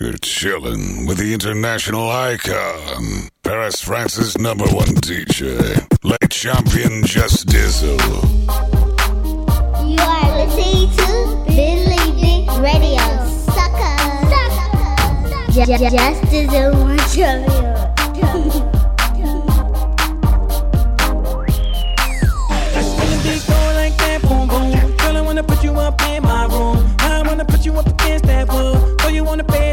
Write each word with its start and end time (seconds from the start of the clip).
You're 0.00 0.12
chilling 0.18 1.06
with 1.06 1.18
the 1.18 1.34
international 1.34 2.08
icon, 2.08 3.30
Paris 3.42 3.80
France's 3.80 4.38
number 4.38 4.62
one 4.66 4.94
DJ, 5.02 5.50
late 6.04 6.30
champion 6.30 7.04
Just 7.04 7.48
Dizzle. 7.48 7.98
You 9.84 9.98
are 10.00 10.46
listening 10.46 10.88
to 10.98 11.42
Billy 11.48 11.98
Big 12.14 12.48
Radio, 12.62 13.02
sucker. 13.50 13.98
sucker. 14.30 15.50
Just, 15.50 15.82
just 15.82 15.96
I 25.16 25.20
wanna 25.22 25.42
Put 25.42 25.64
you 25.64 25.72
up 25.72 26.00
in 26.02 26.22
my 26.22 26.44
room. 26.46 26.86
I 27.00 27.22
wanna 27.26 27.44
put 27.44 27.66
you 27.66 27.72
up 27.72 27.86
against 27.88 28.26
that 28.26 28.46
wall. 28.46 28.76
So 29.00 29.08
you 29.08 29.24
wanna 29.24 29.42
pay 29.42 29.67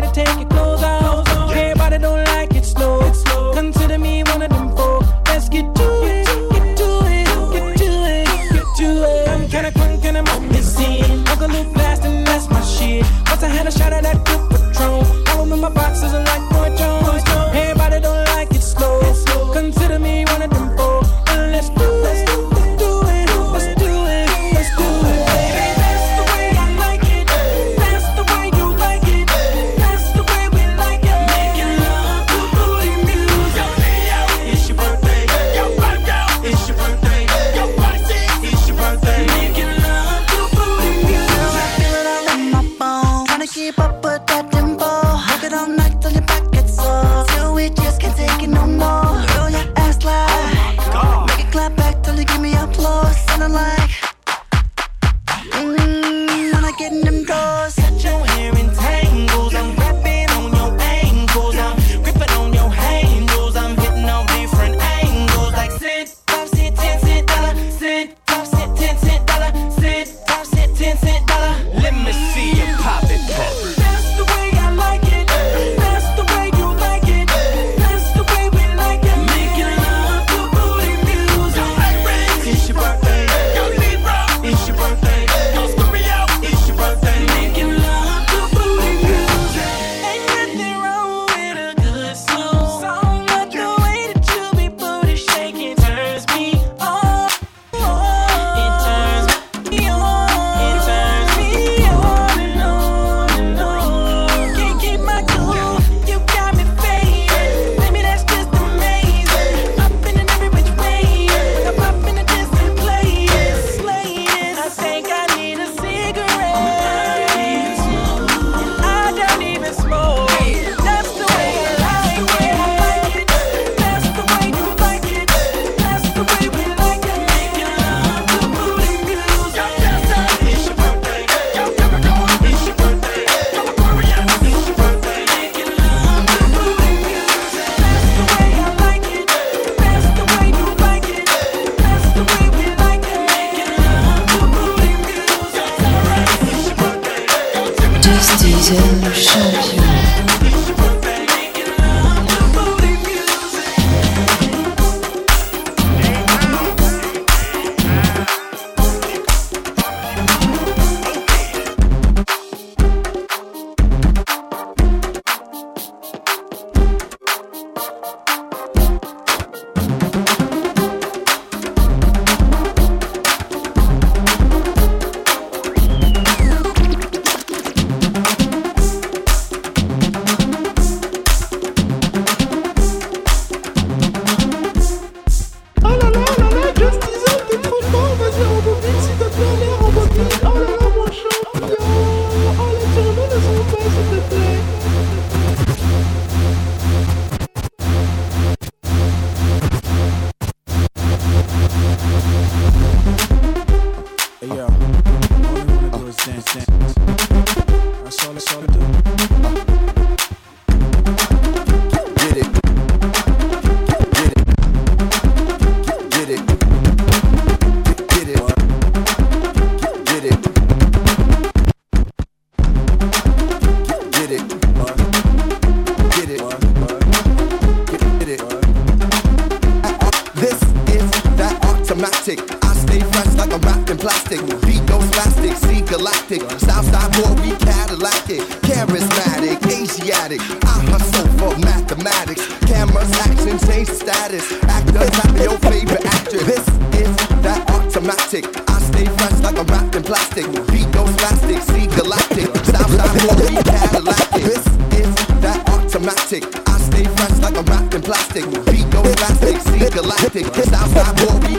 beat 250.75 250.91
goes 250.91 251.15
plastic, 251.15 251.61
see 251.63 251.87
galactic. 251.87 252.49
Stop, 252.67 252.89
stop, 252.91 253.11
glory, 253.23 253.55
catalactic. 253.63 254.43
This 254.43 254.63
is 254.99 255.15
that 255.43 255.59
automatic. 255.71 256.43
I 256.67 256.75
stay 256.87 257.05
fresh 257.15 257.37
like 257.39 257.55
I'm 257.55 257.65
wrapped 257.65 257.93
in 257.95 258.01
plastic. 258.01 258.45
Beat 258.67 258.87
goes 258.91 259.15
plastic, 259.15 259.55
see 259.67 259.87
galactic. 259.89 260.45
Stop, 260.67 260.87
stop, 260.91 261.15
glory. 261.15 261.55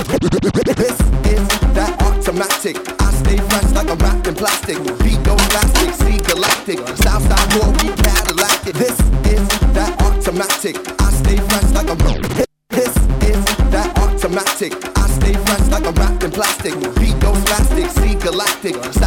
This 0.77 0.97
is 1.33 1.45
that 1.77 1.93
automatic. 2.05 2.77
I 3.01 3.09
stay 3.23 3.39
fresh 3.49 3.71
like 3.73 3.89
I'm 3.89 3.99
wrapped 3.99 4.27
in 4.27 4.35
plastic. 4.35 4.79
Beat 5.03 5.21
goes 5.25 5.47
plastic, 5.53 5.91
see 6.03 6.19
galactic. 6.29 6.79
Stop, 7.01 7.23
stop, 7.23 7.45
glory, 7.57 7.89
catalactic. 8.05 8.75
This 8.75 8.97
is 9.33 9.45
that 9.77 9.93
automatic. 10.05 10.77
I 11.01 11.09
stay 11.21 11.39
fresh 11.49 11.71
like 11.73 11.89
I'm. 11.89 11.97
This 12.77 12.93
is 13.33 13.41
that 13.73 13.89
automatic. 13.97 14.73
I 14.99 15.09
stay 15.09 15.33
fresh 15.33 15.67
like 15.73 15.87
I'm 15.87 15.95
wrapped 15.95 16.23
in 16.25 16.31
plastic. 16.31 16.75
Beat 17.01 17.17
goes 17.21 17.41
plastic, 17.49 17.89
see 17.97 18.15
galactic. 18.17 18.75
Stop, 18.93 19.06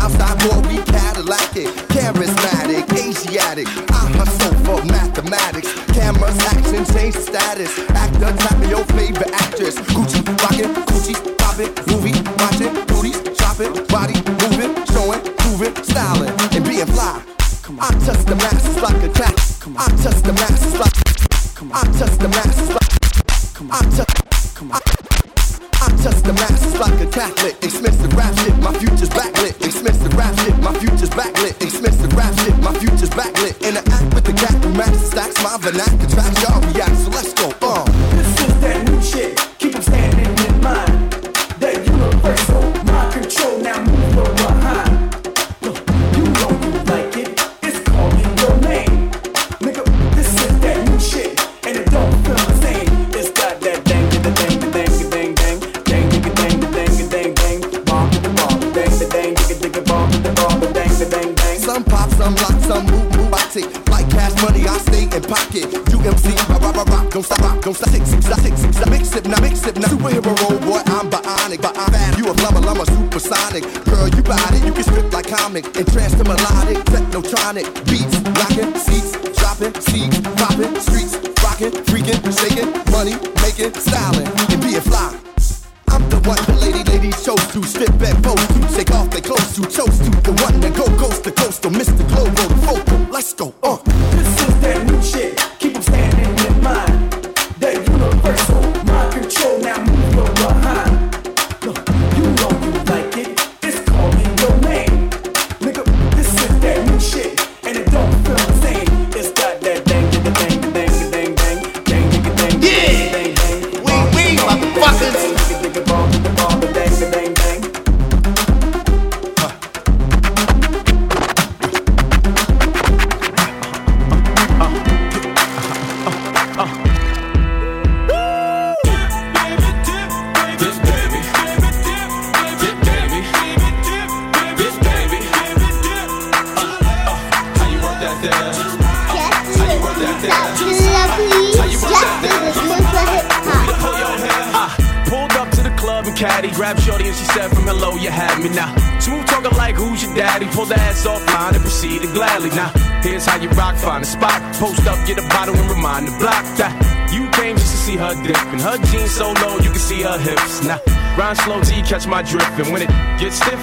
Catch 161.90 162.06
my 162.06 162.22
drift, 162.22 162.60
and 162.60 162.72
when 162.72 162.84
it 162.84 162.90
gets 163.20 163.38
stiff, 163.38 163.60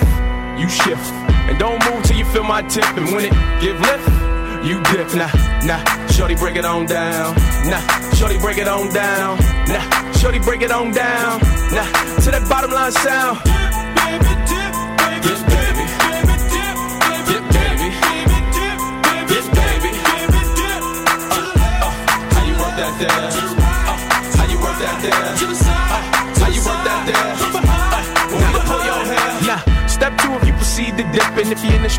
you 0.59 0.69
shift. 0.69 1.13
And 1.47 1.57
don't 1.61 1.79
move 1.89 2.03
till 2.03 2.17
you 2.17 2.25
feel 2.25 2.43
my 2.43 2.61
tip, 2.61 2.85
and 2.97 3.07
when 3.13 3.27
it 3.27 3.33
give 3.61 3.79
lift, 3.79 4.67
you 4.67 4.83
dip. 4.91 5.15
Nah, 5.15 5.31
nah, 5.65 6.09
shorty 6.09 6.35
break 6.35 6.57
it 6.57 6.65
on 6.65 6.87
down. 6.87 7.37
Nah, 7.71 7.81
shorty 8.15 8.37
break 8.39 8.59
it 8.59 8.67
on 8.67 8.93
down. 8.93 9.39
Nah, 9.69 10.13
shorty 10.15 10.41
break 10.41 10.63
it 10.63 10.73
on 10.73 10.91
down. 10.91 11.39
Nah, 11.71 11.87
to 12.25 12.31
that 12.33 12.45
bottom 12.49 12.73
line 12.73 12.91
sound. 12.91 13.39
Yeah, 13.47 14.19
baby. 14.19 14.46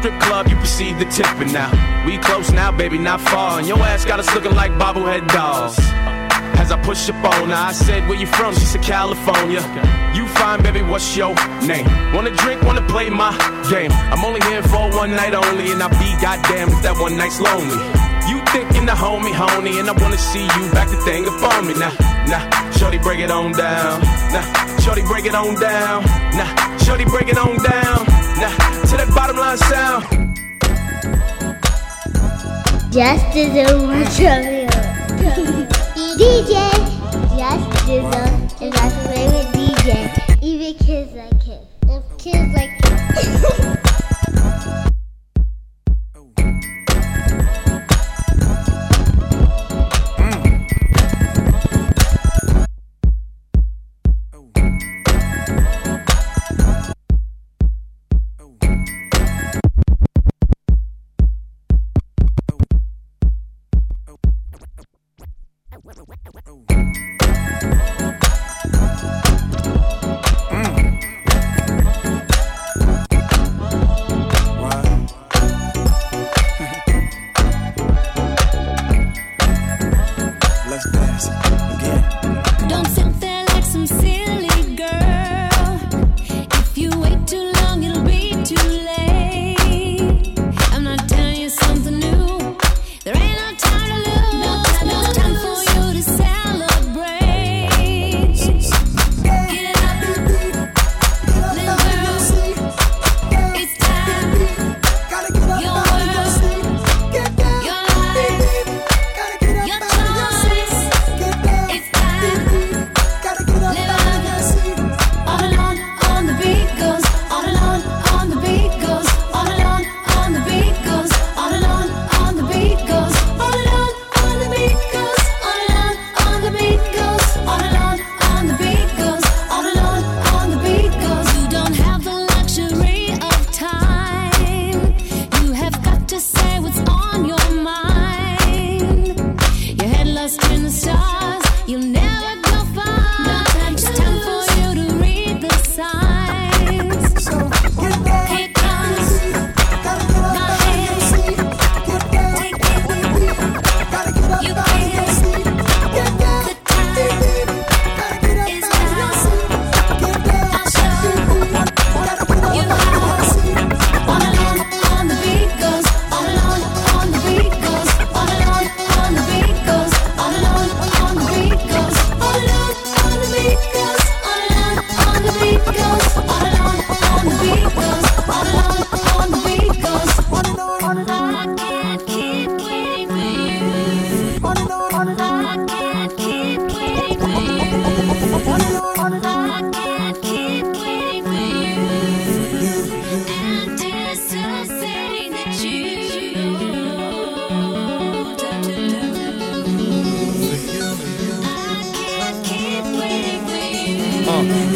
strip 0.08 0.22
club, 0.22 0.48
you 0.48 0.56
receive 0.58 0.98
the 1.00 1.06
tip, 1.06 1.28
and 1.40 1.52
now 1.52 1.70
we 2.06 2.18
close 2.18 2.52
now, 2.52 2.72
baby, 2.72 2.98
not 2.98 3.20
far. 3.20 3.60
And 3.60 3.68
your 3.68 3.80
ass 3.80 4.06
got 4.06 4.20
us 4.20 4.34
looking 4.34 4.56
like 4.56 4.72
bobblehead 4.74 5.28
dolls. 5.28 5.78
As 6.62 6.72
I 6.72 6.82
push 6.82 7.08
your 7.08 7.18
phone, 7.22 7.52
I 7.52 7.74
said, 7.74 8.08
Where 8.08 8.18
you 8.18 8.28
from? 8.28 8.54
She 8.54 8.66
said, 8.66 8.84
California. 8.84 9.62
You 10.16 10.26
fine, 10.40 10.64
baby, 10.64 10.82
what's 10.82 11.18
your 11.18 11.36
name? 11.68 11.86
Wanna 12.14 12.32
drink, 12.32 12.62
wanna 12.64 12.86
play 12.88 13.10
my 13.10 13.32
game. 13.70 13.92
I'm 13.92 14.24
only 14.24 14.42
here 14.48 14.64
for 14.64 14.90
one 14.96 15.12
night 15.12 15.34
only, 15.34 15.72
and 15.72 15.84
I'll 15.84 15.90
be 16.00 16.12
goddamn 16.22 16.70
if 16.70 16.82
that 16.84 16.96
one 16.98 17.18
night's 17.18 17.42
lonely. 17.42 17.80
You 18.32 18.40
thinking 18.56 18.86
the 18.86 18.96
homie, 18.96 19.34
honey, 19.34 19.80
and 19.80 19.90
I 19.90 19.94
wanna 20.02 20.18
see 20.18 20.44
you 20.44 20.64
back 20.72 20.90
the 20.90 20.98
thing 21.04 21.28
up 21.28 21.66
me. 21.66 21.74
Nah, 21.74 21.92
nah, 22.32 22.72
shorty, 22.72 22.98
break 22.98 23.20
it 23.20 23.32
on 23.32 23.52
down. 23.52 24.02
Nah, 24.32 24.46
shorty, 24.80 25.02
break 25.04 25.26
it 25.26 25.36
on 25.36 25.60
down. 25.60 26.04
Nah, 26.40 26.78
shorty, 26.78 27.06
break 27.06 27.28
it 27.28 27.38
on 27.38 27.58
down. 27.62 28.17
Now, 28.40 28.56
to 28.84 28.98
that 28.98 29.10
bottom 29.16 29.38
line 29.38 29.58
sound. 29.58 30.04
Just 32.92 33.36
as 33.36 33.56
a 33.56 33.78
DJ. 36.20 36.77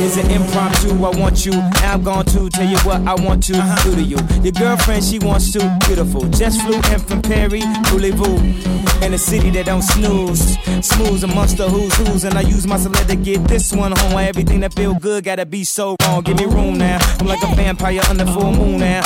Is 0.02 0.18
an 0.18 0.30
impromptu. 0.32 0.90
I 1.04 1.10
want 1.20 1.46
you, 1.46 1.54
and 1.54 1.86
I'm 1.86 2.04
going 2.04 2.26
to 2.26 2.50
tell 2.50 2.68
you 2.68 2.78
what 2.80 3.02
I 3.08 3.14
want 3.16 3.44
to 3.44 3.54
do 3.84 3.96
to 3.96 4.02
you. 4.02 4.18
Your 4.42 4.52
girlfriend, 4.54 5.04
she 5.04 5.20
wants 5.20 5.52
to, 5.54 5.78
beautiful. 5.86 6.22
Just 6.30 6.62
flew 6.62 6.78
in 6.94 7.00
from 7.00 7.22
Perry, 7.22 7.62
voulez-vous? 7.90 8.82
In 9.06 9.14
a 9.14 9.18
city 9.18 9.50
that 9.52 9.66
don't 9.66 9.82
snooze, 9.82 10.58
smooth 10.86 11.24
amongst 11.24 11.58
the 11.58 11.68
who's 11.68 11.96
who's, 11.96 12.24
and 12.24 12.36
I 12.36 12.42
use 12.42 12.68
my 12.68 12.78
select 12.78 13.10
to 13.10 13.16
get 13.16 13.44
this 13.48 13.74
one 13.74 13.92
home. 13.94 14.14
Why 14.14 14.26
everything 14.26 14.60
that 14.60 14.74
feel 14.74 14.94
good 14.94 15.24
gotta 15.24 15.46
be 15.46 15.64
so 15.64 15.96
wrong. 16.04 16.22
Give 16.22 16.38
me 16.38 16.46
room 16.46 16.78
now. 16.78 17.00
I'm 17.20 17.26
like 17.26 17.42
a 17.44 17.56
vampire 17.56 18.02
under 18.10 18.26
full 18.26 18.52
moon 18.52 18.80
now, 18.80 19.02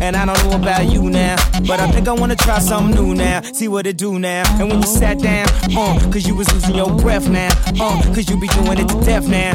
and 0.00 0.16
I 0.16 0.26
don't 0.26 0.50
know 0.50 0.56
about 0.56 0.84
you 0.90 1.08
now, 1.08 1.36
but 1.66 1.80
I 1.80 1.90
think 1.90 2.08
I 2.08 2.12
wanna 2.12 2.36
try 2.36 2.58
something 2.58 2.94
new 2.94 3.14
now. 3.14 3.40
See 3.52 3.68
what 3.68 3.86
it 3.86 3.96
do 3.96 4.18
now. 4.18 4.44
And 4.60 4.68
when 4.68 4.80
you 4.82 4.86
sat 4.86 5.18
down, 5.18 5.48
uh, 5.76 5.98
cause 6.12 6.26
you 6.26 6.34
was 6.36 6.52
losing 6.52 6.74
your 6.74 6.94
breath 6.98 7.28
now, 7.28 7.50
uh, 7.80 8.02
cause 8.14 8.28
you 8.28 8.38
be 8.38 8.48
doing 8.48 8.78
it 8.78 8.88
to 8.88 9.00
death 9.00 9.26
now. 9.26 9.52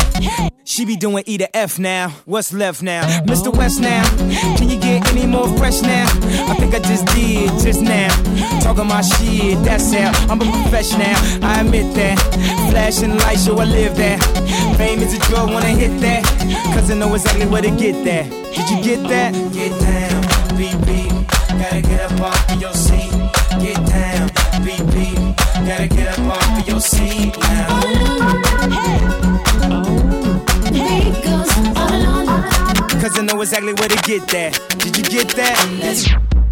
She 0.68 0.84
be 0.84 0.98
doing 0.98 1.24
E 1.26 1.38
to 1.38 1.56
F 1.56 1.80
now. 1.80 2.10
What's 2.26 2.52
left 2.52 2.84
now? 2.84 3.02
Mr. 3.22 3.56
West 3.56 3.80
now. 3.80 4.04
Can 4.58 4.70
you 4.70 4.78
get 4.78 5.08
any 5.14 5.26
more 5.26 5.48
fresh 5.58 5.82
now? 5.82 6.06
I 6.50 6.56
think 6.56 6.76
I 6.76 6.80
just 6.80 7.06
did 7.16 7.50
just 7.64 7.82
now. 7.82 8.10
Talking 8.60 8.86
my 8.86 9.00
shit, 9.00 9.64
that's 9.64 9.94
how 9.94 10.12
I'm 10.30 10.42
a 10.42 10.52
professional. 10.64 11.08
I 11.42 11.62
admit 11.62 11.96
that. 11.96 12.20
Flashing 12.70 13.16
lights, 13.16 13.46
show 13.46 13.58
I 13.58 13.64
live 13.64 13.96
that. 13.96 14.22
Fame 14.78 15.00
is 15.00 15.14
a 15.14 15.20
drug, 15.20 15.52
wanna 15.54 15.68
hit 15.68 16.02
that. 16.02 16.26
Cause 16.76 16.92
I 16.92 16.96
know 16.96 17.16
exactly 17.16 17.46
where 17.46 17.62
to 17.62 17.72
get 17.72 18.04
that. 18.04 18.30
Did 18.30 18.70
you 18.70 18.84
get 18.84 19.08
that? 19.08 19.32
Get 19.54 19.72
down, 19.80 20.24
BB. 20.60 21.08
Gotta 21.62 21.82
get 21.82 22.12
up 22.12 22.20
off 22.20 22.52
of 22.52 22.60
your 22.60 22.74
seat. 22.74 23.12
Get 23.64 23.78
down, 23.88 24.28
BB. 24.68 25.34
Gotta 25.66 25.88
get 25.88 26.20
up 26.20 26.26
off 26.28 26.60
of 26.60 26.68
your 26.68 26.82
seat 26.82 27.38
now. 27.40 29.27
Cause 33.08 33.20
I 33.20 33.22
know 33.22 33.40
exactly 33.40 33.72
where 33.72 33.88
to 33.88 33.96
get 34.04 34.28
that. 34.32 34.60
Did 34.80 34.98
you 34.98 35.04
get 35.04 35.30
that? 35.38 36.47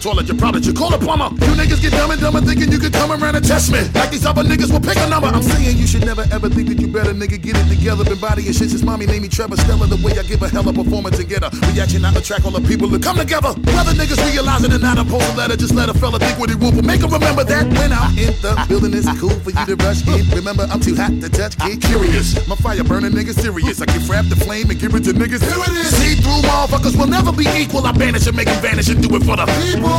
Toilet, 0.00 0.28
you 0.28 0.34
probably 0.34 0.62
should 0.62 0.76
call 0.76 0.92
a 0.94 0.98
plumber. 0.98 1.28
You 1.44 1.52
niggas 1.54 1.82
get 1.82 1.92
dumb 1.92 2.10
and 2.10 2.20
dumber 2.20 2.40
thinking 2.40 2.72
you 2.72 2.78
can 2.78 2.90
come 2.90 3.12
around 3.12 3.36
and 3.36 3.44
test 3.44 3.70
me. 3.70 3.80
Like 3.94 4.10
these 4.10 4.24
other 4.24 4.42
niggas 4.42 4.72
will 4.72 4.80
pick 4.80 4.96
a 4.96 5.08
number. 5.08 5.28
I'm 5.28 5.42
saying 5.42 5.76
you 5.76 5.86
should 5.86 6.04
never 6.04 6.24
ever 6.32 6.48
think 6.48 6.68
that 6.68 6.80
you 6.80 6.88
better, 6.88 7.12
nigga. 7.12 7.40
Get 7.40 7.56
it 7.56 7.68
together, 7.68 8.04
been 8.04 8.18
body 8.18 8.46
and 8.46 8.56
shit. 8.56 8.70
Since 8.70 8.82
mommy 8.82 9.06
named 9.06 9.22
me 9.22 9.28
Trevor 9.28 9.56
Stella, 9.56 9.86
the 9.86 10.00
way 10.04 10.18
I 10.18 10.22
give 10.22 10.42
a 10.42 10.48
hell 10.48 10.68
of 10.68 10.74
performance 10.74 11.18
and 11.18 11.28
get 11.28 11.42
a 11.42 11.50
reaction, 11.74 12.04
I 12.04 12.12
attract 12.14 12.44
all 12.44 12.50
the 12.50 12.60
people 12.66 12.88
that 12.88 13.02
come 13.02 13.16
together. 13.16 13.52
Whether 13.74 13.92
niggas 13.94 14.20
realize 14.30 14.64
it 14.64 14.72
or 14.72 14.78
not, 14.78 14.98
I 14.98 15.04
post 15.04 15.32
a 15.32 15.36
letter, 15.36 15.56
just 15.56 15.74
let 15.74 15.88
a 15.88 15.94
fella 15.94 16.18
think 16.18 16.38
what 16.38 16.50
he 16.50 16.56
will. 16.56 16.72
But 16.72 16.84
make 16.84 17.00
him 17.00 17.10
remember 17.10 17.44
that 17.44 17.66
when 17.78 17.92
I'm 17.92 18.16
in 18.18 18.34
the 18.42 18.52
building, 18.68 18.94
it's 18.94 19.08
cool 19.18 19.34
for 19.40 19.50
you 19.50 19.64
to 19.66 19.76
rush 19.84 20.06
in. 20.06 20.28
Remember, 20.30 20.66
I'm 20.70 20.80
too 20.80 20.94
hot 20.96 21.12
to 21.20 21.28
touch, 21.28 21.56
get 21.58 21.80
curious. 21.80 22.34
My 22.46 22.56
fire 22.56 22.84
burning 22.84 23.12
niggas 23.12 23.40
serious. 23.40 23.80
I 23.80 23.86
can 23.86 24.06
wrap 24.06 24.26
the 24.26 24.36
flame 24.36 24.70
and 24.70 24.78
give 24.78 24.94
it 24.94 25.04
to 25.04 25.12
niggas. 25.12 25.42
Here 25.42 25.62
it 25.62 25.74
is. 25.78 25.94
See 25.96 26.14
through 26.20 26.42
motherfuckers 26.48 26.96
will 26.98 27.06
never 27.08 27.32
be 27.32 27.46
equal. 27.56 27.86
I 27.86 27.92
banish 27.92 28.26
and 28.26 28.36
make 28.36 28.46
them 28.46 28.60
vanish 28.62 28.88
and 28.88 29.02
do 29.02 29.14
it 29.16 29.22
for 29.22 29.36
the 29.36 29.46
people. 29.62 29.90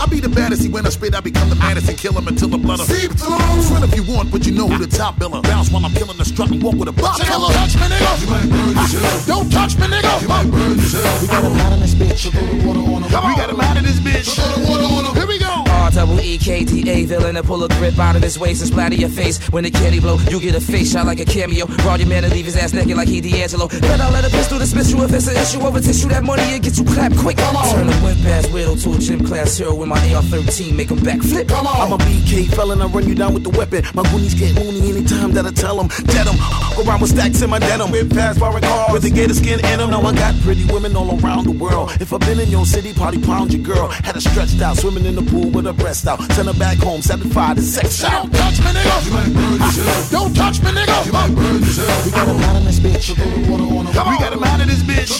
I 0.00 0.06
be 0.08 0.20
the 0.20 0.28
baddest. 0.28 0.62
See, 0.62 0.68
when 0.68 0.86
I 0.86 0.90
spit, 0.90 1.14
I 1.14 1.20
become 1.20 1.48
the 1.48 1.56
maddest 1.56 1.88
and 1.88 1.96
kill 1.96 2.16
'em 2.16 2.28
until 2.28 2.48
the 2.48 2.58
blood 2.58 2.80
seep 2.80 3.12
through. 3.12 3.62
Friend 3.68 3.84
if 3.84 3.94
you 3.96 4.02
want, 4.02 4.30
but 4.30 4.46
you 4.46 4.52
know 4.52 4.68
who 4.68 4.78
the 4.78 4.86
top 4.86 5.18
biller. 5.18 5.42
Bounce 5.42 5.70
while 5.70 5.84
I'm 5.84 5.92
killing 5.92 6.16
the 6.16 6.24
strut 6.24 6.50
and 6.50 6.62
walk 6.62 6.74
with 6.74 6.88
a 6.88 6.92
bob 6.92 7.20
killer. 7.20 7.48
Ah, 7.52 7.66
don't 7.66 7.70
touch 7.70 7.76
me, 7.76 7.86
nigga. 7.92 8.20
You 8.20 8.28
might 8.28 8.50
burn 8.50 8.76
yourself. 8.76 9.26
Don't 9.26 9.50
touch 9.52 9.76
me, 9.78 9.86
nigga. 9.86 10.89
You 10.92 10.98
might 10.98 11.04
burn 11.04 11.20
yourself. 11.20 11.22
We 11.22 11.28
got 11.28 11.44
a 11.44 11.50
man 11.50 11.72
in 11.72 11.80
this 11.80 11.94
bitch. 11.94 12.18
So 12.18 12.30
throw 12.30 12.46
the 12.46 12.66
water 12.66 12.80
on 12.80 13.02
him. 13.02 13.28
We 13.28 13.36
got 13.36 13.50
a 13.50 13.56
man 13.56 13.76
in 13.76 13.84
this 13.84 14.00
bitch. 14.00 14.24
So 14.24 14.42
throw 14.42 14.62
the 14.62 14.70
water 14.70 14.84
on 14.84 15.04
him. 15.06 15.14
Here 15.14 15.26
we 15.26 15.38
go. 15.38 15.49
R 15.90 16.06
double 16.06 16.20
E 16.20 16.38
K 16.38 16.64
T 16.64 16.88
A 16.88 17.02
A 17.02 17.04
villain 17.04 17.34
to 17.34 17.42
pull 17.42 17.64
a 17.64 17.68
grip 17.68 17.98
out 17.98 18.16
of 18.16 18.22
his 18.22 18.38
waist 18.38 18.60
and 18.62 18.70
splatter 18.70 18.94
your 18.94 19.08
face. 19.08 19.38
When 19.50 19.64
the 19.64 19.70
candy 19.70 20.00
blow, 20.00 20.16
you 20.30 20.40
get 20.40 20.54
a 20.54 20.60
face 20.60 20.92
shot 20.92 21.06
like 21.06 21.20
a 21.20 21.24
cameo. 21.24 21.66
Raw 21.84 21.96
your 21.96 22.08
man 22.08 22.24
and 22.24 22.32
leave 22.32 22.44
his 22.44 22.56
ass 22.56 22.72
naked 22.72 22.96
like 22.96 23.08
he 23.08 23.20
D'Angelo. 23.20 23.68
I'll 23.70 24.12
let 24.12 24.24
a 24.24 24.30
pistol 24.30 24.58
dismiss 24.58 24.90
you 24.90 25.02
if 25.04 25.12
it's 25.12 25.26
an 25.26 25.36
issue 25.36 25.60
over 25.60 25.80
tissue. 25.80 26.08
That 26.08 26.22
money 26.24 26.42
and 26.42 26.62
get 26.62 26.78
you 26.78 26.84
clapped 26.84 27.16
quick. 27.18 27.36
Come 27.38 27.56
on. 27.56 27.74
Turn 27.74 27.88
a 27.88 28.04
wimp 28.04 28.24
ass 28.26 28.50
widow 28.50 28.76
to 28.76 28.92
a 28.92 28.98
gym 28.98 29.26
class 29.26 29.56
hero 29.58 29.74
with 29.74 29.88
my 29.88 29.98
AR-13. 30.14 30.74
Make 30.74 30.90
him 30.90 30.98
backflip. 30.98 31.48
Come 31.48 31.66
on. 31.66 31.80
I'm 31.80 31.92
a 31.92 31.98
BK 31.98 32.54
felon, 32.54 32.80
I 32.82 32.86
run 32.86 33.08
you 33.08 33.14
down 33.14 33.34
with 33.34 33.44
the 33.44 33.50
weapon. 33.50 33.84
My 33.94 34.02
goonies 34.10 34.34
get 34.34 34.54
moony 34.54 34.90
anytime 34.90 35.32
that 35.32 35.46
I 35.46 35.50
tell 35.50 35.76
them. 35.76 35.88
Dead 36.06 36.26
'em. 36.26 36.36
Go 36.76 36.84
around 36.84 37.00
with 37.00 37.10
stacks 37.10 37.42
in 37.42 37.50
my 37.50 37.58
denim. 37.58 37.90
Whip 37.90 38.10
past 38.10 38.38
foreign 38.38 38.62
cars 38.62 38.92
with 38.92 39.02
the 39.02 39.10
gator 39.10 39.34
skin 39.34 39.58
in 39.64 39.78
them. 39.78 39.90
Now 39.90 40.02
I 40.02 40.14
got 40.14 40.34
pretty 40.42 40.64
women 40.66 40.96
all 40.96 41.18
around 41.20 41.46
the 41.46 41.52
world. 41.52 41.90
If 42.00 42.12
I've 42.12 42.20
been 42.20 42.38
in 42.38 42.48
your 42.50 42.64
city, 42.64 42.92
party 42.92 43.18
pound 43.18 43.52
your 43.52 43.62
girl. 43.62 43.88
Had 43.88 44.14
her 44.14 44.20
stretched 44.20 44.60
out, 44.62 44.76
swimming 44.76 45.04
in 45.04 45.16
the 45.16 45.22
pool 45.22 45.50
with 45.50 45.66
her 45.66 45.79
breast 45.80 46.06
out. 46.06 46.20
Send 46.32 46.48
her 46.48 46.54
back 46.54 46.78
home, 46.78 47.02
satisfied 47.02 47.56
and 47.56 47.66
sex 47.66 48.04
out. 48.04 48.30
Don't 48.30 48.32
touch 48.32 48.60
me, 48.60 48.70
nigga. 48.70 49.06
You 49.06 49.12
might 49.12 49.32
burn 49.34 49.58
yourself. 49.58 50.10
Don't 50.10 50.34
touch 50.36 50.62
me, 50.62 50.70
nigga. 50.70 51.06
You 51.06 51.12
might 51.12 51.34
burn 51.34 51.60
yourself. 51.60 52.04
We 52.04 52.10
got 52.12 52.28
a 52.28 52.32
lot 52.32 52.56
in 52.56 52.64
this 52.66 52.78
bitch. 52.78 53.10
We 53.10 54.18
got 54.20 54.32
him 54.32 54.44
out 54.44 54.60
of 54.60 54.66
this 54.66 54.82
bitch. 54.82 55.18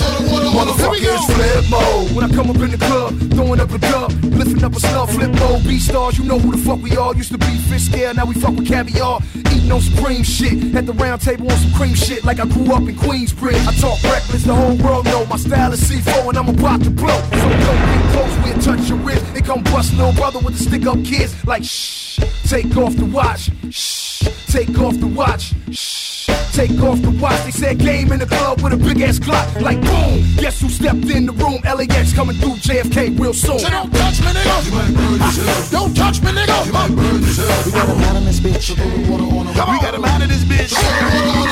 Motherfucker, 0.50 1.00
it's 1.00 1.26
flip 1.32 1.64
mode. 1.70 2.12
When 2.14 2.24
I 2.24 2.34
come 2.34 2.50
up 2.50 2.56
in 2.56 2.70
the 2.70 2.78
club, 2.78 3.18
throwing 3.32 3.60
up 3.60 3.70
a 3.70 3.78
dub, 3.78 4.12
lifting 4.24 4.62
up 4.62 4.74
a 4.74 4.80
snub, 4.80 5.08
flip 5.10 5.32
mode. 5.40 5.64
B 5.64 5.78
stars, 5.78 6.18
you 6.18 6.24
know 6.24 6.38
who 6.38 6.52
the 6.52 6.58
fuck 6.58 6.80
we 6.82 6.96
are. 6.96 7.14
Used 7.14 7.32
to 7.32 7.38
be 7.38 7.56
fish 7.68 7.86
scale, 7.86 8.14
now 8.14 8.26
we 8.26 8.34
fuck 8.34 8.54
with 8.54 8.68
caviar. 8.68 9.20
Eating 9.52 9.72
on 9.72 9.80
supreme 9.80 10.22
shit. 10.22 10.74
At 10.74 10.86
the 10.86 10.92
round 10.92 11.20
table 11.20 11.50
on 11.50 11.58
some 11.58 11.72
cream 11.72 11.94
shit, 11.94 12.24
like 12.24 12.38
I 12.38 12.46
grew 12.46 12.72
up 12.72 12.82
in 12.82 12.94
Queensbridge. 12.96 13.66
I 13.66 13.72
talk 13.80 14.02
reckless, 14.04 14.44
the 14.44 14.54
whole 14.54 14.76
world 14.76 15.06
know 15.06 15.26
my 15.26 15.36
style 15.36 15.72
is 15.72 15.80
C4 15.82 16.28
and 16.28 16.38
I'm 16.38 16.48
about 16.48 16.82
to 16.84 16.90
blow. 16.90 17.08
So 17.08 17.48
don't 17.48 17.60
get 17.60 18.12
close, 18.12 18.34
we'll 18.44 18.60
touch 18.60 18.88
your 18.88 18.98
wrist. 18.98 19.24
It 19.36 19.44
come 19.44 19.62
bust 19.64 19.94
little 19.94 20.12
brother 20.12 20.38
with 20.40 20.49
the 20.52 20.58
stick 20.58 20.86
up 20.86 21.04
kids. 21.04 21.34
Like 21.46 21.64
shh, 21.64 22.18
take 22.48 22.76
off 22.76 22.96
the 22.96 23.04
watch. 23.04 23.50
Shh, 23.70 24.28
take 24.46 24.78
off 24.78 24.98
the 24.98 25.06
watch. 25.06 25.54
Shh. 25.70 26.10
Take 26.52 26.80
off 26.82 27.00
the 27.00 27.10
watch. 27.10 27.42
They 27.44 27.52
said 27.52 27.78
game 27.78 28.12
in 28.12 28.18
the 28.18 28.26
club 28.26 28.60
with 28.60 28.72
a 28.72 28.76
big 28.76 29.00
ass 29.00 29.18
clock. 29.18 29.48
Like 29.60 29.80
boom. 29.80 30.22
Guess 30.36 30.60
who 30.60 30.68
stepped 30.68 31.08
in 31.08 31.26
the 31.26 31.32
room? 31.32 31.60
LAX 31.62 32.12
coming 32.12 32.36
through 32.36 32.54
JFK 32.54 33.18
real 33.18 33.32
soon. 33.32 33.58
So 33.60 33.70
don't 33.70 33.92
touch 33.92 34.20
me, 34.20 34.26
nigga. 34.26 34.66
You 34.66 34.72
might 34.72 34.94
burn 34.94 35.20
yourself. 35.20 35.70
Don't 35.70 35.96
touch 35.96 36.20
me, 36.22 36.32
nigga. 36.32 36.66
You 36.66 36.72
might 36.72 36.90
burn 36.90 37.22
yourself. 37.22 37.66
We 37.66 37.72
got 37.72 37.88
a 37.88 37.94
lot 37.94 38.16
in 38.16 38.24
this 38.24 38.40
bitch. 38.40 38.70
We 38.70 39.78
got 39.78 39.94
him 39.94 40.04
out 40.04 40.22
of 40.22 40.28
this 40.28 40.44
bitch. 40.44 40.74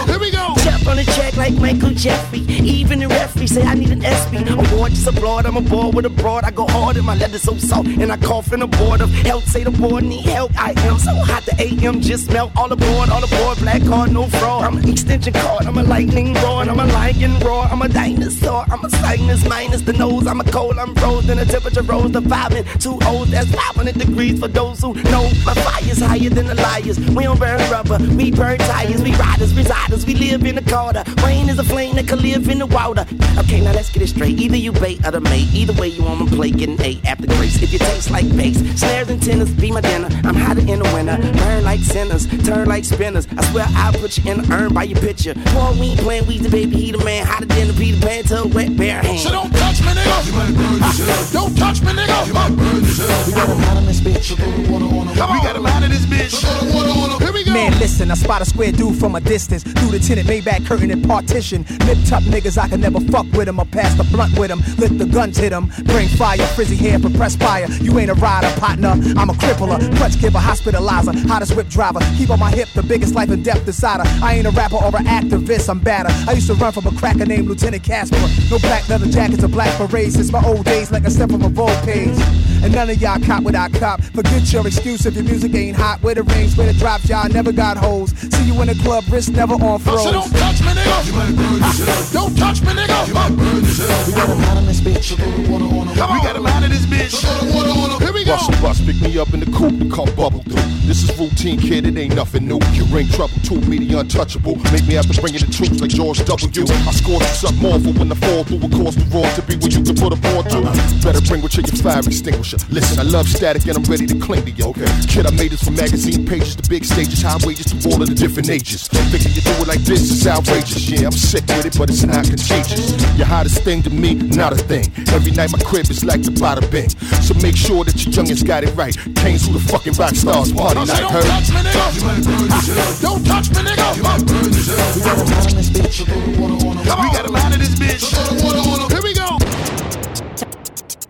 Here 0.06 0.18
we 0.18 0.30
go. 0.30 0.57
On 0.88 0.96
the 0.96 1.04
check 1.04 1.36
like 1.36 1.52
Michael 1.54 1.90
Jeffrey. 1.90 2.40
Even 2.40 3.00
the 3.00 3.08
referee 3.08 3.46
say 3.46 3.62
I 3.62 3.74
need 3.74 3.90
an 3.90 4.00
SB. 4.00 4.72
Award 4.72 4.92
just 4.92 5.06
applaud. 5.06 5.44
I'm 5.44 5.56
a 5.56 5.58
aboard 5.58 5.94
with 5.94 6.06
a 6.06 6.10
broad. 6.10 6.44
I 6.44 6.50
go 6.50 6.66
hard 6.66 6.96
and 6.96 7.04
my 7.04 7.14
leather 7.14 7.38
so 7.38 7.56
soft. 7.58 7.88
And 7.88 8.10
I 8.10 8.16
cough 8.16 8.52
in 8.54 8.60
the 8.60 8.66
board 8.66 9.02
of. 9.02 9.10
Say 9.48 9.64
the 9.64 9.70
board 9.70 10.04
need 10.04 10.24
help. 10.24 10.52
I 10.58 10.70
am 10.88 10.98
so 10.98 11.14
hot. 11.14 11.44
The 11.44 11.54
AM 11.60 12.00
just 12.00 12.30
melt. 12.32 12.52
All 12.56 12.72
aboard, 12.72 13.10
all 13.10 13.22
aboard. 13.22 13.58
Black 13.58 13.82
card, 13.84 14.12
no 14.12 14.26
fraud. 14.28 14.64
I'm 14.64 14.78
an 14.78 14.88
extension 14.88 15.34
cord. 15.34 15.66
I'm 15.66 15.76
a 15.76 15.82
lightning 15.82 16.34
rod. 16.34 16.68
I'm 16.68 16.80
a 16.80 16.86
lion 16.86 17.38
roar. 17.40 17.64
I'm 17.64 17.82
a 17.82 17.88
dinosaur. 17.88 18.64
I'm 18.70 18.84
a 18.84 18.90
sinus 18.90 19.46
minus 19.46 19.82
the 19.82 19.92
nose. 19.92 20.26
I'm 20.26 20.40
a 20.40 20.44
cold. 20.44 20.78
I'm 20.78 20.94
frozen. 20.94 21.36
The 21.36 21.44
temperature 21.44 21.82
rose 21.82 22.12
to 22.12 22.22
five 22.22 22.52
and 22.52 22.66
two 22.80 22.98
O's. 23.02 23.30
That's 23.30 23.50
500 23.54 23.98
degrees 23.98 24.40
for 24.40 24.48
those 24.48 24.80
who 24.80 24.94
know. 24.94 25.24
My 25.44 25.54
fire's 25.54 26.00
higher 26.00 26.30
than 26.30 26.46
the 26.46 26.54
liars. 26.54 26.98
We 26.98 27.24
don't 27.24 27.38
burn 27.38 27.60
rubber. 27.70 27.98
We 28.16 28.30
burn 28.30 28.58
tires. 28.58 29.02
We 29.02 29.14
riders, 29.16 29.52
residers. 29.52 30.06
We 30.06 30.14
live 30.14 30.44
in 30.44 30.54
the 30.56 30.62
Carter. 30.78 31.02
Rain 31.26 31.48
is 31.48 31.58
a 31.58 31.64
flame 31.64 31.96
that 31.96 32.06
could 32.06 32.22
live 32.22 32.48
in 32.48 32.60
the 32.60 32.66
water. 32.66 33.04
Okay, 33.36 33.60
now 33.60 33.72
let's 33.72 33.90
get 33.90 34.00
it 34.00 34.10
straight. 34.10 34.38
Either 34.38 34.56
you 34.56 34.70
bait 34.70 35.04
or 35.04 35.10
the 35.10 35.20
mate. 35.20 35.48
Either 35.52 35.72
way 35.72 35.88
you 35.88 36.04
want 36.04 36.28
to 36.28 36.36
play, 36.36 36.52
getting 36.52 36.80
eight 36.82 37.04
after 37.04 37.26
grace. 37.26 37.60
If 37.60 37.72
you 37.72 37.80
taste 37.80 38.12
like 38.12 38.28
bass, 38.36 38.58
snares 38.78 39.08
and 39.10 39.20
tenors, 39.20 39.50
be 39.50 39.72
my 39.72 39.80
dinner. 39.80 40.08
I'm 40.22 40.36
hotter 40.36 40.60
in 40.60 40.78
the 40.78 40.88
winter. 40.94 41.18
Burn 41.38 41.64
like 41.64 41.80
sinners, 41.80 42.28
turn 42.46 42.68
like 42.68 42.84
spinners. 42.84 43.26
I 43.36 43.42
swear 43.50 43.66
I'll 43.70 43.92
put 43.92 44.16
you 44.18 44.30
in 44.30 44.42
the 44.42 44.54
urn 44.54 44.72
by 44.72 44.84
your 44.84 45.00
picture. 45.00 45.34
Boy, 45.34 45.72
we 45.80 45.86
ain't 45.88 46.00
playing 46.00 46.26
weed, 46.28 46.42
the 46.42 46.48
baby, 46.48 46.76
he 46.76 46.92
the 46.92 47.04
man. 47.04 47.26
Hotter 47.26 47.46
than 47.46 47.66
the 47.66 47.74
Peter 47.74 48.00
Pan 48.06 48.22
to 48.30 48.42
a 48.42 48.46
wet 48.46 48.76
bare 48.76 49.02
hand. 49.02 49.18
So 49.18 49.30
don't 49.32 49.50
touch 49.50 49.80
me, 49.82 49.90
nigga. 49.98 50.26
You 50.26 50.32
might 50.32 50.54
burn 50.54 50.78
yourself. 50.78 51.32
Don't 51.32 51.58
touch 51.58 51.82
me, 51.82 51.90
nigga. 51.90 52.26
You 52.28 52.34
might 52.34 52.54
burn 52.54 52.84
yourself. 52.84 53.26
We 53.26 53.32
got 53.32 53.48
a 53.48 53.54
lot 53.58 53.76
in 53.78 53.86
this 53.86 54.00
bitch. 54.00 54.30
We 54.30 55.42
got 55.42 55.56
him 55.56 55.66
out 55.66 55.82
of 55.82 55.90
this 55.90 56.06
bitch. 56.06 57.18
Here 57.18 57.32
we 57.32 57.42
go. 57.44 57.52
Man, 57.52 57.72
listen, 57.80 58.12
I 58.12 58.14
spot 58.14 58.42
a 58.42 58.44
square 58.44 58.70
dude 58.70 58.96
from 58.96 59.16
a 59.16 59.20
distance. 59.20 59.64
Through 59.64 59.90
the 59.90 59.98
tinted 59.98 60.26
Maybach 60.26 60.67
curtain 60.68 60.90
and 60.90 61.04
partition. 61.06 61.64
Lip 61.86 61.98
top 62.04 62.22
niggas, 62.24 62.58
I 62.58 62.68
can 62.68 62.80
never 62.80 63.00
fuck 63.00 63.26
with 63.32 63.48
him. 63.48 63.58
I 63.58 63.64
pass 63.64 63.94
the 63.96 64.04
blunt 64.04 64.38
with 64.38 64.50
him. 64.50 64.60
Let 64.76 64.98
the 64.98 65.06
guns 65.06 65.38
hit 65.38 65.50
him. 65.50 65.72
Bring 65.84 66.08
fire, 66.08 66.46
frizzy 66.48 66.76
hair 66.76 66.98
press 66.98 67.34
fire. 67.36 67.66
You 67.80 67.98
ain't 67.98 68.10
a 68.10 68.14
rider, 68.14 68.52
partner. 68.60 68.90
I'm 69.16 69.30
a 69.30 69.32
crippler. 69.32 69.78
Clutch 69.96 70.20
giver, 70.20 70.38
hospitalizer. 70.38 71.26
Hottest 71.26 71.56
whip 71.56 71.68
driver. 71.68 72.00
Keep 72.18 72.30
on 72.30 72.38
my 72.38 72.50
hip, 72.50 72.68
the 72.74 72.82
biggest 72.82 73.14
life 73.14 73.30
and 73.30 73.42
death 73.42 73.64
decider. 73.64 74.04
I 74.22 74.34
ain't 74.34 74.46
a 74.46 74.50
rapper 74.50 74.76
or 74.76 74.94
an 74.96 75.06
activist, 75.06 75.70
I'm 75.70 75.80
badder. 75.80 76.10
I 76.28 76.32
used 76.32 76.48
to 76.48 76.54
run 76.54 76.72
from 76.72 76.86
a 76.86 76.92
cracker 76.92 77.24
named 77.24 77.48
Lieutenant 77.48 77.82
Casper. 77.82 78.18
No 78.50 78.58
black 78.58 78.86
leather 78.88 79.06
jackets 79.06 79.42
or 79.42 79.48
black 79.48 79.72
berets. 79.78 80.14
Since 80.14 80.32
my 80.32 80.44
old 80.44 80.64
days, 80.66 80.92
like 80.92 81.04
a 81.04 81.10
step 81.10 81.30
from 81.30 81.42
a 81.42 81.48
Vogue 81.48 81.82
page. 81.84 82.18
And 82.62 82.74
none 82.74 82.90
of 82.90 83.00
y'all 83.00 83.20
cop 83.20 83.42
what 83.42 83.54
I 83.54 83.68
cop. 83.68 84.02
Forget 84.02 84.52
your 84.52 84.66
excuse 84.66 85.06
if 85.06 85.14
your 85.14 85.24
music 85.24 85.54
ain't 85.54 85.76
hot. 85.76 86.02
Where 86.02 86.14
the 86.14 86.22
rings, 86.22 86.56
where 86.56 86.66
the 86.70 86.78
drops, 86.78 87.08
y'all 87.08 87.28
never 87.28 87.52
got 87.52 87.76
holes. 87.76 88.12
See 88.18 88.44
you 88.46 88.60
in 88.62 88.68
the 88.68 88.74
club, 88.82 89.04
wrist 89.10 89.30
never 89.32 89.54
on 89.54 89.78
froze. 89.78 90.02
So 90.02 90.12
don't 90.12 90.30
touch 90.30 90.60
me, 90.60 90.68
nigga. 90.68 91.06
You 91.06 91.12
might 91.12 91.36
burn 91.36 91.56
yourself. 91.62 92.12
Don't 92.12 92.36
touch 92.36 92.60
me, 92.62 92.68
nigga. 92.68 93.08
You 93.08 93.14
might 93.14 93.36
burn 93.36 93.64
yourself. 93.64 94.06
We 94.06 94.12
got 94.14 94.28
a 94.28 94.34
lot 94.34 94.56
in 94.58 94.66
this 94.66 94.80
bitch. 94.80 95.16
We 95.18 96.20
got 96.22 96.36
him 96.36 96.46
out 96.46 96.62
of 96.64 96.70
this 96.70 96.86
bitch. 96.86 98.00
Here 98.00 98.12
we 98.12 98.24
go. 98.24 98.32
Russell 98.32 98.54
bus, 98.62 98.80
pick 98.84 99.00
me 99.00 99.18
up 99.18 99.32
in 99.34 99.40
the 99.40 99.46
coupe 99.46 99.78
to 99.78 99.88
come 99.88 100.14
bubble 100.14 100.42
through. 100.42 100.62
This 100.88 101.02
is 101.04 101.18
routine, 101.18 101.58
kid, 101.58 101.86
it 101.86 101.96
ain't 101.98 102.14
nothing 102.14 102.46
new. 102.48 102.58
You 102.72 102.84
bring 102.86 103.08
trouble 103.08 103.38
to 103.44 103.54
me, 103.68 103.78
the 103.78 104.00
untouchable. 104.00 104.56
Make 104.72 104.86
me 104.86 104.94
have 104.94 105.06
to 105.12 105.20
bring 105.20 105.34
in 105.34 105.40
the 105.40 105.52
troops 105.52 105.80
like 105.80 105.90
George 105.90 106.24
W. 106.24 106.64
I 106.88 106.92
score 106.92 107.20
you 107.20 107.34
something 107.36 107.66
awful 107.68 107.92
when 107.92 108.10
I 108.10 108.14
fall 108.14 108.44
through 108.44 108.64
a 108.64 108.68
course 108.70 108.96
the 108.96 109.04
raw 109.12 109.28
to 109.34 109.42
be 109.42 109.56
where 109.56 109.68
you 109.70 109.84
can 109.84 109.94
put 109.94 110.12
a 110.12 110.16
ball 110.16 110.42
to. 110.44 110.64
Better 111.04 111.20
bring 111.28 111.42
with 111.42 111.56
you 111.56 111.64
your 111.68 111.76
fire 111.76 112.00
extinguisher. 112.00 112.47
Listen, 112.70 112.98
I 112.98 113.02
love 113.02 113.28
static 113.28 113.66
and 113.66 113.76
I'm 113.76 113.84
ready 113.84 114.06
to 114.06 114.18
cling 114.18 114.44
to 114.44 114.50
you. 114.50 114.64
Okay. 114.72 114.86
Kid, 115.06 115.26
I 115.26 115.30
made 115.32 115.50
this 115.52 115.62
from 115.64 115.74
magazine 115.76 116.24
pages 116.24 116.56
to 116.56 116.68
big 116.68 116.84
stages, 116.84 117.20
high 117.20 117.36
wages 117.44 117.66
to 117.66 117.76
all 117.90 118.00
of 118.00 118.08
the 118.08 118.14
different 118.14 118.48
ages. 118.48 118.88
Thinking 118.88 119.32
you 119.32 119.42
do 119.42 119.50
it 119.60 119.68
like 119.68 119.80
this 119.80 120.00
is 120.10 120.26
outrageous. 120.26 120.88
Yeah, 120.88 121.06
I'm 121.06 121.12
sick 121.12 121.44
with 121.48 121.66
it, 121.66 121.76
but 121.76 121.90
it's 121.90 122.04
not 122.04 122.24
contagious. 122.24 122.96
Your 123.18 123.26
hottest 123.26 123.62
thing 123.64 123.82
to 123.82 123.90
me, 123.90 124.14
not 124.14 124.52
a 124.52 124.56
thing. 124.56 124.86
Every 125.12 125.32
night 125.32 125.52
my 125.52 125.58
crib 125.60 125.90
is 125.90 126.04
like 126.04 126.22
the 126.22 126.30
bada 126.30 126.64
bing. 126.70 126.88
So 127.20 127.34
make 127.44 127.56
sure 127.56 127.84
that 127.84 127.94
your 128.04 128.12
youngins 128.14 128.44
got 128.46 128.64
it 128.64 128.74
right. 128.74 128.96
Kane's 129.16 129.46
who 129.46 129.52
the 129.52 129.60
fucking 129.68 129.92
rock 129.94 130.14
stars 130.14 130.52
party 130.52 130.80
night. 130.80 131.00
don't 131.00 131.12
Heard? 131.12 131.24
touch 131.24 131.50
me, 131.52 131.60
nigga. 131.60 131.96
You 131.96 132.02
might 132.08 132.24
burn 132.24 132.48
yourself. 132.48 133.00
Don't 133.02 133.24
touch 133.26 133.50
me, 133.50 133.60
nigga. 133.68 133.96
You 133.96 134.02
might 134.02 134.24
burn 134.24 134.52
yourself. 134.52 134.96
We 134.96 135.02
got 135.04 135.18
a 135.18 135.22
lot 135.22 135.52
in 135.52 135.58
this 135.58 135.70
bitch. 135.70 136.00
We 136.08 137.12
got 137.12 137.26
him 137.26 137.36
out 137.36 137.52
of 137.52 137.58
this 137.60 137.74
bitch. 137.76 138.90
Here 138.90 139.02
we. 139.02 139.07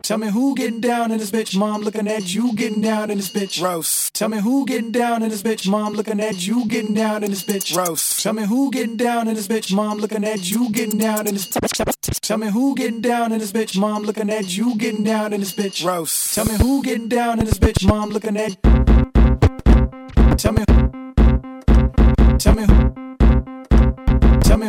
Tell 0.09 0.17
me 0.17 0.31
who 0.31 0.55
getting 0.55 0.81
down 0.81 1.13
in 1.13 1.19
this 1.19 1.31
bitch, 1.31 1.55
mom 1.55 1.83
looking 1.83 2.09
at 2.09 2.35
you 2.35 2.55
getting 2.55 2.81
down 2.81 3.11
in 3.11 3.19
this 3.19 3.29
bitch. 3.29 3.63
Roast. 3.63 4.15
Tell 4.15 4.31
me 4.31 4.41
who 4.41 4.65
getting 4.65 4.91
down 4.91 5.23
in 5.23 5.29
this 5.29 5.43
bitch, 5.43 5.69
mom 5.69 5.93
looking 5.93 6.19
at 6.19 6.47
you 6.47 6.67
getting 6.67 6.95
down 6.95 7.23
in 7.25 7.31
this 7.31 7.45
bitch. 7.45 7.77
Roast. 7.77 8.23
Tell 8.23 8.33
me 8.33 8.47
who 8.47 8.71
getting 8.71 8.97
down 8.97 9.29
in 9.29 9.35
this 9.35 9.47
bitch, 9.47 9.71
mom 9.71 9.99
looking 9.99 10.25
at 10.25 10.51
you 10.51 10.73
getting 10.73 10.99
down 10.99 11.27
in 11.27 11.35
this 11.35 11.47
bitch, 11.47 12.21
Tell 12.23 12.39
me 12.39 12.49
who 12.49 12.75
getting 12.75 13.03
down 13.03 13.33
in 13.33 13.41
this 13.41 13.53
bitch, 13.53 13.79
mom 13.79 14.05
looking 14.05 14.31
at 14.31 14.57
you 14.57 14.79
getting 14.79 15.05
down 15.05 15.35
in 15.35 15.41
this 15.41 15.53
bitch. 15.53 15.85
Roast. 15.85 16.35
Tell 16.35 16.47
me 16.47 16.55
who 16.55 16.83
getting 16.83 17.09
down 17.09 17.39
in 17.39 17.45
this 17.45 17.59
bitch, 17.59 17.87
mom 17.87 18.09
looking 18.09 18.39
at 18.39 18.57
Tell 20.39 20.53
me 20.53 20.65
Tell 22.39 22.55
me 22.55 22.65
Tell 24.41 24.57
me 24.57 24.69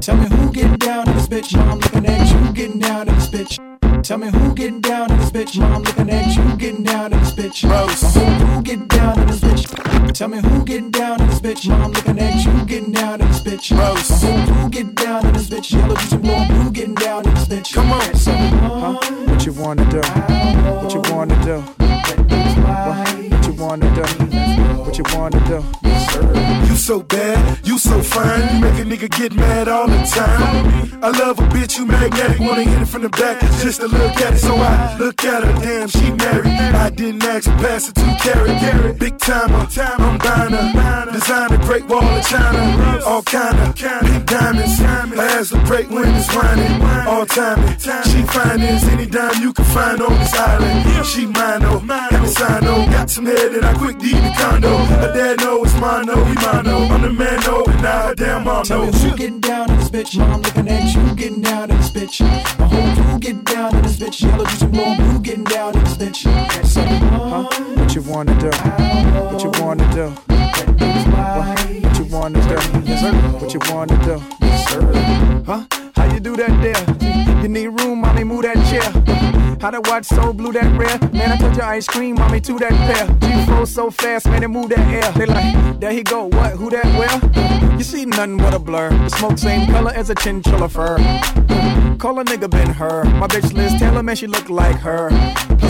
Tell 0.00 0.16
me 0.16 0.28
who 0.36 0.52
getting 0.52 0.76
down 0.76 1.08
in 1.08 1.16
this 1.16 1.26
bitch, 1.26 1.56
mom 1.56 1.80
looking 1.80 2.06
at 2.06 2.27
Tell 4.08 4.16
me 4.16 4.30
who 4.30 4.54
getting 4.54 4.80
down 4.80 5.12
in 5.12 5.18
this 5.18 5.28
bitch, 5.30 5.60
mom 5.60 5.82
looking 5.82 6.08
at 6.08 6.34
you 6.34 6.56
getting 6.56 6.82
down 6.82 7.12
in 7.12 7.20
this 7.20 7.32
bitch. 7.32 7.68
Rose. 7.68 8.14
Who 8.14 8.62
getting 8.62 8.86
down 8.86 9.20
in 9.20 9.26
this 9.26 9.40
bitch? 9.40 10.14
Tell 10.14 10.28
me 10.28 10.38
who 10.38 10.64
getting 10.64 10.90
down 10.90 11.20
in 11.20 11.26
this 11.28 11.40
bitch, 11.40 11.68
mom 11.68 11.92
looking 11.92 12.18
at 12.18 12.42
you 12.42 12.64
getting 12.64 12.90
down 12.90 13.20
in 13.20 13.28
this 13.28 13.40
bitch. 13.40 13.70
Rose. 13.78 14.22
Who 14.22 14.70
getting 14.70 14.94
down 14.94 15.26
in 15.26 15.34
this 15.34 15.50
bitch? 15.50 15.72
Yellow 15.72 15.94
juice 15.94 16.12
and 16.12 16.22
blue. 16.22 16.32
Who 16.32 16.70
getting 16.70 16.94
down 16.94 17.28
in 17.28 17.34
this 17.34 17.48
bitch? 17.48 17.74
Come 17.74 17.92
on, 17.92 18.00
Huh? 18.80 18.94
What 19.26 19.44
you 19.44 19.52
wanna 19.52 19.84
do? 19.90 20.00
What 20.00 20.94
you 20.94 21.02
wanna 21.14 21.44
do? 21.44 21.60
What 21.60 23.46
you 23.46 23.52
wanna 23.62 23.94
do? 23.94 24.04
What 24.84 24.96
you 24.96 25.04
wanna 25.14 25.40
do? 25.46 25.62
You 26.66 26.76
so 26.76 27.02
bad, 27.02 27.66
you 27.66 27.76
so 27.76 27.87
fine, 28.18 28.54
you 28.54 28.60
make 28.60 28.78
a 28.78 28.84
nigga 28.84 29.08
get 29.18 29.32
mad 29.34 29.68
all 29.68 29.86
the 29.86 30.02
time. 30.18 30.88
I 31.02 31.10
love 31.10 31.38
a 31.38 31.46
bitch 31.54 31.76
who 31.76 31.86
magnetic, 31.86 32.40
wanna 32.40 32.64
hit 32.64 32.82
it 32.82 32.88
from 32.88 33.02
the 33.02 33.08
back 33.08 33.40
just 33.62 33.80
to 33.80 33.86
look 33.86 34.16
at 34.20 34.34
it. 34.34 34.38
So 34.38 34.54
I 34.54 34.96
look 34.98 35.24
at 35.24 35.44
her, 35.44 35.52
damn, 35.62 35.88
she 35.88 36.10
married. 36.10 36.52
I 36.84 36.90
didn't 36.90 37.22
ask 37.22 37.48
her, 37.48 37.56
pass 37.58 37.86
her 37.86 37.92
two 37.92 38.12
carrot. 38.22 38.98
Big 38.98 39.18
timer, 39.18 39.66
I'm 39.78 40.18
buying 40.18 40.52
her. 40.52 41.12
Designer, 41.12 41.58
great 41.58 41.86
wall 41.86 42.02
of 42.02 42.26
China, 42.26 43.02
all 43.06 43.22
kinda. 43.22 43.74
Big 44.02 44.26
diamonds, 44.26 44.80
ass 44.80 45.52
look 45.52 45.64
great 45.64 45.88
when 45.88 46.14
it's 46.14 46.28
whining. 46.34 46.82
All 47.06 47.26
timing, 47.26 47.78
she 48.10 48.22
finance 48.34 48.84
any 48.84 49.06
dime 49.06 49.40
you 49.40 49.52
can 49.52 49.64
find 49.66 50.02
on 50.02 50.18
this 50.18 50.34
island. 50.34 51.06
She 51.06 51.26
mine, 51.26 51.62
oh, 51.64 51.78
have 51.78 52.24
a 52.24 52.28
sign, 52.28 52.64
oh. 52.66 52.86
Got 52.90 53.08
some 53.10 53.26
head 53.26 53.52
that 53.52 53.64
I 53.64 53.74
quick 53.74 53.98
deed 53.98 54.16
the 54.16 54.34
condo. 54.36 54.76
Her 54.76 55.12
dad 55.14 55.40
know 55.40 55.64
it's 55.64 55.74
mine, 55.80 56.10
oh, 56.10 56.24
he 56.24 56.34
mine, 56.34 56.66
oh. 56.66 56.88
I'm 56.94 57.02
the 57.02 57.12
man, 57.12 57.40
oh, 57.44 57.64
and 57.66 57.82
now 57.82 58.07
her 58.08 58.14
damn 58.14 58.44
mom 58.44 58.64
Tell 58.64 58.80
me 58.80 58.86
knows. 58.86 59.02
who 59.02 59.16
getting 59.16 59.40
down 59.40 59.70
in 59.70 59.76
this 59.76 59.90
bitch, 59.90 60.18
mom 60.18 60.40
looking 60.40 60.68
at 60.68 60.94
you 60.94 61.14
getting 61.14 61.42
down 61.42 61.70
in 61.70 61.76
this 61.76 61.90
bitch. 61.90 62.20
My 62.58 62.66
whole 62.66 63.04
crew 63.04 63.18
getting 63.18 63.44
down 63.44 63.76
in 63.76 63.82
this 63.82 63.98
bitch. 63.98 64.22
Yellow 64.22 64.44
juice 64.46 64.62
and 64.62 64.72
blue 64.72 64.96
blue 64.96 65.20
getting 65.20 65.44
down 65.44 65.76
in 65.76 65.84
this 65.84 65.96
bitch. 65.96 66.66
So, 66.66 66.80
huh? 66.80 67.44
What 67.76 67.94
you 67.94 68.02
wanna 68.02 68.34
do? 68.40 68.48
What 68.48 69.44
you 69.44 69.50
wanna 69.62 69.92
do? 69.92 70.08
What, 70.08 70.68
what 71.84 71.98
you 71.98 72.04
wanna 72.06 72.40
do? 72.48 72.80
Yes, 72.88 73.00
sir. 73.02 73.12
What 73.12 73.52
you 73.52 73.60
wanna 73.70 74.04
do? 74.04 74.22
Yes, 74.40 74.70
sir. 74.70 75.42
Huh? 75.46 75.66
How 75.94 76.12
you 76.14 76.20
do 76.20 76.34
that 76.36 76.62
there? 76.62 77.42
You 77.42 77.48
need 77.48 77.68
room, 77.68 78.00
mommy, 78.00 78.24
move 78.24 78.42
that 78.42 78.56
chair. 78.70 79.47
How 79.60 79.70
to 79.70 79.80
watch 79.90 80.04
so 80.06 80.32
blue 80.32 80.52
that 80.52 80.78
rare? 80.78 81.10
Man, 81.10 81.32
I 81.32 81.36
touch 81.36 81.56
your 81.56 81.66
ice 81.66 81.86
cream, 81.88 82.14
mommy, 82.14 82.40
to 82.42 82.58
that 82.60 82.70
pair. 82.70 83.06
G4 83.06 83.66
so 83.66 83.90
fast, 83.90 84.26
man, 84.26 84.44
it 84.44 84.48
move 84.48 84.68
that 84.68 84.78
air. 84.78 85.10
They 85.12 85.26
like, 85.26 85.80
there 85.80 85.90
he 85.90 86.04
go, 86.04 86.26
what, 86.26 86.52
who 86.52 86.70
that, 86.70 86.86
where? 86.96 87.76
You 87.76 87.82
see 87.82 88.04
nothing 88.04 88.36
but 88.36 88.54
a 88.54 88.60
blur. 88.60 88.90
The 88.90 89.08
smoke 89.10 89.36
same 89.36 89.66
color 89.66 89.90
as 89.90 90.10
a 90.10 90.14
chinchilla 90.14 90.68
fur. 90.68 90.96
Call 91.98 92.20
a 92.20 92.24
nigga 92.24 92.48
Ben 92.48 92.72
Hur. 92.72 93.04
My 93.04 93.26
bitch 93.26 93.52
Liz 93.52 93.74
Taylor, 93.80 94.02
man, 94.04 94.14
she 94.14 94.28
look 94.28 94.48
like 94.48 94.76
her. 94.76 95.08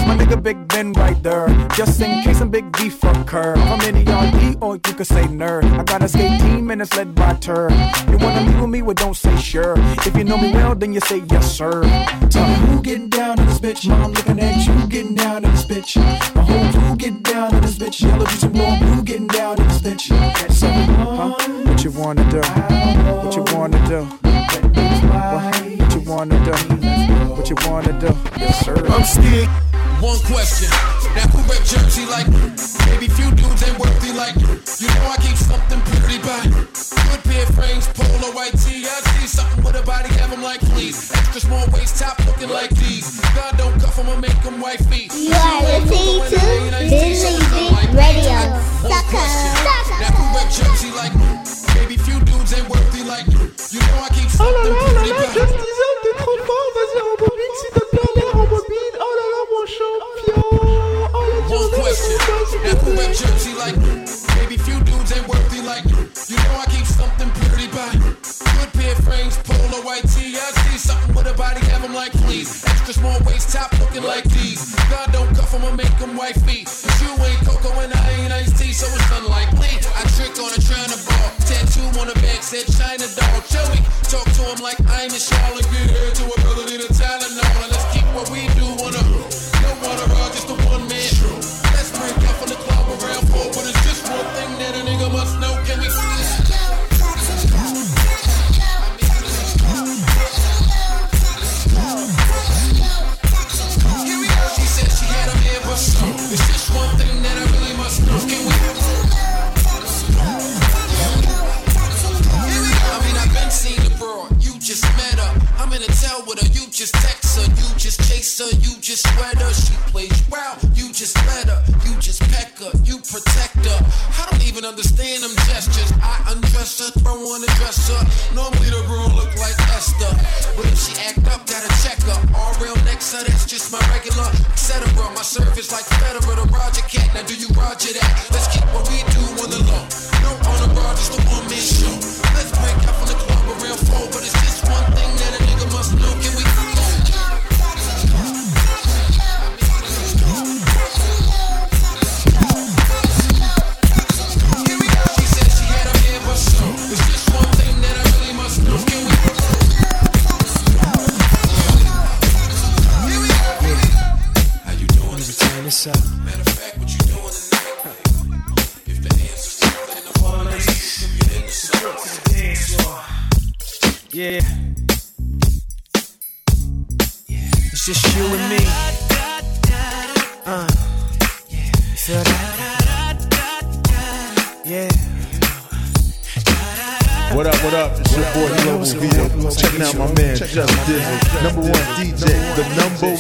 Plus 0.09 0.19
my 0.19 0.25
nigga 0.25 0.43
Big 0.43 0.69
Ben 0.69 0.93
right 0.95 1.23
there. 1.23 1.49
Just 1.77 2.01
in 2.01 2.23
case 2.23 2.41
I'm 2.41 2.49
Big 2.49 2.73
D 2.73 2.89
fuck 2.89 3.29
her. 3.31 3.55
I'm 3.57 3.81
in 3.83 4.09
ERD 4.09 4.57
or 4.63 4.75
you 4.77 4.95
could 4.95 5.07
say 5.07 5.25
nerd. 5.25 5.65
I 5.79 5.85
got 5.85 6.03
a 6.03 6.09
skate 6.09 6.41
team 6.41 6.71
and 6.71 6.81
it's 6.81 6.97
led 6.97 7.15
by 7.15 7.35
Tur. 7.35 7.69
You 8.11 8.17
wanna 8.17 8.41
leave 8.43 8.61
with 8.61 8.71
me? 8.71 8.83
Well, 8.83 8.95
don't 8.95 9.17
say 9.17 9.37
sure. 9.37 9.75
If 10.07 10.17
you 10.17 10.25
know 10.25 10.39
me 10.39 10.53
well, 10.53 10.75
then 10.75 10.95
you 10.95 11.01
say 11.01 11.23
yes, 11.31 11.53
sir. 11.55 11.83
Tell 12.31 12.49
me 12.49 12.55
who 12.67 12.83
getting 12.83 13.11
down 13.11 13.39
in 13.39 13.47
this 13.47 13.61
bitch, 13.61 13.87
mom 13.89 14.13
looking 14.13 14.41
at 14.41 14.67
you 14.67 14.87
getting 14.89 15.15
down 15.15 15.45
in 15.45 15.51
this 15.51 15.67
bitch. 15.67 15.97
My 16.35 16.43
whole 16.43 16.73
crew 16.73 16.97
getting 16.97 17.23
down 17.23 17.55
in 17.55 17.61
this 17.61 17.77
bitch. 17.79 18.01
Yellow 18.01 18.25
juice 18.25 18.43
and 18.45 18.53
blue 18.53 18.63
and 18.63 18.81
blue 18.81 19.03
getting 19.03 19.27
down 19.27 19.61
in 19.61 19.69
this 19.69 19.83
bitch. 19.83 20.05
So, 20.53 20.69
huh? 20.69 21.35
What 21.65 21.85
you 21.85 21.91
wanna 21.91 22.25
do? 22.31 22.41
What 22.41 23.37
you 23.37 23.45
wanna 23.55 23.87
do? 23.87 24.05
What, 25.13 25.35
what 25.79 25.95
you 25.95 26.01
wanna 26.11 26.45
do? 26.45 26.53
What 27.35 27.51
you 27.51 27.57
wanna 27.69 28.01
do? 28.01 28.17
Yes, 28.39 28.65
sir. 28.65 28.77
I'm 28.89 29.05
stick. 29.05 29.49
One 30.01 30.21
question. 30.31 30.71
Now 31.17 31.27
who 31.35 31.43
rep 31.51 31.63
Jersey 31.67 32.07
like? 32.07 32.29
Maybe 32.87 33.09
few 33.09 33.31
dudes 33.35 33.63
ain't 33.67 33.79
worthy 33.79 34.13
like. 34.13 34.37
You 34.79 34.87
know 34.87 35.11
I 35.11 35.17
keep 35.19 35.37
something 35.37 35.81
pretty 35.91 36.19
by. 36.23 36.47
Good 36.47 37.23
pair 37.27 37.43
of 37.43 37.55
frames, 37.55 37.89
polo 37.99 38.31
white 38.33 38.55
tee. 38.63 38.87
I 38.87 39.01
see 39.19 39.27
something 39.27 39.65
with 39.65 39.75
a 39.75 39.83
body, 39.83 40.09
have 40.15 40.33
'em 40.33 40.43
like 40.43 40.61
please. 40.71 41.11
Extra 41.13 41.41
small 41.41 41.67
waist 41.73 41.99
top 41.99 42.17
looking 42.27 42.49
like 42.49 42.71
these. 42.79 43.19
God 43.35 43.59
don't 43.59 43.75
cuff 43.81 43.99
'em 43.99 44.09
or 44.09 44.19
make 44.19 44.39
'em 44.47 44.61
white 44.61 44.83
feet. 44.87 45.13
You 45.13 45.35
are 45.35 45.63
listening 45.67 46.23
to 46.31 46.39
Believe 46.39 47.95
Radio. 47.95 48.39
Sucker. 48.87 49.27
Now 49.99 50.15
who 50.15 50.25
rep 50.39 50.49
Jersey 50.53 50.93
like? 50.95 51.15
Maybe 51.75 51.97
few 51.97 52.21
dudes 52.21 52.55
ain't 52.55 52.69
worthy 52.71 52.78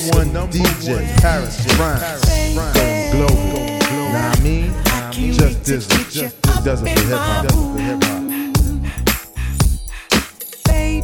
one 0.06 0.30
DJ. 0.50 1.06
Paris 1.20 1.66
Rhymes. 1.78 2.24
Going 2.74 3.10
global. 3.12 3.78
Nah, 4.12 4.32
I 4.32 4.40
mean, 4.42 4.72
Just 5.12 5.62
Dizzle. 5.62 6.10
Just 6.10 6.42
does 6.64 6.82
it 6.82 6.98
for 6.98 7.06
hip 7.06 7.18
hop. 7.18 7.46
Does 7.46 7.54
it 7.54 7.72
for 7.72 7.78
hip 7.78 8.04
hop. 8.04 8.18
baby. 10.66 11.02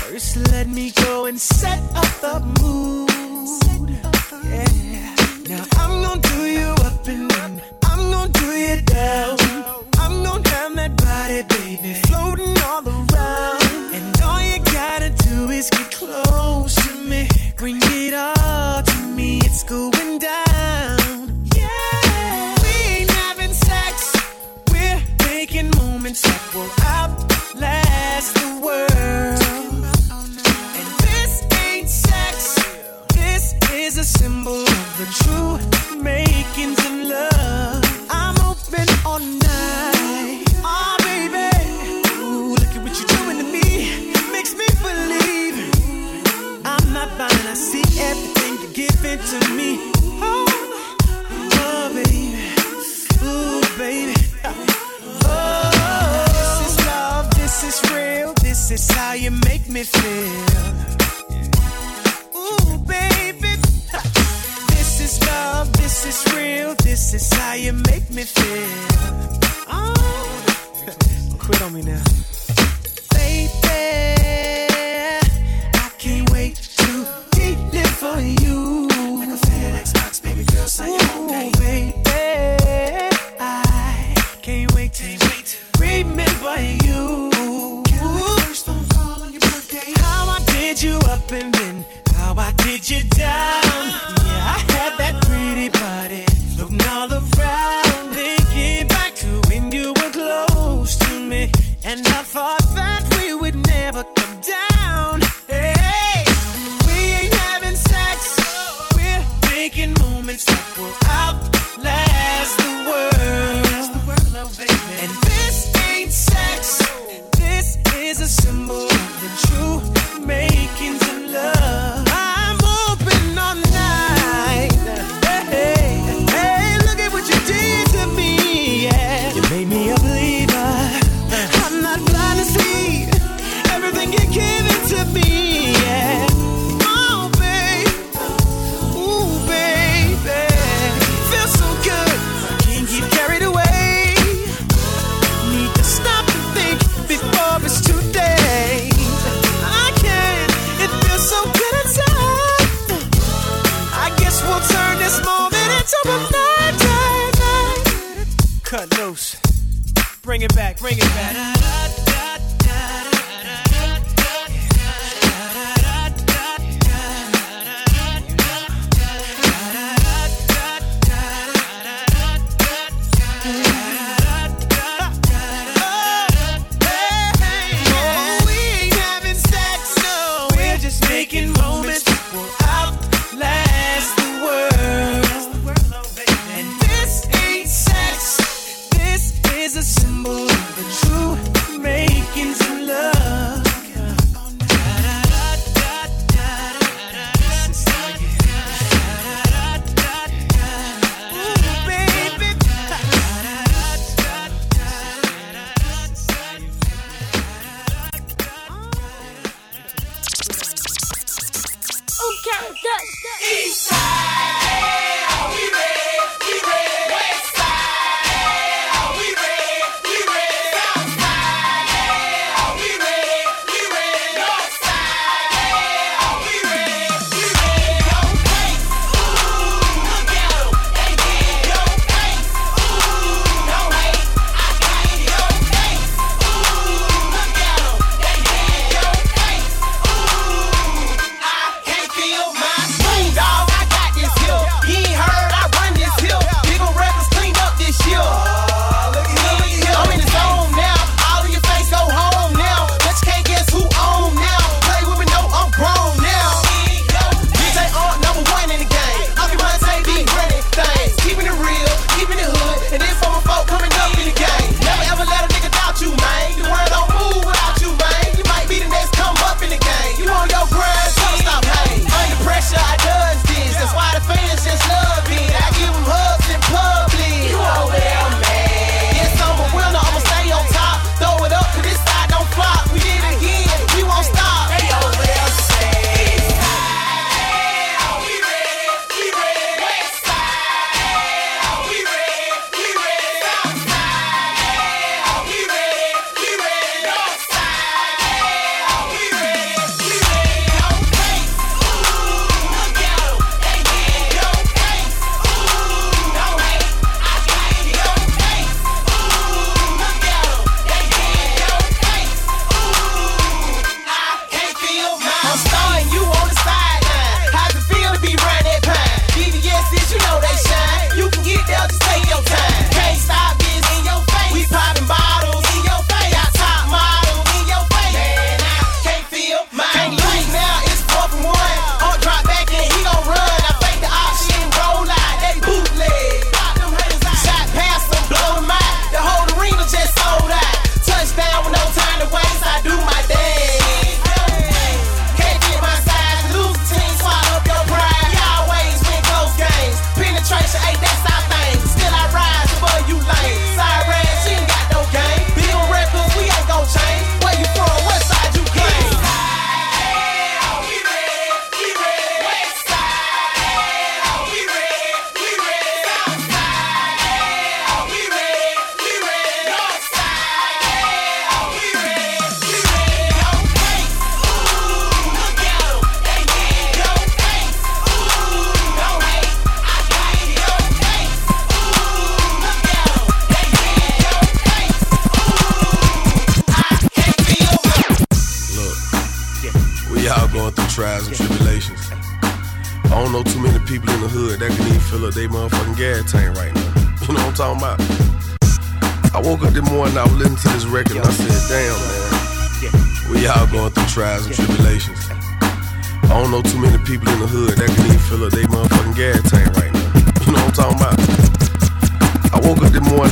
First, 0.00 0.36
let 0.52 0.68
me 0.68 0.90
go 0.92 1.26
and 1.26 1.40
set 1.40 1.80
up 1.94 2.20
the 2.20 2.40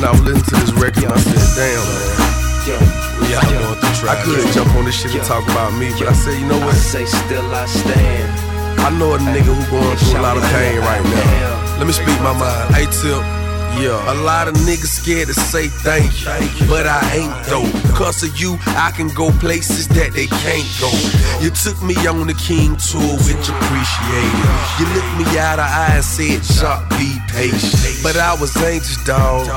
morning, 0.01 0.09
I 0.09 0.13
was 0.13 0.23
listening 0.23 0.45
to 0.45 0.67
this 0.67 0.73
record, 0.83 1.05
and 1.05 1.13
I 1.13 1.19
said, 1.19 1.45
damn, 1.57 1.85
man. 1.85 3.01
We 3.21 3.35
all 3.35 3.43
going 3.43 3.81
through 3.81 3.95
trials. 4.01 4.09
I 4.09 4.25
could 4.25 4.55
jump 4.55 4.75
on 4.77 4.85
this 4.85 5.01
shit 5.01 5.15
and 5.15 5.25
talk 5.25 5.45
about 5.45 5.73
me, 5.75 5.91
but 5.99 6.09
I 6.09 6.13
said, 6.13 6.39
you 6.41 6.47
know 6.47 6.59
what? 6.59 6.75
I 6.75 6.79
say 6.79 7.05
still 7.05 7.45
I 7.55 7.67
stand. 7.67 8.81
I 8.81 8.91
know 8.99 9.15
a 9.15 9.19
nigga 9.19 9.53
who 9.53 9.71
going 9.71 9.97
through 9.97 10.21
a 10.21 10.23
lot 10.23 10.37
of 10.37 10.43
pain 10.45 10.79
right 10.81 11.05
now. 11.05 11.77
Let 11.79 11.87
me 11.87 11.93
speak 11.93 12.19
my 12.21 12.33
mind. 12.33 12.75
Hey, 12.75 12.87
Tip. 12.87 13.40
Yeah, 13.79 14.13
a 14.13 14.17
lot 14.25 14.49
of 14.49 14.55
niggas 14.55 14.93
scared 15.01 15.29
to 15.29 15.35
say 15.35 15.69
thank 15.69 16.11
you, 16.21 16.67
but 16.67 16.87
I 16.87 17.01
ain't 17.15 17.47
though. 17.47 17.69
Cause 17.95 18.23
of 18.23 18.39
you, 18.39 18.59
I 18.77 18.91
can 18.95 19.09
go 19.09 19.31
places 19.41 19.89
that 19.89 20.13
they 20.13 20.27
can't 20.27 20.69
go. 20.81 20.91
You 21.41 21.51
took 21.51 21.81
me 21.83 21.95
on 22.07 22.27
the 22.27 22.35
King 22.35 22.77
tour, 22.77 23.17
which 23.25 23.49
appreciated. 23.49 24.49
You 24.79 24.87
looked 24.93 25.15
me 25.17 25.39
out 25.39 25.59
of 25.59 25.69
eye 25.69 25.97
and 25.97 26.05
said, 26.05 26.43
Chuck, 26.43 26.89
be 26.91 27.17
patient. 27.29 28.03
But 28.03 28.17
I 28.17 28.35
was 28.41 28.57
anxious, 28.57 29.03
dog, 29.05 29.49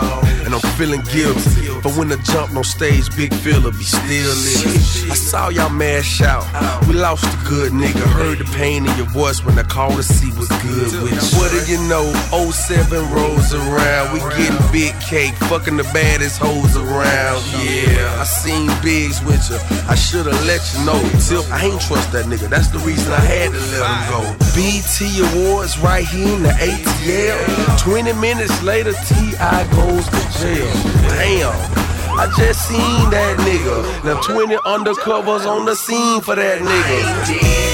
and 0.45 0.54
I'm 0.54 0.62
feeling 0.78 1.02
guilty. 1.12 1.67
But 1.84 1.97
when 1.97 2.12
I 2.12 2.15
jumped 2.23 2.56
on 2.56 2.63
stage, 2.63 3.13
Big 3.15 3.34
Fella 3.34 3.71
be 3.71 3.84
still 3.84 4.34
living. 4.47 5.12
I 5.12 5.15
saw 5.15 5.49
y'all 5.49 5.69
mash 5.69 6.21
out. 6.21 6.45
We 6.88 6.93
lost 6.95 7.26
a 7.26 7.38
good 7.49 7.73
nigga. 7.73 8.04
Heard 8.15 8.39
the 8.39 8.45
pain 8.56 8.86
in 8.86 8.95
your 8.95 9.08
voice 9.08 9.43
when 9.43 9.60
I 9.60 9.63
called 9.63 9.97
to 9.97 10.04
see 10.04 10.32
what's 10.32 10.52
good 10.63 11.04
with 11.04 11.12
you. 11.12 11.39
What 11.39 11.52
do 11.52 11.60
you 11.71 11.80
know? 11.89 12.08
07 12.52 13.12
rolls 13.12 13.54
around. 13.54 14.02
We 14.11 14.19
getting 14.35 14.59
big 14.71 14.93
cake, 14.99 15.33
fucking 15.47 15.77
the 15.77 15.83
baddest 15.93 16.39
hoes 16.39 16.75
around. 16.75 17.41
Yeah, 17.63 18.19
I 18.19 18.25
seen 18.25 18.67
bigs 18.81 19.23
with 19.23 19.49
you. 19.49 19.59
I 19.87 19.95
should've 19.95 20.33
let 20.45 20.61
you 20.73 20.85
know. 20.85 20.99
Tip, 21.21 21.45
I 21.51 21.65
ain't 21.65 21.81
trust 21.81 22.11
that 22.11 22.25
nigga. 22.25 22.49
That's 22.49 22.67
the 22.67 22.79
reason 22.79 23.13
I 23.13 23.19
had 23.19 23.51
to 23.51 23.59
let 23.71 23.83
him 23.87 24.01
go. 24.11 24.21
BET 24.55 24.97
Awards 25.31 25.77
right 25.79 26.05
here 26.05 26.35
in 26.35 26.43
the 26.43 26.49
ATL. 26.49 27.79
20 27.79 28.13
minutes 28.13 28.61
later, 28.63 28.93
T.I. 28.93 29.67
goes 29.71 30.05
to 30.09 30.21
jail. 30.41 30.71
Damn. 31.13 31.83
I 32.15 32.31
just 32.37 32.67
seen 32.67 33.09
that 33.09 33.37
nigga. 33.39 34.03
Now 34.03 34.21
20 34.21 34.55
undercovers 34.57 35.47
on 35.47 35.65
the 35.65 35.75
scene 35.75 36.21
for 36.21 36.35
that 36.35 36.61
nigga. 36.61 37.72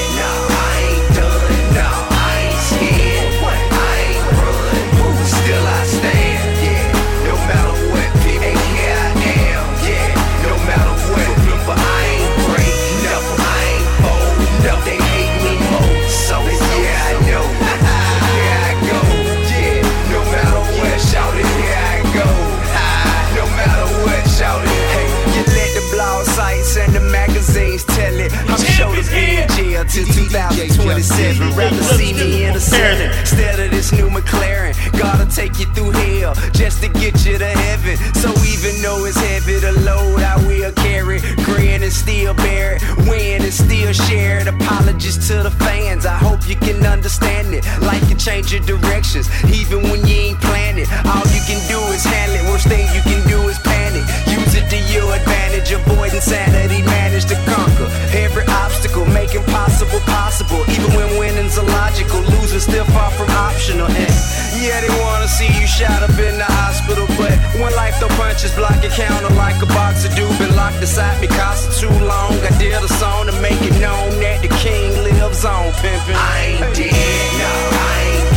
Till 29.90 30.06
2027. 30.06 31.56
Rather 31.56 31.82
see 31.98 32.12
me 32.14 32.44
in 32.44 32.54
the 32.54 32.60
Senate 32.60 33.10
instead 33.18 33.58
of 33.58 33.70
this 33.70 33.92
new 33.92 34.08
McLaren. 34.08 34.74
Gotta 34.96 35.26
take 35.26 35.58
you 35.58 35.66
through 35.74 35.90
hell 35.90 36.34
just 36.52 36.82
to 36.82 36.88
get 36.88 37.24
you 37.26 37.38
to 37.38 37.46
heaven. 37.46 37.96
So 38.14 38.30
even 38.46 38.80
though 38.82 39.04
it's 39.04 39.18
heavy 39.18 39.58
to 39.60 39.72
load, 39.82 40.22
I 40.22 40.36
will 40.46 40.72
carry. 40.72 41.20
Grin 41.44 41.82
and 41.82 41.92
still 41.92 42.34
bear 42.34 42.76
it. 42.76 42.82
Win 43.08 43.42
and 43.42 43.52
still 43.52 43.92
share 43.92 44.38
it. 44.38 44.46
Apologies 44.46 45.28
to 45.28 45.42
the 45.42 45.50
fans. 45.50 46.06
I 46.06 46.16
hope 46.16 46.48
you 46.48 46.56
can 46.56 46.86
understand 46.86 47.52
it. 47.52 47.64
Like 47.82 48.02
you 48.08 48.16
change 48.16 48.52
your 48.52 48.62
directions, 48.62 49.28
even 49.50 49.82
when 49.82 50.06
you 50.06 50.14
ain't 50.30 50.40
planning. 50.40 50.86
All 51.06 51.26
you 51.34 51.42
can 51.50 51.60
do 51.66 51.80
is 51.90 52.04
handle 52.04 52.36
it. 52.38 52.44
Worst 52.50 52.68
thing 52.68 52.86
you 52.94 53.02
can 53.02 53.26
do 53.28 53.48
is 53.48 53.58
panic. 53.90 54.06
Use 54.26 54.54
it 54.54 54.68
to 54.70 54.78
your 54.92 55.12
advantage. 55.14 55.72
Avoid 55.72 56.14
insanity. 56.14 56.82
Manage 56.82 57.26
to 57.26 57.34
conquer 57.46 57.88
every 58.14 58.44
obstacle. 58.46 59.04
Make 59.06 59.34
impossible 59.34 60.00
possible. 60.06 60.62
Even 60.70 60.90
when 60.94 61.18
winning's 61.18 61.58
illogical, 61.58 62.20
losing 62.38 62.60
still 62.60 62.84
far 62.86 63.10
from 63.12 63.30
optional. 63.30 63.86
And 63.86 64.14
yeah, 64.60 64.80
they 64.80 64.92
wanna 65.02 65.28
see 65.28 65.48
you 65.60 65.66
shot 65.66 66.02
up 66.02 66.16
in 66.18 66.38
the 66.38 66.44
hospital, 66.44 67.06
but 67.16 67.34
when 67.60 67.74
life 67.74 67.96
throw 67.98 68.08
punches, 68.20 68.54
block 68.54 68.82
your 68.82 68.92
counter 68.92 69.34
like 69.34 69.60
a 69.62 69.66
boxer 69.66 70.08
do. 70.14 70.26
Been 70.38 70.54
locked 70.56 70.80
inside 70.80 71.20
because 71.20 71.66
of 71.66 71.74
too 71.76 72.04
long. 72.04 72.32
I 72.44 72.52
did 72.58 72.74
a 72.74 72.88
song 73.00 73.26
to 73.26 73.32
make 73.40 73.60
it 73.62 73.76
known 73.80 74.20
that 74.20 74.42
the 74.42 74.48
king 74.60 74.92
lives 75.02 75.44
on, 75.44 75.72
pimpin'. 75.82 76.14
I 76.14 76.60
ain't 76.60 76.76
dead, 76.76 77.30
no, 77.40 77.52
I 77.72 78.00
ain't 78.14 78.29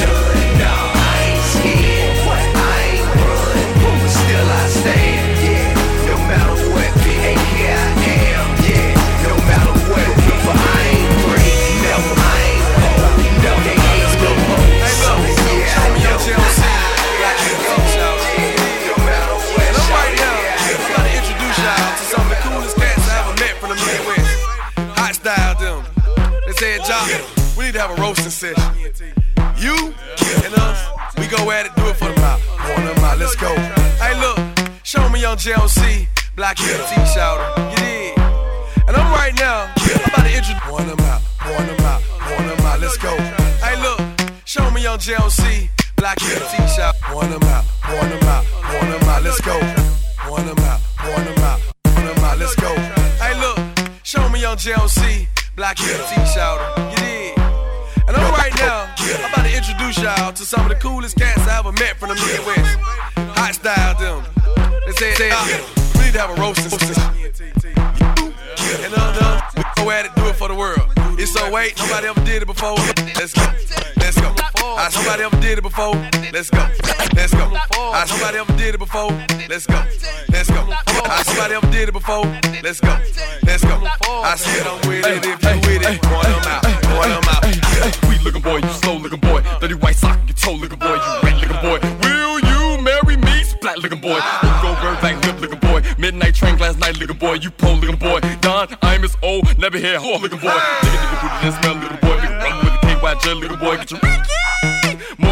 to 28.03 28.09
roasting 28.09 28.31
session. 28.31 28.73
You 29.57 29.93
and 30.43 30.53
us, 30.55 30.79
we 31.17 31.27
go 31.27 31.51
at 31.51 31.65
it, 31.65 31.75
do 31.75 31.87
it 31.87 31.95
for 31.95 32.09
the 32.09 32.19
mouth. 32.19 32.41
One 32.75 32.87
of 32.87 32.97
out, 32.99 33.17
let's 33.17 33.35
go. 33.35 33.53
Hey, 34.03 34.19
look, 34.19 34.39
show 34.83 35.07
me 35.09 35.21
young 35.21 35.37
JLC, 35.37 36.07
Black 36.35 36.57
T 36.57 36.63
shouter. 37.13 37.61
You 37.71 37.77
did. 37.77 38.19
And 38.87 38.97
I'm 38.97 39.11
right 39.13 39.33
now, 39.39 39.71
I'm 39.77 40.03
about 40.05 40.25
to 40.27 40.35
introduce 40.35 40.71
one 40.71 40.89
of 40.89 40.99
out, 41.01 41.21
one 41.45 41.69
of 41.69 41.79
out, 41.81 42.01
one 42.37 42.49
of 42.49 42.59
out, 42.65 42.79
let's 42.81 42.97
go. 42.97 43.15
Hey, 43.63 43.81
look, 43.81 43.99
show 44.45 44.69
me 44.71 44.83
young 44.83 44.99
JLC, 44.99 45.69
Black 45.95 46.17
T 46.17 46.25
shouter. 46.75 46.97
One 47.13 47.31
of 47.31 47.43
out, 47.43 47.63
one 47.87 48.11
of 48.11 48.23
out, 48.23 48.45
one 48.81 48.91
of 48.91 49.03
out, 49.03 49.23
let's 49.23 49.39
go. 49.41 49.57
One 50.27 50.47
of 50.47 50.59
out, 50.59 50.79
one 51.15 51.27
of 51.27 51.37
out, 51.39 51.59
one 51.85 52.07
of 52.07 52.23
out, 52.23 52.37
let's 52.37 52.55
go. 52.55 52.73
Hey, 53.23 53.39
look, 53.39 53.59
show 54.03 54.27
me 54.29 54.41
young 54.41 54.57
JLC, 54.57 55.27
Black 55.55 55.77
T 55.77 55.85
shouter. 56.33 56.81
You 56.81 56.97
did. 56.97 57.52
And 58.07 58.17
I'm 58.17 58.33
right 58.33 58.53
now, 58.55 58.93
I'm 58.97 59.31
about 59.31 59.45
to 59.45 59.55
introduce 59.55 59.97
y'all 60.01 60.33
to 60.33 60.43
some 60.43 60.61
of 60.61 60.69
the 60.69 60.75
coolest 60.75 61.17
cats 61.17 61.47
I 61.47 61.59
ever 61.59 61.71
met 61.71 61.97
from 61.97 62.09
the 62.09 62.15
Midwest. 62.15 62.77
Hot 63.37 63.55
style 63.55 63.95
them. 63.97 64.23
They 64.85 64.91
say, 64.91 65.13
say 65.15 65.31
we 65.97 66.05
need 66.05 66.13
to 66.13 66.19
have 66.19 66.31
a 66.31 66.55
session. 66.55 66.93
And 68.83 68.93
uh, 68.93 69.13
uh, 69.21 69.63
go 69.75 69.91
at 69.91 70.05
it, 70.05 70.15
do 70.15 70.27
it 70.27 70.35
for 70.35 70.49
the 70.49 70.55
world. 70.55 70.91
It's 71.17 71.31
so 71.31 71.49
wait, 71.51 71.77
nobody 71.77 72.07
ever 72.07 72.25
did 72.25 72.41
it 72.41 72.45
before. 72.45 72.75
Let's 73.15 73.33
go, 73.33 73.45
let's 73.97 74.19
go. 74.19 74.42
Ah, 74.65 74.89
somebody 74.89 75.23
ever 75.23 75.39
did 75.41 75.57
it 75.57 75.61
before. 75.61 75.93
Let's 76.31 76.49
go, 76.49 76.63
let's 77.15 77.33
go. 77.33 77.51
Ah, 77.75 78.05
somebody 78.07 78.37
ever 78.37 78.53
did 78.57 78.75
it 78.75 78.77
before. 78.79 79.11
Let's 79.49 79.67
go, 79.67 79.75
let's 80.31 80.49
go. 80.49 80.63
Ah, 81.03 81.23
somebody 81.25 81.55
ever 81.55 81.67
did 81.67 81.89
it 81.89 81.91
before. 81.91 82.25
Let's 82.63 82.79
go, 82.79 82.95
let's 83.43 83.63
go. 83.63 83.75
I 84.23 84.35
said 84.35 84.65
I'm 84.65 84.79
with 84.87 85.05
it 85.05 85.25
if 85.25 85.43
you 85.43 85.55
with 85.67 85.83
it. 85.83 86.01
Point 86.01 86.27
them 86.31 86.47
out, 86.47 86.63
point 86.63 87.11
them 87.11 87.27
out. 87.27 87.43
Sweet 88.07 88.23
looking 88.23 88.41
boy, 88.41 88.57
you 88.63 88.69
slow 88.79 88.95
looking 88.97 89.19
boy. 89.19 89.43
Dirty 89.59 89.75
white 89.75 89.95
sock, 89.97 90.19
you 90.27 90.33
toe 90.33 90.55
looking 90.55 90.79
boy. 90.79 90.95
You 90.95 91.11
red 91.23 91.37
looking 91.43 91.61
boy. 91.61 91.79
Will 92.01 92.39
you 92.39 92.81
marry 92.81 93.17
me? 93.17 93.43
Splat 93.43 93.79
looking 93.79 93.99
boy. 93.99 94.15
You 94.15 94.49
go 94.63 94.71
bird 94.79 95.01
back 95.03 95.19
lip 95.27 95.41
looking 95.41 95.59
boy. 95.59 95.83
Midnight 95.97 96.35
train 96.35 96.57
last 96.57 96.79
night 96.79 96.97
looking 96.99 97.17
boy. 97.17 97.33
You 97.33 97.51
pole 97.51 97.75
looking 97.75 97.99
boy. 97.99 98.21
Don, 98.39 98.67
I'm 98.81 99.01
his 99.01 99.15
old, 99.21 99.57
never 99.57 99.77
hair 99.77 99.99
whore 99.99 100.21
looking 100.21 100.39
boy. 100.39 100.55
Nigga 100.55 100.97
nigga 101.03 101.17
booty 101.21 101.47
and 101.47 101.55
smell 101.59 101.75
looking 101.75 101.99
boy. 101.99 102.15
Big 102.21 102.31
brother 102.39 102.63
with 102.63 102.73
the 102.81 102.87
KY 102.87 103.13
gel 103.23 103.35
looking 103.35 103.59
boy. 103.59 103.77
Get 103.77 103.91
your 103.91 103.99
Ricky. 103.99 104.42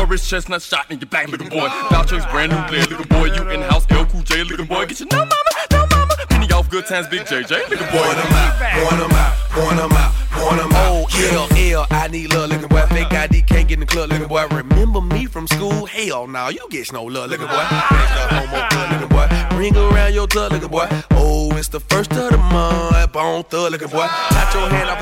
Morris 0.02 0.28
chestnut 0.28 0.64
shot 0.64 0.90
in 0.90 1.00
your 1.00 1.08
back 1.08 1.28
looking 1.28 1.48
boy. 1.48 1.70
Vouchers 1.92 2.26
brand 2.32 2.52
new 2.52 2.58
player 2.64 2.86
looking 2.86 3.06
boy. 3.06 3.26
You 3.26 3.48
in 3.52 3.62
house 3.62 3.86
LL 3.92 4.04
Cool 4.06 4.24
J 4.24 4.44
looking 4.44 4.66
boy. 4.66 4.88
Get 4.88 5.00
your 5.00 5.08
no 5.12 5.18
mama, 5.18 5.36
no 5.70 5.86
mama. 5.92 6.14
Penny 6.28 6.52
off 6.52 6.72
good 6.72 6.88
times, 6.88 7.08
big 7.08 7.22
JJ 7.22 7.70
looking 7.70 7.88
boy. 7.92 8.02
Point 8.02 8.18
them 8.18 8.34
out, 8.34 8.58
point 8.74 8.98
them 8.98 9.12
out, 9.12 9.38
point 9.52 9.78
them 9.78 9.92
out, 9.92 10.14
point 10.32 10.58
them 10.58 10.72
out. 10.72 11.06
Oh, 11.06 11.52
L, 11.54 11.82
L, 11.82 11.88
I 11.92 12.08
need 12.08 12.34
love 12.34 12.50
looking 12.50 12.68
boy. 12.68 12.82
Fake 12.88 13.14
ID 13.14 13.44
can't 13.44 13.68
get 13.68 13.76
in 13.76 13.82
the 13.82 13.86
club 13.86 14.10
looking 14.10 14.28
boy. 14.28 14.48
Remember 14.48 15.02
me 15.02 15.28
from 15.28 15.46
school? 15.46 15.86
Hell 15.86 16.26
no, 16.26 16.50
you 16.50 16.68
get 16.72 16.92
no 16.92 17.04
love, 17.04 17.30
looking 17.30 17.46
boy. 17.46 17.54
Gangsta 17.54 18.28
homo 18.34 18.70
thug 18.70 18.92
looking 18.92 19.16
boy. 19.16 19.58
Ring 19.60 19.78
around 19.78 20.16
your 20.16 20.26
tug 20.26 20.52
looking 20.52 20.70
boy. 20.70 20.88
Oh, 21.12 21.56
it's 21.58 21.68
the 21.68 21.80
first 21.80 22.12
of 22.14 22.32
the 22.32 22.38
month. 22.38 23.14
Bone 23.14 23.44
thug 23.44 23.72
looking 23.72 23.90
boy. 23.90 24.08
Knock 24.32 24.54
your 24.56 24.68
hand 24.68 24.90
off 24.90 25.01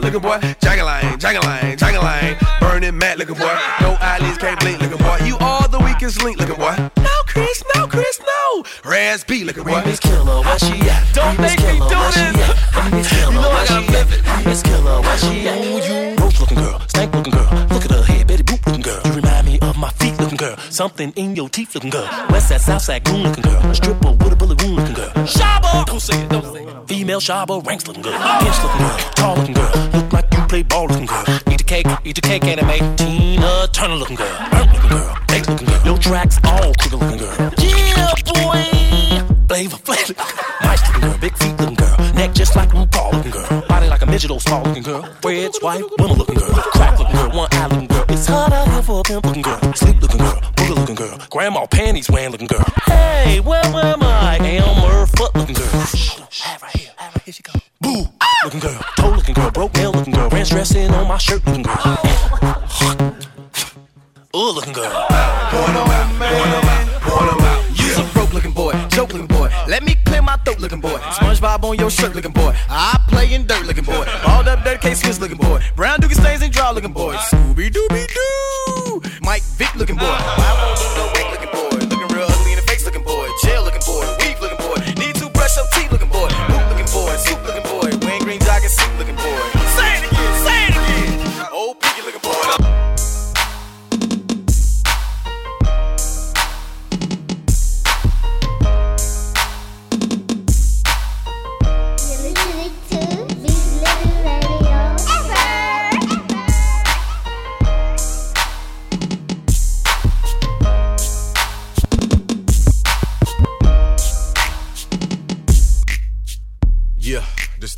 drug 0.00 0.12
looking 0.12 0.28
boy. 0.28 0.38
Jagaline, 0.60 1.18
jagaline, 1.18 1.76
jagaline. 1.76 2.60
Burning 2.60 2.98
mad 2.98 3.18
looking 3.18 3.36
boy. 3.36 3.56
No 3.80 3.96
eyelids 4.00 4.38
can't 4.38 4.58
blink 4.60 4.80
looking 4.80 4.98
boy. 4.98 5.18
You 5.24 5.36
are 5.38 5.68
the 5.68 5.78
weakest 5.78 6.22
link 6.22 6.38
looking 6.38 6.56
boy. 6.56 6.74
No, 6.96 7.10
Chris, 7.26 7.62
no, 7.74 7.86
Chris, 7.86 8.20
no. 8.20 8.64
Raz 8.84 9.24
B 9.24 9.44
looking 9.44 9.64
boy. 9.64 9.82
Miss 9.84 10.00
Killer, 10.00 10.40
where 10.42 10.58
she 10.58 10.80
at? 10.88 11.14
Don't 11.14 11.38
make 11.40 11.58
me 11.60 11.78
do 11.78 12.00
this. 12.10 13.12
You 13.12 13.32
know 13.32 13.50
I 13.50 13.66
gotta 13.68 13.82
she 13.82 13.86
flip 13.86 14.12
it. 14.12 14.26
at? 14.26 14.44
Miss 14.44 14.62
Killer, 14.62 15.00
where 15.00 15.18
she 15.18 15.48
at? 15.48 15.64
You 15.64 16.16
roach 16.16 16.40
looking 16.40 16.58
girl, 16.58 16.80
stank 16.88 17.14
looking 17.14 17.32
Something 20.74 21.12
in 21.14 21.36
your 21.36 21.48
teeth 21.48 21.72
looking 21.76 21.90
girl. 21.90 22.08
West 22.30 22.48
side, 22.48 22.60
south 22.60 22.82
side, 22.82 23.04
goon 23.04 23.22
looking 23.22 23.44
girl. 23.44 23.72
Stripper 23.72 24.10
with 24.10 24.32
a 24.32 24.34
bullet 24.34 24.60
wound 24.60 24.74
looking 24.74 24.94
girl. 24.94 25.08
Shabba! 25.24 25.86
Don't 25.86 26.00
say 26.00 26.20
it, 26.20 26.28
don't 26.28 26.44
say 26.52 26.64
it. 26.64 26.88
Female 26.88 27.20
Shabba, 27.20 27.64
ranks 27.64 27.86
looking 27.86 28.02
girl. 28.02 28.18
Pinch 28.40 28.60
looking 28.60 28.80
girl, 28.80 28.98
tall 29.14 29.36
looking 29.36 29.54
girl. 29.54 29.70
Look 29.92 30.12
like 30.12 30.34
you 30.34 30.40
play 30.48 30.62
ball 30.64 30.88
looking 30.88 31.06
girl. 31.06 31.24
Eat 31.48 31.58
the 31.58 31.64
cake, 31.64 31.86
eat 32.04 32.16
the 32.16 32.20
cake, 32.22 32.42
Anna 32.42 32.64
Mae. 32.66 32.80
Tina 32.96 33.68
Turner 33.72 33.94
looking 33.94 34.16
girl. 34.16 34.50
Burnt 34.50 34.72
looking 34.72 34.90
girl, 34.90 35.16
baked 35.28 35.48
looking 35.48 35.68
girl. 35.68 35.84
Your 35.84 35.98
tracks 35.98 36.40
all 36.42 36.74
crooked 36.74 36.98
looking 36.98 37.18
girl. 37.18 37.52
Yeah, 37.58 38.10
boy! 38.26 39.46
Flavor, 39.46 39.76
flavor. 39.76 40.14
Nice 40.60 40.82
looking 40.88 41.02
girl, 41.02 41.18
big 41.20 41.38
feet 41.38 41.60
looking 41.60 41.76
girl. 41.76 41.96
Neck 42.14 42.34
just 42.34 42.56
like 42.56 42.72
a 42.72 42.76
RuPaul 42.84 43.12
looking 43.12 43.30
girl. 43.30 43.64
Body 43.68 43.86
like 43.88 44.02
a 44.02 44.06
midget, 44.06 44.32
old 44.32 44.42
small 44.42 44.64
looking 44.64 44.82
girl. 44.82 45.02
Fred's 45.22 45.62
wife, 45.62 45.84
woman 46.00 46.18
looking 46.18 46.34
girl. 46.34 46.50
Crack 46.74 46.98
looking 46.98 47.14
girl, 47.14 47.30
one 47.30 47.48
eye 47.52 47.68
looking 47.68 47.86
girl. 47.86 48.04
It's 48.08 48.26
hard 48.26 48.52
out 48.52 48.66
here 48.66 48.82
for 48.82 48.98
a 48.98 49.02
pimp 49.04 49.24
looking 49.24 49.42
girl. 49.42 49.60
Sleep 49.74 50.02
looking 50.02 50.18
girl, 50.18 50.40
booger 50.64 50.76
looking 50.76 50.94
girl. 50.94 51.18
Grandma 51.30 51.66
panties 51.66 52.10
wearing 52.10 52.30
looking 52.30 52.46
girl. 52.46 52.64
Hey, 52.86 53.40
where 53.40 53.64
am 53.64 54.02
I? 54.02 54.38
Elmer 54.38 55.06
Fudd 55.06 55.34
looking 55.34 55.54
girl. 55.54 55.84
Shh, 55.86 56.18
right 56.62 56.76
here, 56.76 56.90
right 56.98 57.22
here 57.22 57.32
she 57.32 57.42
go. 57.42 57.52
Boo, 57.80 58.04
looking 58.44 58.60
girl. 58.60 58.78
Toe 58.96 59.10
looking 59.10 59.34
girl, 59.34 59.50
broke 59.50 59.74
nail 59.74 59.92
looking 59.92 60.12
girl. 60.12 60.28
Ranch 60.30 60.50
dressing 60.50 60.90
on 60.90 61.08
my 61.08 61.18
shirt 61.18 61.44
looking 61.46 61.62
girl. 61.62 61.76
Oh. 61.78 63.16
Ooh, 64.36 64.50
looking 64.52 64.72
girl. 64.72 64.90
Point 64.90 65.68
'em 65.68 65.76
out, 65.76 66.18
point 66.18 66.54
'em 66.54 66.68
out, 66.68 67.02
point 67.02 67.32
'em 67.32 67.40
out. 67.46 67.78
You's 67.78 67.98
a 67.98 68.02
broke 68.14 68.32
looking 68.32 68.52
boy, 68.52 68.72
joke 68.88 69.12
looking 69.12 69.28
boy. 69.28 69.48
Let 69.68 69.84
me 69.84 69.94
clear 70.04 70.22
my 70.22 70.36
throat 70.44 70.58
looking 70.58 70.80
boy. 70.80 70.98
SpongeBob 71.12 71.62
on 71.64 71.78
your 71.78 71.90
shirt 71.90 72.14
looking 72.14 72.32
boy. 72.32 72.54
I 72.68 72.98
play 73.08 73.32
in 73.32 73.46
dirt 73.46 73.64
looking 73.66 73.84
boy. 73.84 74.04
Balled 74.24 74.48
up 74.48 74.64
dirty 74.64 74.78
case 74.78 74.98
skills 75.00 75.20
looking 75.20 75.36
boy. 75.38 75.62
Brown 75.76 76.00
dookie 76.00 76.18
stains 76.18 76.42
and 76.42 76.52
draw 76.52 76.70
looking 76.70 76.92
boy. 76.92 77.14
Scooby 77.14 77.70
Dooby 77.70 78.06
Doo. 78.12 79.02
Mike 79.22 79.42
Vick 79.56 79.72
looking 79.76 79.96
boy. 79.96 80.18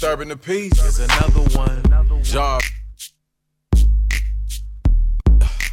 Disturbing 0.07 0.29
the 0.29 0.37
peace 0.37 0.85
is 0.85 1.01
another 1.01 1.41
one. 1.59 2.23
Job. 2.23 2.63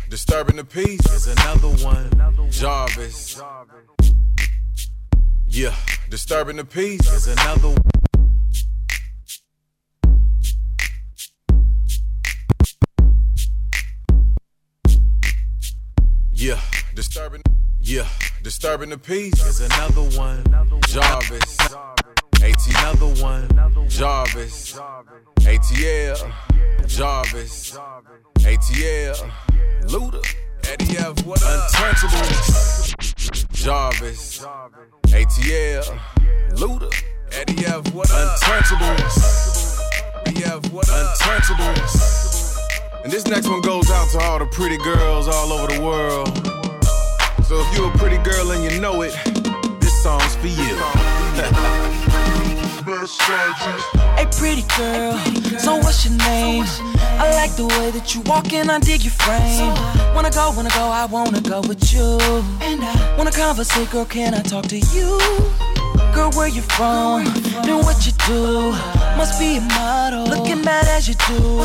Disturbing 0.10 0.56
the 0.56 0.64
peace 0.64 1.06
is 1.12 1.28
another 1.28 1.68
one. 1.86 2.10
Jarvis. 2.50 3.40
Yeah, 5.48 5.76
disturbing 6.10 6.56
the 6.56 6.66
peace 6.66 7.14
is 7.14 7.28
another 7.28 7.68
one. 7.68 7.78
Yeah, 16.32 16.60
disturbing. 16.96 17.44
Yeah, 17.80 18.08
disturbing 18.42 18.90
the 18.90 18.98
peace 18.98 19.46
is 19.46 19.62
another 19.62 20.02
one. 20.18 20.44
Jarvis. 20.88 21.56
AT 22.44 22.68
another 22.68 23.24
one. 23.24 23.48
Jarvis. 23.88 24.78
ATL. 25.40 26.34
Jarvis. 26.86 27.78
ATL. 28.40 29.32
Luda. 29.84 30.36
Eddie 30.68 30.98
F. 30.98 31.26
What 31.26 31.42
up? 31.42 31.72
Untouchables. 31.72 33.48
Jarvis. 33.54 34.46
ATL. 35.08 36.00
Luda. 36.52 36.94
Eddie 37.32 37.66
F. 37.66 37.94
What 37.94 38.12
up? 38.12 38.38
Untouchables. 38.42 39.80
BF. 40.26 40.70
What 40.74 40.90
up? 40.90 41.18
Untouchables. 41.20 42.58
And 43.06 43.12
this 43.12 43.26
next 43.26 43.48
one 43.48 43.62
goes 43.62 43.90
out 43.90 44.10
to 44.10 44.20
all 44.20 44.40
the 44.40 44.48
pretty 44.48 44.78
girls 44.80 45.30
all 45.30 45.54
over 45.54 45.74
the 45.74 45.82
world. 45.82 46.28
So 47.46 47.62
if 47.62 47.78
you're 47.78 47.90
a 47.90 47.98
pretty 47.98 48.18
girl 48.18 48.52
and 48.52 48.70
you 48.70 48.82
know 48.82 49.02
it, 49.02 49.14
this 49.80 50.04
song's 50.04 50.36
for 50.36 50.48
you. 50.48 51.70
Hey, 52.86 54.28
pretty 54.38 54.64
girl, 54.76 55.18
so 55.58 55.78
what's 55.78 56.04
your 56.04 56.18
name? 56.18 56.66
I 57.18 57.32
like 57.34 57.56
the 57.56 57.66
way 57.66 57.92
that 57.92 58.14
you 58.14 58.20
walk 58.22 58.52
and 58.52 58.70
I 58.70 58.80
dig 58.80 59.04
your 59.04 59.14
frame. 59.14 59.74
Wanna 60.14 60.32
go, 60.32 60.52
wanna 60.52 60.70
go, 60.70 60.92
I 60.92 61.06
wanna 61.06 61.40
go 61.40 61.62
with 61.62 61.94
you. 61.94 62.20
And 62.60 62.84
I 62.84 63.16
wanna 63.18 63.32
conversate, 63.32 63.90
girl, 63.90 64.04
can 64.04 64.34
I 64.34 64.42
talk 64.42 64.66
to 64.68 64.78
you? 64.78 65.18
Girl, 66.14 66.32
where 66.32 66.50
you 66.50 66.62
from? 66.62 67.24
Then 67.64 67.86
what 67.86 68.06
you 68.06 68.12
do? 68.28 68.72
Must 69.16 69.40
be 69.40 69.58
a 69.58 69.62
model. 69.62 70.26
Looking 70.26 70.62
bad 70.62 70.86
as 70.88 71.08
you 71.08 71.16
do. 71.28 71.60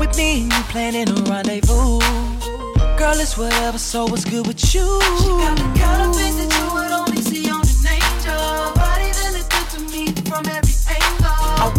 With 0.00 0.16
me 0.16 0.44
and 0.44 0.52
you 0.52 0.62
planning 0.72 1.10
a 1.10 1.14
rendezvous. 1.28 2.00
Girl, 2.96 3.20
it's 3.20 3.36
whatever, 3.36 3.76
so 3.76 4.06
what's 4.06 4.24
good 4.24 4.46
with 4.46 4.74
you? 4.74 4.80
She 5.20 5.28
got 5.28 5.56
the 5.58 5.78
kind 5.78 6.08
of 6.08 6.16
face 6.16 6.36
that 6.36 6.48
you 6.56 6.74
would 6.74 6.93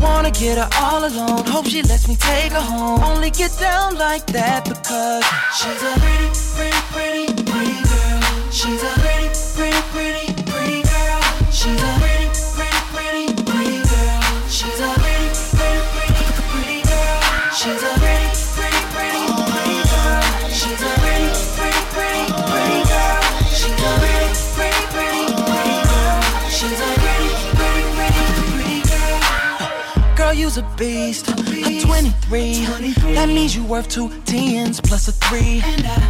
wanna 0.06 0.32
get 0.32 0.58
her 0.58 0.70
all 0.84 1.02
alone. 1.10 1.44
Hope 1.46 1.66
she 1.66 1.82
lets 1.82 2.08
me 2.08 2.16
take 2.16 2.52
her 2.52 2.66
home. 2.74 3.02
Only 3.04 3.32
get 3.32 3.52
down 3.60 3.98
like 3.98 4.26
that 4.38 4.62
because 4.72 5.26
she's 5.58 5.82
a 5.92 5.94
pretty, 6.04 6.30
pretty, 6.56 6.82
pretty, 6.94 7.26
pretty 7.52 7.80
girl. 7.90 8.22
She's 8.60 8.84
a 8.92 8.94
pretty, 9.04 9.30
pretty, 9.58 9.82
pretty, 9.94 10.28
pretty 10.52 10.82
girl. 10.94 11.22
She's 11.52 11.82
a 11.92 11.95
a 30.58 30.76
beast. 30.78 31.30
I'm 31.30 31.44
23. 31.44 32.66
That 33.14 33.28
means 33.28 33.56
you 33.56 33.64
worth 33.66 33.90
two 33.90 34.10
tens 34.26 34.80
plus 34.80 35.08
a 35.08 35.12
three. 35.12 35.62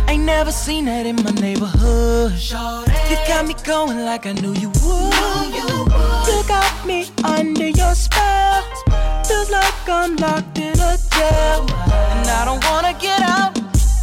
Ain't 0.08 0.24
never 0.24 0.52
seen 0.52 0.86
that 0.86 1.06
in 1.06 1.16
my 1.18 1.32
neighborhood. 1.32 2.34
You 3.10 3.16
got 3.28 3.48
me 3.48 3.56
going 3.64 4.00
like 4.06 4.26
I 4.26 4.34
knew 4.34 4.54
you 4.54 4.70
would. 4.70 5.54
You 6.28 6.44
got 6.48 6.86
me 6.86 7.08
under 7.24 7.68
your 7.68 7.96
spell. 7.96 8.62
Feels 9.26 9.50
like 9.50 9.90
I'm 9.90 10.16
locked 10.18 10.60
in 10.60 10.80
a 10.80 10.98
jail. 11.14 11.66
And 12.16 12.28
I 12.30 12.44
don't 12.46 12.64
wanna 12.66 12.94
get 13.00 13.22
out. 13.22 13.58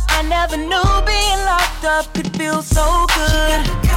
I 0.08 0.22
never 0.22 0.56
knew 0.56 0.90
being 1.06 1.40
locked 1.44 1.84
up 1.84 2.12
could 2.14 2.36
feel 2.36 2.62
so 2.62 3.06
good. 3.14 3.91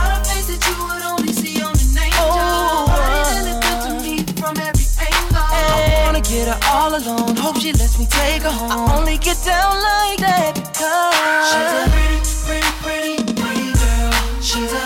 Her 6.55 6.69
all 6.71 6.95
alone. 6.95 7.35
Hope 7.35 7.57
she 7.57 7.71
lets 7.73 7.97
me 7.99 8.05
take 8.05 8.43
her 8.43 8.51
home. 8.51 8.71
I 8.71 8.97
only 8.97 9.17
get 9.17 9.37
down 9.43 9.75
like 9.75 10.19
that 10.19 10.53
because 10.55 11.47
she's 11.51 11.71
a 11.71 11.87
pretty, 11.95 12.71
pretty, 12.83 13.23
pretty, 13.23 13.33
pretty 13.41 13.71
girl. 13.73 14.41
She's 14.41 14.71
a 14.71 14.84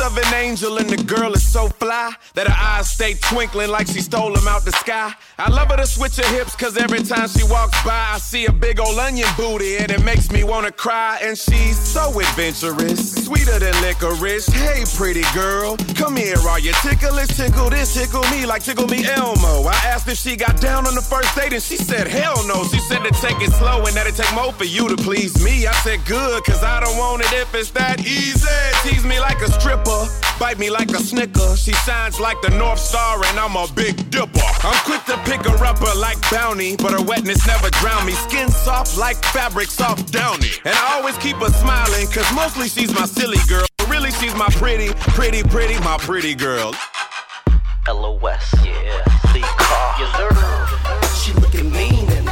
of 0.00 0.16
an 0.16 0.34
angel, 0.34 0.78
and 0.78 0.88
the 0.88 1.02
girl 1.04 1.32
is 1.32 1.46
so 1.46 1.68
fly 1.68 2.12
that 2.34 2.46
her 2.46 2.56
eyes 2.58 2.90
stay 2.90 3.14
twinkling 3.14 3.70
like 3.70 3.86
she 3.86 4.00
stole 4.00 4.32
them 4.32 4.46
out 4.48 4.64
the 4.64 4.72
sky. 4.72 5.12
I 5.38 5.50
love 5.50 5.68
her 5.68 5.76
to 5.76 5.86
switch 5.86 6.16
her 6.16 6.28
hips, 6.34 6.56
cause 6.56 6.76
every 6.76 7.02
time 7.02 7.28
she 7.28 7.44
walks 7.44 7.82
by, 7.84 8.14
I 8.14 8.18
see 8.18 8.46
a 8.46 8.52
big 8.52 8.80
old 8.80 8.98
onion 8.98 9.28
booty, 9.36 9.76
and 9.76 9.90
it 9.90 10.02
makes 10.04 10.30
me 10.30 10.44
wanna 10.44 10.72
cry. 10.72 11.18
And 11.22 11.36
she's 11.36 11.78
so 11.78 12.18
adventurous, 12.18 13.24
sweeter 13.24 13.58
than 13.58 13.74
licorice. 13.82 14.46
Hey, 14.46 14.84
pretty 14.96 15.24
girl, 15.34 15.76
come 15.94 16.16
here, 16.16 16.38
are 16.48 16.60
you 16.60 16.72
ticklish? 16.82 17.28
Tickle 17.36 17.70
this, 17.70 17.94
tickle 17.94 18.22
me, 18.30 18.46
like 18.46 18.62
tickle 18.62 18.88
me 18.88 19.04
Elmo. 19.04 19.68
I 19.68 19.76
asked 19.84 20.08
if 20.08 20.18
she 20.18 20.36
got 20.36 20.60
down 20.60 20.86
on 20.86 20.94
the 20.94 21.02
first 21.02 21.34
date, 21.36 21.52
and 21.52 21.62
she 21.62 21.76
said, 21.76 22.08
hell 22.08 22.46
no. 22.46 22.64
She 22.64 22.78
said 22.80 23.02
to 23.04 23.10
take 23.20 23.40
it 23.40 23.52
slow 23.52 23.84
and 23.84 23.94
that 23.96 24.06
it 24.06 24.16
take 24.16 24.34
more 24.34 24.52
for 24.52 24.64
you 24.64 24.88
to 24.88 24.96
please 24.96 25.42
me. 25.44 25.66
I 25.66 25.72
said, 25.84 26.04
good, 26.04 26.44
cause 26.44 26.62
I 26.62 26.80
don't 26.80 26.96
want 26.96 27.22
it 27.22 27.32
if 27.32 27.54
it's 27.54 27.70
that 27.70 28.00
easy. 28.00 28.48
Tease 28.82 29.04
me 29.04 29.20
like 29.20 29.40
a 29.42 29.50
stripper, 29.60 29.85
bite 30.38 30.58
me 30.58 30.70
like 30.70 30.90
a 30.90 30.98
snicker. 30.98 31.56
She 31.56 31.72
shines 31.72 32.18
like 32.20 32.40
the 32.42 32.50
North 32.50 32.78
Star, 32.78 33.22
and 33.24 33.38
I'm 33.38 33.56
a 33.56 33.66
big 33.74 34.10
dipper. 34.10 34.40
I'm 34.62 34.78
quick 34.84 35.04
to 35.06 35.16
pick 35.24 35.46
her 35.46 35.64
up 35.64 35.78
her 35.78 35.94
like 35.98 36.18
bounty, 36.30 36.76
but 36.76 36.92
her 36.92 37.02
wetness 37.02 37.46
never 37.46 37.70
drown 37.70 38.06
me. 38.06 38.12
Skin 38.12 38.48
soft 38.48 38.96
like 38.98 39.16
fabric, 39.26 39.68
soft 39.68 40.12
downy. 40.12 40.50
And 40.64 40.74
I 40.74 40.98
always 40.98 41.16
keep 41.18 41.36
her 41.36 41.50
smiling, 41.50 42.06
cause 42.08 42.30
mostly 42.34 42.68
she's 42.68 42.94
my 42.94 43.06
silly 43.06 43.38
girl. 43.48 43.66
But 43.78 43.90
really, 43.90 44.10
she's 44.12 44.34
my 44.34 44.48
pretty, 44.50 44.92
pretty, 45.14 45.42
pretty, 45.42 45.78
my 45.80 45.96
pretty 45.98 46.34
girl. 46.34 46.72
LOS, 47.88 48.54
yeah. 48.64 49.02
Lee 49.32 49.42
Carr. 49.42 49.96
Yes, 50.00 50.10
sir. 50.16 50.30
She 51.22 51.32
looking 51.40 51.70
mean 51.70 52.08
and 52.10 52.26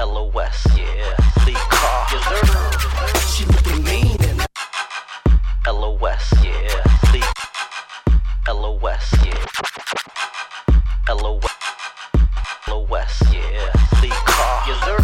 LOS, 0.00 0.66
yeah. 0.76 1.01
LOS, 8.52 9.14
yeah. 9.24 9.46
LOS. 11.08 11.44
LOS, 12.68 13.22
yeah. 13.32 13.72
Lee 14.02 14.10
Carr. 14.10 14.64
Yes, 14.68 14.78
sir. 14.84 14.98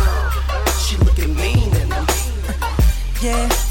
she 0.78 0.96
looking 0.98 1.34
mean 1.34 1.74
and 1.76 1.90
Yeah, 3.22 3.48
yeah, 3.48 3.67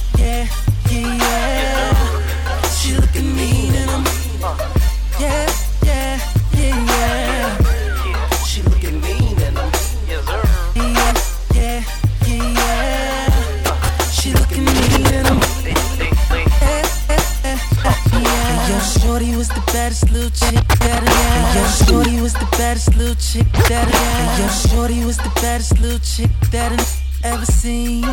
was 19.47 19.65
the 19.65 19.71
baddest 19.71 20.09
little 20.11 20.29
chick 20.29 20.67
that 20.79 21.03
I 21.03 21.55
Yo, 21.55 21.85
shorty 21.85 22.21
was 22.21 22.33
the 22.33 22.47
baddest 22.57 22.95
little 22.95 23.15
chick 23.15 23.51
that 23.69 23.87
I 23.87 24.41
Yo, 24.41 24.47
shorty 24.69 25.05
was 25.05 25.17
the 25.17 25.31
baddest 25.41 25.79
little 25.79 25.99
chick 25.99 26.31
that 26.51 26.71
I 26.71 27.27
ever 27.27 27.45
seen. 27.45 28.03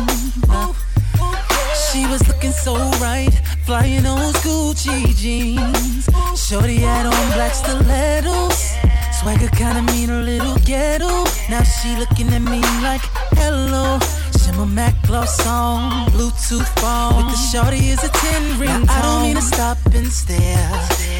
She 1.91 2.05
was 2.07 2.27
looking 2.27 2.51
so 2.51 2.75
right, 2.99 3.33
flying 3.65 4.03
those 4.03 4.35
Gucci 4.43 5.15
jeans. 5.15 6.07
Shorty 6.35 6.77
had 6.77 7.05
on 7.05 7.27
black 7.33 7.53
stilettos, 7.53 8.73
swagger 9.19 9.49
kinda 9.49 9.81
mean, 9.91 10.09
a 10.09 10.21
little 10.21 10.57
ghetto. 10.65 11.25
Now 11.49 11.63
she 11.63 11.95
looking 11.97 12.29
at 12.33 12.41
me 12.41 12.61
like 12.81 13.01
hello. 13.39 13.99
Shimmer 14.45 14.67
Mac 14.67 14.93
gloss 15.07 15.43
on, 15.47 16.05
Bluetooth 16.11 16.69
phone. 16.79 17.15
With 17.17 17.33
the 17.33 17.37
shorty 17.51 17.89
is 17.89 18.03
a 18.03 18.09
10 18.09 18.59
ring. 18.59 18.69
I 18.69 19.01
don't 19.01 19.23
mean 19.23 19.35
to 19.37 19.41
stop 19.41 19.79
and 19.87 20.05
stare, 20.05 20.69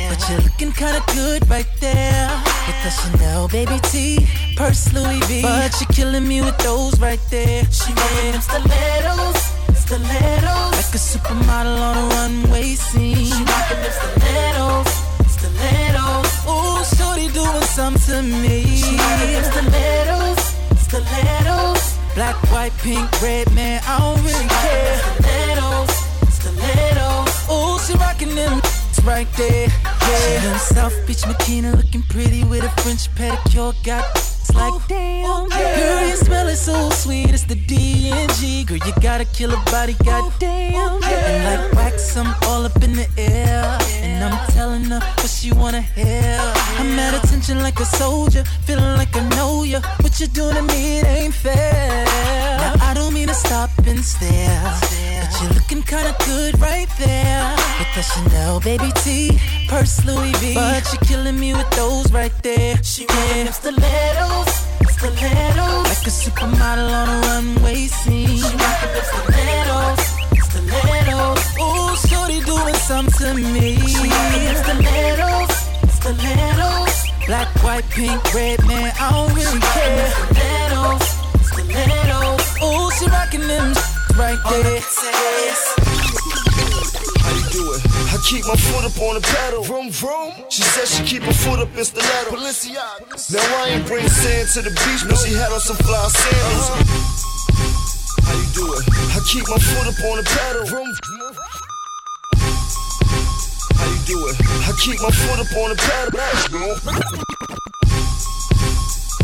but 0.09 0.30
you're 0.30 0.41
looking 0.41 0.71
kinda 0.71 1.01
good 1.11 1.49
right 1.49 1.65
there. 1.80 2.30
With 2.67 2.80
the 2.84 2.91
Chanel 2.91 3.47
baby 3.47 3.80
tee, 3.89 4.28
purse 4.55 4.93
Louis 4.93 5.19
V. 5.26 5.41
But 5.41 5.73
you're 5.82 5.89
killing 5.91 6.28
me 6.28 6.41
with 6.41 6.57
those 6.59 6.99
right 6.99 7.19
there. 7.32 7.65
She 7.71 7.93
rocking 7.93 8.34
them 8.34 8.41
stilettos, 8.41 9.41
stilettos. 9.73 10.76
Like 10.78 10.93
a 10.93 11.01
supermodel 11.11 11.82
on 11.82 11.97
a 11.97 12.05
runway 12.13 12.76
scene. 12.76 13.26
She 13.26 13.43
rocking 13.43 13.82
them 13.82 13.93
stilettos, 14.01 14.89
stilettos. 15.36 16.30
Ooh, 16.45 16.84
shorty 16.95 17.28
doing 17.34 17.67
something 17.73 18.30
to 18.30 18.38
me. 18.43 18.78
She 18.78 18.95
rocking 18.97 19.34
them 19.34 19.45
stilettos, 19.51 20.41
stilettos. 20.78 21.94
Black, 22.16 22.36
white, 22.49 22.72
pink, 22.78 23.22
red, 23.22 23.53
man, 23.53 23.82
I 23.86 23.99
don't 23.99 24.24
really 24.24 24.47
care. 24.47 24.97
Stilettos, 25.20 25.89
stilettos. 26.34 27.49
Ooh, 27.51 27.78
she 27.86 27.93
rocking 27.99 28.34
them 28.34 28.61
It's 28.89 29.01
right 29.03 29.28
there. 29.36 29.68
Yeah. 29.84 30.57
She 30.57 30.74
South 30.74 30.95
Beach, 31.05 31.24
Makina, 31.24 31.76
looking 31.76 32.03
pretty 32.03 32.45
with 32.45 32.63
a 32.63 32.70
French 32.82 33.13
pedicure. 33.16 33.76
Got 33.84 34.05
it's 34.47 34.55
like 34.55 34.87
damn. 34.87 35.25
Oh, 35.25 35.47
girl, 35.47 36.07
you 36.07 36.15
smell 36.15 36.47
it 36.47 36.57
so 36.57 36.89
sweet. 36.91 37.31
It's 37.31 37.43
the 37.43 37.55
D 37.55 38.09
and 38.11 38.31
G. 38.35 38.63
Girl, 38.63 38.77
you 38.77 38.93
got 39.01 39.21
a 39.21 39.25
killer 39.25 39.57
body. 39.71 39.95
Oh, 40.01 40.05
Goddamn. 40.05 40.73
Oh, 40.75 40.99
and 41.03 41.61
like 41.61 41.73
wax, 41.73 42.15
I'm 42.17 42.33
all 42.43 42.65
up 42.65 42.81
in 42.83 42.93
the 42.93 43.07
air. 43.17 43.77
And 44.03 44.23
I'm 44.23 44.37
telling 44.51 44.85
her 44.85 44.99
what 44.99 45.29
she 45.29 45.51
wanna 45.51 45.81
hear. 45.81 46.39
I'm 46.79 46.99
at 46.99 47.23
attention 47.23 47.59
like 47.59 47.79
a 47.79 47.85
soldier, 47.85 48.43
feeling 48.65 48.95
like 48.97 49.15
I 49.15 49.27
know 49.29 49.63
ya. 49.63 49.81
What 50.01 50.19
you 50.19 50.27
doing 50.27 50.55
to 50.55 50.61
me, 50.61 50.99
it 50.99 51.05
ain't 51.05 51.33
fair. 51.33 52.05
Now 52.59 52.75
I 52.81 52.93
don't 52.93 53.13
mean 53.13 53.27
to 53.27 53.33
stop 53.33 53.71
and 53.87 54.03
stare, 54.03 54.73
but 55.26 55.41
you're 55.41 55.53
looking 55.53 55.84
kinda 55.84 56.15
good 56.26 56.59
right 56.59 56.89
there. 56.99 57.55
With 57.80 57.91
the 57.95 58.01
Chanel 58.01 58.59
baby 58.59 58.91
T, 59.03 59.39
purse 59.67 60.05
Louis 60.05 60.32
V. 60.38 60.53
But 60.53 60.84
you're 60.91 61.01
killing 61.07 61.39
me 61.39 61.53
with 61.53 61.69
those 61.71 62.11
right 62.11 62.34
there. 62.43 62.82
She 62.84 63.05
yeah. 63.09 63.51
stilettos, 63.51 64.49
stilettos. 64.91 65.86
Like 65.91 66.05
a 66.05 66.13
supermodel 66.21 66.91
on 66.99 67.09
a 67.09 67.17
runway 67.28 67.88
scene. 67.88 68.38
She 68.38 68.55
rockin' 68.61 69.03
stilettos, 69.11 70.01
stilettos. 70.47 71.41
Ooh, 71.63 71.95
shorty 72.07 72.41
doing 72.41 72.76
something 72.76 73.36
to 73.36 73.51
me. 73.55 73.78
She 73.78 74.09
rockin' 74.09 74.55
stilettos, 74.63 75.51
stilettos. 75.97 76.95
Black, 77.26 77.49
white, 77.63 77.89
pink, 77.89 78.21
red, 78.34 78.63
man, 78.67 78.93
I 78.99 79.11
don't 79.11 79.34
really 79.34 79.59
care. 79.59 80.07
Stilettos, 80.11 81.03
stilettos. 81.49 82.43
Ooh, 82.61 82.91
she 82.97 83.05
rockin' 83.07 83.47
them 83.47 83.73
right 84.18 84.39
there. 84.49 84.80
How 87.20 87.32
you 87.36 87.45
do 87.51 87.63
it? 87.74 87.82
I 87.86 88.18
keep 88.24 88.45
my 88.47 88.55
foot 88.55 88.86
up 88.86 88.97
on 89.01 89.16
the 89.16 89.22
pedal. 89.22 89.63
Vroom, 89.63 89.91
vroom. 89.91 90.34
She 90.49 90.63
said 90.63 90.88
she 90.88 91.03
keep 91.03 91.24
her 91.24 91.34
foot 91.34 91.59
up 91.59 91.76
in 91.76 91.84
stiletto. 91.84 92.32
Balenciaga. 92.32 93.34
Now 93.34 93.63
I 93.63 93.70
ain't 93.76 93.86
bring 93.88 94.07
sand 94.07 94.49
to 94.55 94.61
the 94.61 94.72
beach, 94.72 95.03
but 95.07 95.18
she 95.20 95.34
had 95.34 95.51
on 95.51 95.59
some 95.59 95.78
fly 95.78 96.07
sandals. 96.07 96.70
Uh-huh. 96.70 96.84
How 98.26 98.34
you 98.39 98.47
do 98.55 98.66
it? 98.74 98.84
I 99.16 99.20
keep 99.28 99.47
my 99.49 99.59
foot 99.59 99.88
up 99.88 99.99
on 100.09 100.18
the 100.18 100.24
pedal. 100.24 100.66
Vroom, 100.66 100.89
vroom. 101.05 101.34
How 103.76 103.86
you 103.91 103.99
do 104.07 104.18
it? 104.32 104.36
I 104.63 104.72
keep 104.80 104.99
my 105.01 105.11
foot 105.11 105.39
up 105.43 105.51
on 105.59 105.70
the 105.70 105.78
pedal. 105.78 106.16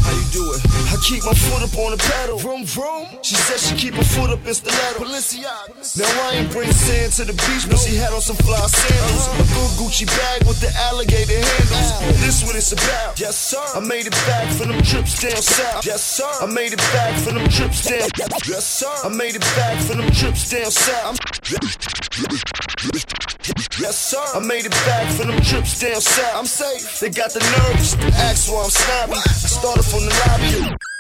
How 0.02 0.14
you 0.14 0.26
do 0.32 0.44
it? 0.54 0.62
I 0.92 0.98
keep 1.04 1.24
my 1.24 1.34
foot 1.34 1.64
up 1.64 1.74
on 1.78 1.92
the 1.92 2.02
pedal. 2.02 2.38
Vroom, 2.38 2.66
vroom. 2.66 3.08
She 3.24 3.36
said 3.36 3.60
she 3.60 3.76
keep 3.76 3.96
her 3.96 4.04
foot 4.04 4.30
up 4.30 4.46
in 4.46 4.54
stiletto. 4.54 5.06
Now 5.06 6.12
I 6.28 6.42
ain't 6.42 6.52
bring 6.52 6.72
sand 6.72 7.14
to 7.14 7.26
the 7.26 7.34
beach, 7.34 7.70
but 7.70 7.80
she 7.80 7.96
had 7.96 8.14
on 8.14 8.22
some 8.22 8.36
fly 8.38 8.60
sandals. 8.68 9.28
A 9.40 9.46
good 9.54 9.72
Gucci 9.80 10.06
bag 10.08 10.48
with 10.48 10.60
the 10.60 10.72
alligator 10.90 11.40
handles. 11.40 12.22
This 12.22 12.44
what 12.44 12.56
it's 12.56 12.72
about. 12.72 13.20
Yes, 13.20 13.38
sir. 13.38 13.64
I 13.76 13.80
made 13.80 14.08
it 14.08 14.18
back 14.28 14.50
for 14.54 14.66
them 14.66 14.82
trips 14.82 15.22
down 15.22 15.42
south. 15.42 15.86
Yes, 15.86 16.04
sir. 16.04 16.32
I 16.42 16.46
made 16.48 16.74
it 16.74 16.84
back 16.92 17.18
for 17.20 17.34
them 17.34 17.48
trips 17.50 17.86
down. 17.88 18.10
Yes, 18.48 18.66
sir. 18.66 18.94
I 19.04 19.10
made 19.10 19.36
it 19.36 19.46
back 19.56 19.80
for 19.82 19.96
them 19.96 20.10
trips 20.12 20.50
down 20.50 20.72
south. 20.72 21.18
Yes, 23.80 23.98
sir. 23.98 24.18
I 24.36 24.40
made 24.40 24.66
it 24.66 24.72
back 24.72 25.10
from 25.14 25.30
them 25.30 25.42
trips 25.42 25.80
down 25.80 26.02
south. 26.02 26.36
I'm 26.36 26.46
safe. 26.46 27.00
They 27.00 27.10
got 27.10 27.32
the 27.32 27.40
nerves 27.40 27.96
ask 28.16 28.52
why 28.52 28.64
I'm 28.64 28.70
snobby. 28.70 29.14
I 29.14 29.32
started 29.32 29.84
from 29.84 30.06
the 30.06 30.68
lobby. 30.68 30.91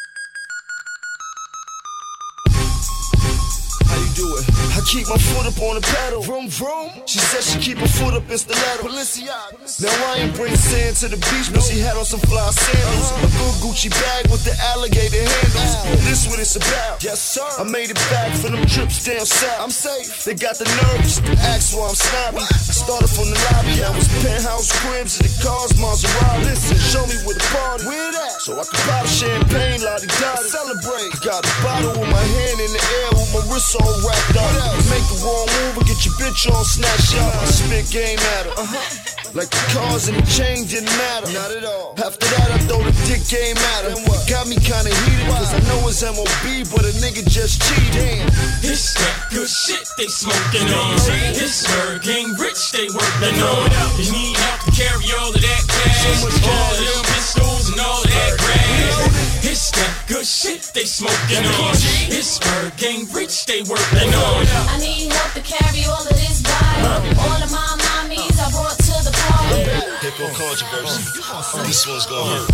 Do 4.22 4.30
it? 4.38 4.46
I 4.78 4.80
keep 4.86 5.10
my 5.10 5.18
foot 5.18 5.46
up 5.50 5.58
on 5.66 5.82
the 5.82 5.84
pedal. 5.84 6.22
Vroom, 6.22 6.48
vroom. 6.48 6.90
She 7.10 7.18
said 7.18 7.42
she 7.42 7.58
keep 7.58 7.78
her 7.82 7.90
foot 7.90 8.14
up 8.14 8.30
in 8.30 8.38
stiletto. 8.38 8.86
Balenciaga. 8.86 9.58
Now 9.82 10.14
I 10.14 10.22
ain't 10.22 10.36
bring 10.38 10.56
sand 10.56 10.96
to 11.02 11.08
the 11.10 11.18
beach, 11.18 11.50
but 11.50 11.66
she 11.66 11.82
had 11.82 11.98
on 11.98 12.06
some 12.06 12.22
fly 12.30 12.46
sandals. 12.54 13.10
Uh-huh. 13.12 13.26
A 13.26 13.30
good 13.42 13.56
Gucci 13.66 13.90
bag 13.90 14.30
with 14.30 14.44
the 14.46 14.54
alligator 14.74 15.18
handles. 15.18 15.74
This 16.06 16.30
what 16.30 16.40
it's 16.40 16.56
about. 16.56 17.04
Yes, 17.04 17.20
sir. 17.20 17.50
I 17.58 17.66
made 17.66 17.90
it 17.90 18.02
back 18.14 18.38
for 18.38 18.50
them 18.54 18.64
trips 18.66 19.04
down 19.04 19.26
south. 19.26 19.60
I'm 19.62 19.74
safe. 19.74 20.24
They 20.26 20.36
got 20.36 20.56
the 20.62 20.70
nerves 20.70 21.20
to 21.22 21.34
ask 21.50 21.74
why 21.76 21.90
I'm 21.90 21.98
snobby. 21.98 22.46
I 22.46 22.74
started 22.74 23.10
from 23.10 23.28
the 23.34 23.40
lobby. 23.50 23.82
I 23.82 23.90
was 23.96 24.08
penthouse 24.22 24.52
house, 24.52 24.70
cribs, 24.86 25.18
and 25.20 25.26
the 25.30 25.34
cars, 25.42 25.74
Maserati. 25.82 26.46
Listen, 26.46 26.78
show 26.78 27.06
me 27.08 27.18
where 27.26 27.36
the 27.36 27.46
party. 27.50 27.86
Where 27.88 28.12
that? 28.12 28.31
So 28.42 28.58
I 28.58 28.66
can 28.66 28.82
pop 28.90 29.06
champagne, 29.06 29.86
la 29.86 30.02
di 30.02 30.10
da 30.18 30.34
Celebrate. 30.42 31.14
Got 31.22 31.46
a 31.46 31.54
bottle 31.62 31.94
with 31.94 32.10
my 32.10 32.26
hand 32.42 32.58
in 32.58 32.74
the 32.74 32.84
air, 32.98 33.14
with 33.14 33.30
my 33.38 33.54
wrist 33.54 33.78
all 33.78 33.94
wrapped 34.02 34.34
up. 34.34 34.82
Make 34.90 35.06
the 35.14 35.22
wrong 35.22 35.46
move 35.62 35.78
and 35.78 35.86
get 35.86 36.02
your 36.02 36.18
bitch 36.18 36.50
all 36.50 36.66
snatched 36.66 37.22
up. 37.22 37.38
I 37.38 37.46
spit 37.46 37.94
game 37.94 38.18
at 38.42 38.50
her. 38.50 38.54
Uh-huh. 38.58 39.08
Like 39.32 39.48
the 39.48 39.64
cars 39.72 40.12
and 40.12 40.20
the 40.20 40.28
chain 40.28 40.68
didn't 40.68 40.92
matter. 41.00 41.32
Not 41.32 41.56
at 41.56 41.64
all. 41.64 41.96
After 42.04 42.28
that, 42.36 42.52
I 42.52 42.60
throw 42.68 42.84
the 42.84 42.92
dick 43.08 43.24
game 43.32 43.56
at 43.80 43.88
her. 43.88 43.96
Got 44.28 44.52
me 44.52 44.60
kinda 44.60 44.92
heated, 44.92 45.24
cause 45.32 45.56
I 45.56 45.64
know 45.72 45.88
it's 45.88 46.04
MOB, 46.04 46.68
but 46.68 46.84
a 46.84 46.92
nigga 47.00 47.24
just 47.32 47.64
cheated. 47.64 48.28
It's 48.60 48.92
that 49.00 49.32
good 49.32 49.48
shit 49.48 49.88
they 49.96 50.12
smoking 50.12 50.68
on. 50.76 51.00
It's 51.32 51.64
Bird 51.64 52.04
Gang 52.04 52.28
rich 52.44 52.76
they 52.76 52.92
working 52.92 53.40
on. 53.40 53.72
You 53.96 54.12
need 54.12 54.36
help 54.36 54.68
to 54.68 54.72
carry 54.76 55.08
all 55.16 55.32
of 55.32 55.40
that 55.40 55.64
cash. 55.64 56.28
All 56.28 56.76
of 56.76 57.06
them 57.08 57.21
pistols 57.32 57.70
and 57.70 57.80
all 57.80 58.04
that 58.04 58.38
grass. 58.38 59.46
It's 59.46 59.72
that 59.72 60.04
good 60.08 60.26
shit 60.26 60.72
they 60.74 60.84
smoking 60.86 61.46
on. 61.64 61.76
It's 62.12 62.40
Bird 62.40 62.76
Gang 62.78 63.08
rich 63.14 63.46
they 63.46 63.62
working 63.64 64.12
on. 64.14 64.46
I 64.72 64.78
need 64.80 65.12
help 65.12 65.34
to 65.34 65.42
carry 65.42 65.86
all 65.86 66.02
of 66.02 66.10
this 66.10 66.42
vibe. 66.42 67.18
All 67.20 67.42
of 67.42 67.52
my 67.52 67.72
mommies 67.88 68.36
I 68.40 68.52
brought 68.52 68.78
to 68.78 68.96
the 69.04 69.14
party. 69.16 69.64
Hip 70.04 70.14
hop 70.20 70.34
controversy. 70.36 71.68
This 71.68 71.88
one's 71.88 72.06
gonna 72.06 72.36
hurt. 72.36 72.50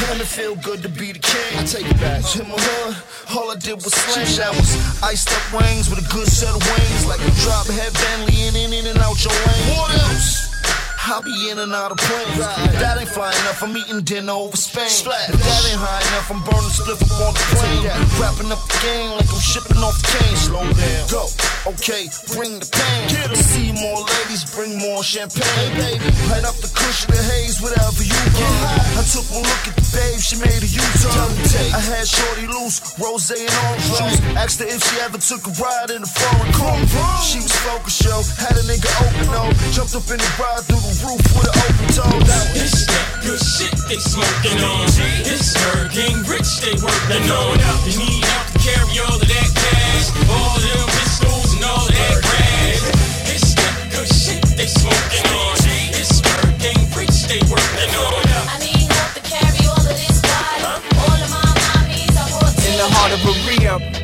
Damn, 0.00 0.20
it 0.20 0.26
feel 0.26 0.56
good 0.56 0.82
to 0.82 0.88
be 0.88 1.12
the 1.12 1.20
king. 1.20 1.58
I 1.58 1.64
take 1.64 1.86
it 1.86 2.00
back. 2.00 2.24
In 2.36 2.48
my 2.48 2.58
hood, 2.58 2.96
all 3.36 3.50
I 3.50 3.56
did 3.56 3.76
was 3.76 3.94
slam 3.94 4.26
showers. 4.26 4.76
Iced 5.02 5.30
up 5.30 5.60
wings 5.60 5.88
with 5.88 6.04
a 6.04 6.08
good 6.12 6.26
set 6.26 6.50
of 6.50 6.60
wings. 6.60 7.06
Like 7.06 7.20
a 7.20 7.30
drop 7.42 7.66
head 7.68 7.92
Bentley 7.94 8.48
in, 8.48 8.56
in, 8.56 8.72
in 8.72 8.86
and 8.86 8.98
out 8.98 9.22
your 9.22 9.32
lane. 9.32 9.78
What 9.78 9.94
else? 9.94 10.53
I'll 11.06 11.20
be 11.20 11.50
in 11.50 11.58
and 11.58 11.74
out 11.74 11.92
of 11.92 11.98
planes. 11.98 12.40
If 12.40 12.80
that 12.80 12.96
ain't 12.96 13.12
fly 13.12 13.28
enough, 13.28 13.60
I'm 13.62 13.76
eating 13.76 14.00
dinner 14.08 14.32
over 14.32 14.56
Spain. 14.56 14.88
That 15.04 15.28
ain't 15.68 15.76
high 15.76 16.00
enough, 16.00 16.32
I'm 16.32 16.40
burning 16.48 16.72
split 16.72 16.96
up 16.96 17.04
on 17.20 17.36
the 17.36 17.44
plane. 17.52 17.84
Wrapping 18.16 18.48
up 18.48 18.64
the 18.64 18.78
game 18.80 19.12
like 19.12 19.28
I'm 19.28 19.44
shipping 19.44 19.84
off 19.84 20.00
the 20.00 20.08
cane. 20.16 20.36
Slow 20.40 20.64
down. 20.64 21.04
Go. 21.12 21.28
Okay, 21.76 22.08
bring 22.32 22.56
the 22.56 22.68
pain. 22.72 23.08
Get 23.12 23.36
See 23.36 23.72
more 23.76 24.00
ladies, 24.00 24.48
bring 24.56 24.80
more 24.80 25.04
champagne. 25.04 25.76
Baby, 25.76 26.08
light 26.32 26.48
up 26.48 26.56
the 26.64 26.72
cushion, 26.72 27.12
the 27.12 27.20
haze, 27.20 27.60
whatever 27.60 28.00
you 28.00 28.20
want. 28.40 28.96
I 28.96 29.04
took 29.04 29.28
one 29.28 29.44
look 29.44 29.64
at 29.68 29.76
the 29.76 29.84
babe, 29.92 30.20
she 30.24 30.40
made 30.40 30.60
a 30.64 30.68
U-turn. 30.68 31.32
I 31.72 31.80
had 31.84 32.08
shorty 32.08 32.48
loose, 32.48 32.80
rose 32.96 33.28
and 33.28 33.44
orange 33.68 33.84
juice. 33.92 34.20
Asked 34.40 34.64
her 34.64 34.68
if 34.72 34.80
she 34.80 34.96
ever 35.04 35.20
took 35.20 35.44
a 35.44 35.52
ride 35.60 35.92
in 35.92 36.00
a 36.00 36.08
foreign 36.08 36.52
car. 36.56 36.80
She 37.20 37.44
was 37.44 37.52
focused, 37.60 38.00
yo. 38.08 38.24
Had 38.40 38.56
a 38.56 38.64
nigga 38.64 38.88
open, 39.04 39.28
no. 39.32 39.52
Jumped 39.72 39.92
up 39.96 40.08
in 40.08 40.16
the 40.16 40.30
ride 40.40 40.64
through 40.64 40.80
the 40.84 40.93
roof 41.02 41.22
with 41.34 41.48
an 41.48 41.56
open 41.64 41.88
toe. 41.90 42.18
It's 42.54 42.86
that 42.86 43.06
good 43.24 43.40
shit 43.40 43.74
they 43.88 43.98
smoking 43.98 44.60
on. 44.62 44.86
It's 45.26 45.56
Bird 45.56 45.90
Gang 45.90 46.22
rich 46.28 46.60
they 46.60 46.76
working 46.78 47.26
on. 47.30 47.58
You 47.88 47.98
need 47.98 48.22
help 48.22 48.46
to 48.52 48.58
carry 48.60 48.94
all 49.02 49.16
of 49.16 49.24
that 49.24 49.50
cash. 49.56 50.12
All 50.28 50.54
of 50.54 50.62
them 50.62 50.86
pistols 50.94 51.54
and 51.56 51.64
all 51.64 51.82
of 51.82 51.90
that 51.90 52.18
grass. 52.22 52.82
It's 53.32 53.54
that 53.56 53.74
good 53.90 54.10
shit 54.12 54.42
they 54.54 54.68
smoking 54.68 55.26
on. 55.32 55.56
It's 55.96 56.20
Bird 56.20 56.54
Gang 56.60 56.82
rich 56.94 57.16
they 57.26 57.40
working 57.48 57.92
on. 57.96 58.22
I 58.52 58.60
need 58.60 58.86
help 58.86 59.10
to 59.18 59.22
carry 59.24 59.62
all 59.66 59.80
of 59.80 59.96
this 59.96 60.20
vibe. 60.20 60.84
All 61.00 61.18
of 61.18 61.30
my 61.32 61.48
mommies 61.48 62.14
I 62.14 62.28
In 62.68 62.74
the 62.78 62.88
heart 62.92 63.12
of 63.16 63.20
a 63.24 63.32
re-up. 63.48 64.03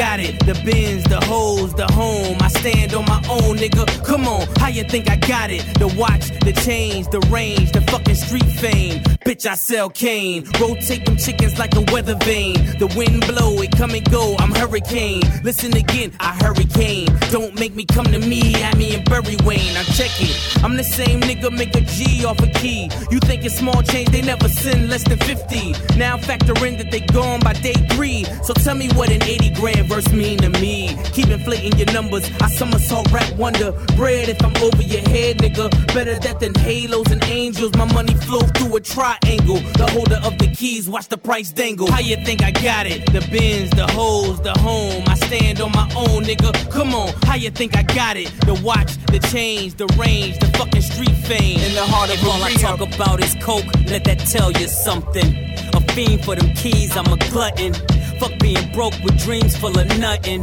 Got 0.00 0.18
it? 0.18 0.38
The 0.46 0.54
bins, 0.64 1.04
the 1.04 1.20
hoes, 1.26 1.74
the 1.74 1.86
home. 1.92 2.38
I 2.40 2.48
stand 2.48 2.94
on 2.94 3.04
my 3.04 3.22
own, 3.28 3.58
nigga. 3.58 3.84
Come 4.02 4.26
on, 4.26 4.46
how 4.56 4.68
you 4.68 4.82
think 4.82 5.10
I 5.10 5.16
got 5.16 5.50
it? 5.50 5.62
The 5.78 5.88
watch, 5.88 6.30
the 6.40 6.54
chains, 6.64 7.06
the 7.08 7.20
range, 7.28 7.72
the 7.72 7.82
fucking 7.82 8.14
street 8.14 8.50
fame. 8.62 9.02
Bitch, 9.40 9.50
I 9.50 9.54
sell 9.54 9.88
cane. 9.88 10.44
Rotate 10.60 11.06
them 11.06 11.16
chickens 11.16 11.58
like 11.58 11.74
a 11.74 11.80
weather 11.92 12.16
vane. 12.24 12.54
The 12.78 12.92
wind 12.96 13.26
blow, 13.26 13.62
it 13.62 13.72
come 13.76 13.92
and 13.92 14.10
go. 14.10 14.36
I'm 14.38 14.50
hurricane. 14.50 15.22
Listen 15.42 15.74
again, 15.76 16.12
I 16.20 16.32
hurricane. 16.42 17.08
Don't 17.30 17.58
make 17.58 17.74
me 17.74 17.86
come 17.86 18.06
to 18.06 18.18
me, 18.18 18.54
at 18.62 18.76
me 18.76 18.94
and 18.94 19.04
Bury 19.08 19.36
Wayne. 19.44 19.76
I'm 19.76 19.86
checking. 19.96 20.34
I'm 20.62 20.76
the 20.76 20.84
same 20.84 21.20
nigga, 21.20 21.50
make 21.56 21.74
a 21.74 21.80
G 21.80 22.24
off 22.24 22.38
a 22.40 22.48
key. 22.48 22.90
You 23.10 23.18
think 23.20 23.44
it's 23.44 23.56
small 23.56 23.82
change, 23.82 24.10
they 24.10 24.22
never 24.22 24.48
send 24.48 24.90
less 24.90 25.04
than 25.04 25.18
50. 25.18 25.74
Now 25.96 26.18
factor 26.18 26.54
in 26.66 26.76
that 26.78 26.90
they 26.90 27.00
gone 27.00 27.40
by 27.40 27.54
day 27.54 27.78
three. 27.92 28.24
So 28.42 28.52
tell 28.52 28.74
me 28.74 28.88
what 28.90 29.10
an 29.10 29.22
80 29.22 29.54
grand 29.54 29.88
verse 29.88 30.10
mean 30.12 30.38
to 30.38 30.50
me. 30.50 30.96
Keep 31.12 31.28
inflating 31.28 31.78
your 31.78 31.90
numbers. 31.92 32.30
I 32.42 32.48
somersault 32.48 33.10
rap 33.10 33.32
wonder. 33.36 33.72
Bread 33.96 34.28
if 34.28 34.42
I'm 34.44 34.56
over 34.58 34.82
your 34.82 35.06
head, 35.08 35.38
nigga. 35.38 35.70
Better 35.94 36.18
that 36.18 36.40
than 36.40 36.54
halos 36.56 37.10
and 37.10 37.24
angels. 37.24 37.74
My 37.74 37.90
money 37.92 38.14
flow 38.14 38.40
through 38.40 38.76
a 38.76 38.80
triangle. 38.80 39.29
The 39.30 39.90
holder 39.92 40.20
of 40.24 40.36
the 40.38 40.48
keys, 40.48 40.88
watch 40.88 41.08
the 41.08 41.16
price 41.16 41.52
dangle. 41.52 41.90
How 41.90 42.00
you 42.00 42.16
think 42.16 42.42
I 42.42 42.50
got 42.50 42.86
it? 42.86 43.06
The 43.12 43.26
bins, 43.30 43.70
the 43.70 43.86
hoes, 43.86 44.40
the 44.42 44.52
home. 44.58 45.04
I 45.06 45.14
stand 45.14 45.60
on 45.60 45.72
my 45.72 45.90
own, 45.96 46.24
nigga. 46.24 46.70
Come 46.70 46.94
on, 46.94 47.14
how 47.22 47.36
you 47.36 47.50
think 47.50 47.76
I 47.76 47.82
got 47.82 48.16
it? 48.16 48.30
The 48.40 48.54
watch, 48.62 48.96
the 49.06 49.18
change, 49.30 49.76
the 49.76 49.86
range, 49.98 50.38
the 50.38 50.48
fucking 50.58 50.82
street 50.82 51.16
fame. 51.24 51.60
In 51.60 51.74
the 51.74 51.82
heart 51.82 52.10
of 52.10 52.16
If 52.16 52.26
all 52.26 52.42
I 52.42 52.52
talk 52.54 52.80
about 52.80 53.22
is 53.22 53.34
coke, 53.40 53.64
let 53.86 54.04
that 54.04 54.18
tell 54.18 54.52
you 54.52 54.68
something. 54.68 55.54
A 55.72 55.80
fiend 55.92 56.24
for 56.24 56.36
them 56.36 56.52
keys, 56.54 56.96
I'm 56.96 57.10
a 57.10 57.16
glutton. 57.30 57.72
Fuck 58.18 58.38
being 58.40 58.70
broke 58.72 58.94
with 59.02 59.18
dreams 59.18 59.56
full 59.56 59.78
of 59.78 59.86
nothing. 59.98 60.42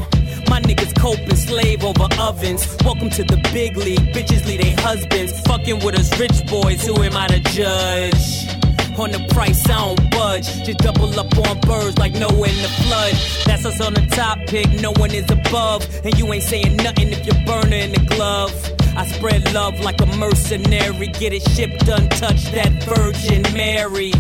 My 0.50 0.62
niggas 0.62 0.98
coping, 0.98 1.36
slave 1.36 1.84
over 1.84 2.08
ovens. 2.20 2.66
Welcome 2.84 3.12
to 3.12 3.24
the 3.24 3.38
big 3.54 3.78
league, 3.78 4.14
bitches 4.16 4.48
leave 4.48 4.62
their 4.62 4.78
husbands. 4.78 5.40
Fucking 5.42 5.86
with 5.86 6.00
us 6.00 6.18
rich 6.20 6.48
boys, 6.48 6.84
who 6.86 7.04
am 7.04 7.16
I 7.16 7.28
to 7.28 7.40
judge? 7.42 8.57
On 8.98 9.12
the 9.12 9.24
price, 9.30 9.64
I 9.70 9.78
don't 9.78 10.10
budge. 10.10 10.48
Just 10.66 10.80
double 10.80 11.20
up 11.20 11.38
on 11.38 11.60
birds 11.62 12.00
like 12.00 12.14
Noah 12.14 12.50
in 12.50 12.62
the 12.64 12.74
flood. 12.82 13.14
That's 13.46 13.64
us 13.64 13.80
on 13.80 13.94
the 13.94 14.06
top 14.08 14.40
pick, 14.48 14.68
no 14.82 14.92
one 14.94 15.12
is 15.12 15.30
above. 15.30 15.88
And 16.04 16.18
you 16.18 16.34
ain't 16.34 16.44
saying 16.44 16.78
nothing 16.78 17.10
if 17.10 17.24
you're 17.24 17.46
burner 17.46 17.76
in 17.76 17.92
the 17.92 18.04
glove. 18.16 18.52
I 18.98 19.06
spread 19.06 19.54
love 19.54 19.80
like 19.82 20.02
a 20.02 20.08
mercenary. 20.18 21.08
Get 21.08 21.32
it 21.32 21.44
shipped 21.50 21.88
untouched, 21.88 22.52
that 22.54 22.74
Virgin 22.84 23.44
Mary. 23.54 24.12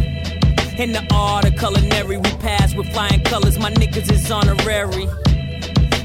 In 0.78 0.91
the 0.91 1.03
art 1.11 1.45
of 1.45 1.57
culinary, 1.57 2.17
we 2.17 2.30
pass 2.38 2.75
with 2.75 2.88
flying 2.93 3.23
colors. 3.23 3.57
My 3.57 3.71
niggas 3.71 4.11
is 4.11 4.30
honorary. 4.30 5.07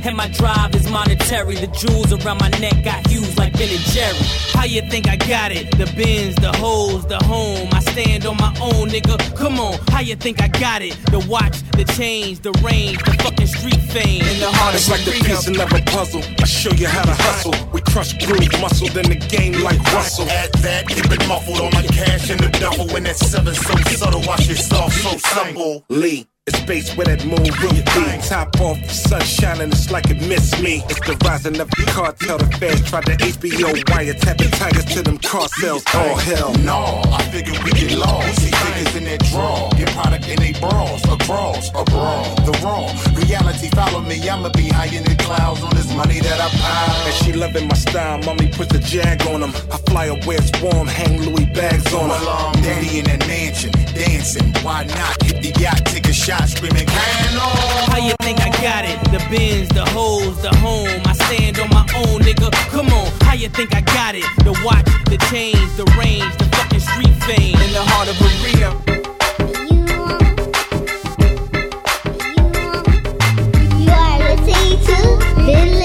And 0.04 0.16
my 0.16 0.28
drive 0.28 0.74
is 0.74 0.90
monetary. 0.90 1.54
The 1.54 1.68
jewels 1.68 2.12
around 2.12 2.40
my 2.40 2.48
neck 2.58 2.82
got 2.84 3.06
hues 3.06 3.38
like 3.38 3.52
Ben 3.52 3.68
and 3.70 3.84
Jerry. 3.94 4.18
How 4.52 4.64
you 4.64 4.82
think 4.82 5.08
I 5.08 5.16
got 5.16 5.52
it? 5.52 5.70
The 5.78 5.86
bins, 5.96 6.34
the 6.36 6.52
hoes, 6.56 7.06
the 7.06 7.18
home. 7.18 7.68
I 7.72 7.80
stand 7.80 8.26
on 8.26 8.36
my 8.36 8.54
own, 8.60 8.88
nigga. 8.88 9.16
Come 9.36 9.60
on, 9.60 9.78
how 9.88 10.00
you 10.00 10.16
think 10.16 10.42
I 10.42 10.48
got 10.48 10.82
it? 10.82 10.96
The 11.06 11.20
watch, 11.28 11.62
the 11.72 11.84
change, 11.96 12.40
the 12.40 12.50
range, 12.64 12.98
the 13.04 13.12
fucking 13.22 13.46
street 13.46 13.80
fame. 13.94 14.22
In 14.22 14.40
the 14.40 14.50
heart, 14.50 14.74
it's 14.74 14.90
like 14.90 15.04
the 15.04 15.12
piece 15.12 15.46
of 15.46 15.56
a 15.56 15.82
puzzle. 15.90 16.22
I 16.40 16.46
show 16.46 16.72
you 16.72 16.88
how 16.88 17.04
to 17.04 17.14
hustle. 17.14 17.54
We 17.72 17.80
Krush 17.82 18.18
Groove 18.26 18.60
muscle, 18.60 18.88
then 18.88 19.04
the 19.04 19.14
game 19.14 19.62
like 19.62 19.78
Russell. 19.92 20.28
Add 20.28 20.52
that, 20.64 20.88
keep 20.88 21.10
it 21.10 21.28
muffled 21.28 21.60
on 21.60 21.72
my 21.74 21.82
cash 21.82 22.28
in 22.28 22.38
the 22.38 22.48
duffel. 22.58 22.88
When 22.88 23.04
that 23.04 23.16
seven 23.16 23.54
so 23.54 23.76
subtle, 23.94 24.22
watch 24.26 24.48
it 24.50 24.56
soft, 24.56 24.96
so 25.00 25.16
supple. 25.18 25.84
Lee. 25.88 26.26
It's 26.44 26.58
space 26.58 26.96
where 26.96 27.06
that 27.06 27.24
moon 27.24 27.38
will 27.38 27.70
be. 27.94 28.26
Top 28.26 28.60
off, 28.60 28.80
the 28.82 28.88
sun 28.88 29.20
shining, 29.20 29.68
it's 29.68 29.92
like 29.92 30.10
it 30.10 30.20
missed 30.26 30.60
me. 30.60 30.82
It's 30.90 30.98
the 31.06 31.14
rising 31.24 31.60
of 31.60 31.70
the 31.70 31.84
cartel. 31.86 32.38
The 32.38 32.50
feds 32.58 32.82
tried 32.90 33.06
to 33.06 33.14
HBO 33.14 33.70
wiretapping 33.86 34.50
tigers 34.58 34.86
to 34.86 35.02
them 35.02 35.18
car 35.18 35.46
sales. 35.60 35.84
Oh 35.94 36.16
hell 36.16 36.52
no! 36.66 37.00
I 37.14 37.22
figured 37.30 37.62
we 37.62 37.70
get 37.70 37.96
lost. 37.96 38.42
See 38.42 38.50
figures 38.50 38.96
in 38.96 39.04
their 39.04 39.18
draw, 39.30 39.70
get 39.78 39.90
product 39.90 40.26
in 40.26 40.40
they 40.42 40.50
bras, 40.58 41.04
across, 41.06 41.68
abroad. 41.78 42.34
The 42.42 42.58
wrong. 42.64 42.90
reality 43.14 43.68
follow 43.70 44.00
me. 44.00 44.18
I'ma 44.28 44.48
be 44.48 44.66
high 44.66 44.90
in 44.90 45.04
the 45.04 45.14
clouds 45.22 45.62
on 45.62 45.70
this 45.76 45.94
money 45.94 46.18
that 46.18 46.40
I 46.40 46.48
pile. 46.58 47.06
And 47.06 47.14
she 47.22 47.32
loving 47.34 47.68
my 47.68 47.76
style, 47.76 48.18
mommy 48.18 48.48
put 48.48 48.68
the 48.68 48.80
jag 48.80 49.22
on 49.28 49.42
them. 49.42 49.52
I 49.70 49.78
fly 49.86 50.06
away, 50.06 50.42
it's 50.42 50.50
warm, 50.60 50.88
hang 50.88 51.22
Louis 51.22 51.46
bags 51.54 51.94
on 51.94 52.08
them. 52.08 52.62
Daddy 52.64 52.98
in 52.98 53.04
that 53.04 53.28
mansion, 53.28 53.70
dancing. 53.94 54.50
Why 54.64 54.82
not 54.86 55.22
hit 55.22 55.38
the 55.38 55.54
yacht, 55.60 55.86
take 55.86 56.08
a 56.08 56.12
shot, 56.12 56.31
screaming, 56.40 56.86
can 56.86 57.38
on. 57.38 57.90
How 57.90 57.98
you 57.98 58.14
think 58.22 58.40
I 58.40 58.50
got 58.62 58.84
it? 58.84 58.98
The 59.10 59.18
bins, 59.30 59.68
the 59.68 59.84
hoes, 59.90 60.40
the 60.40 60.54
home. 60.56 61.02
I 61.04 61.12
stand 61.12 61.58
on 61.58 61.68
my 61.70 61.86
own, 61.96 62.20
nigga. 62.20 62.50
Come 62.70 62.88
on, 62.88 63.10
how 63.22 63.34
you 63.34 63.48
think 63.48 63.74
I 63.74 63.80
got 63.80 64.14
it? 64.14 64.24
The 64.44 64.52
watch, 64.64 64.86
the 65.06 65.18
chains, 65.30 65.76
the 65.76 65.84
range, 65.98 66.36
the 66.38 66.46
fucking 66.56 66.80
street 66.80 67.14
fame. 67.24 67.56
In 67.60 67.72
the 67.72 67.84
heart 67.84 68.08
of 68.08 68.16
Berea. 68.18 68.92
You 75.44 75.81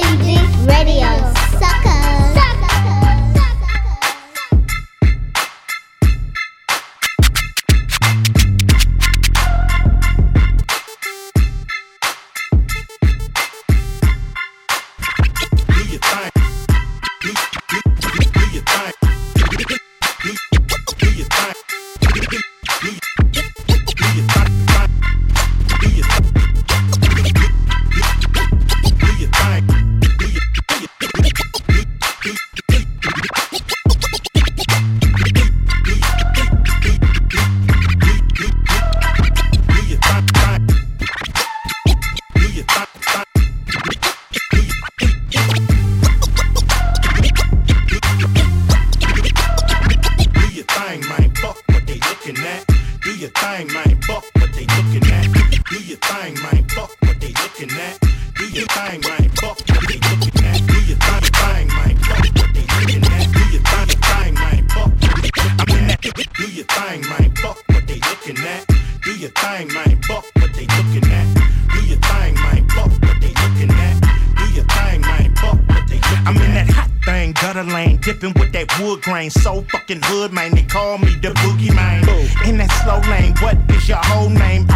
grain. 79.08 79.30
So 79.30 79.62
fucking 79.72 80.02
hood, 80.04 80.34
man. 80.34 80.54
They 80.54 80.64
call 80.64 80.98
me 80.98 81.16
the 81.22 81.30
boogie 81.40 81.74
man. 81.74 82.04
In 82.46 82.58
that 82.58 82.72
slow 82.84 83.00
lane, 83.10 83.34
what 83.42 83.58
is 83.76 83.88
your 83.88 84.04
whole 84.04 84.30
name? 84.30 84.68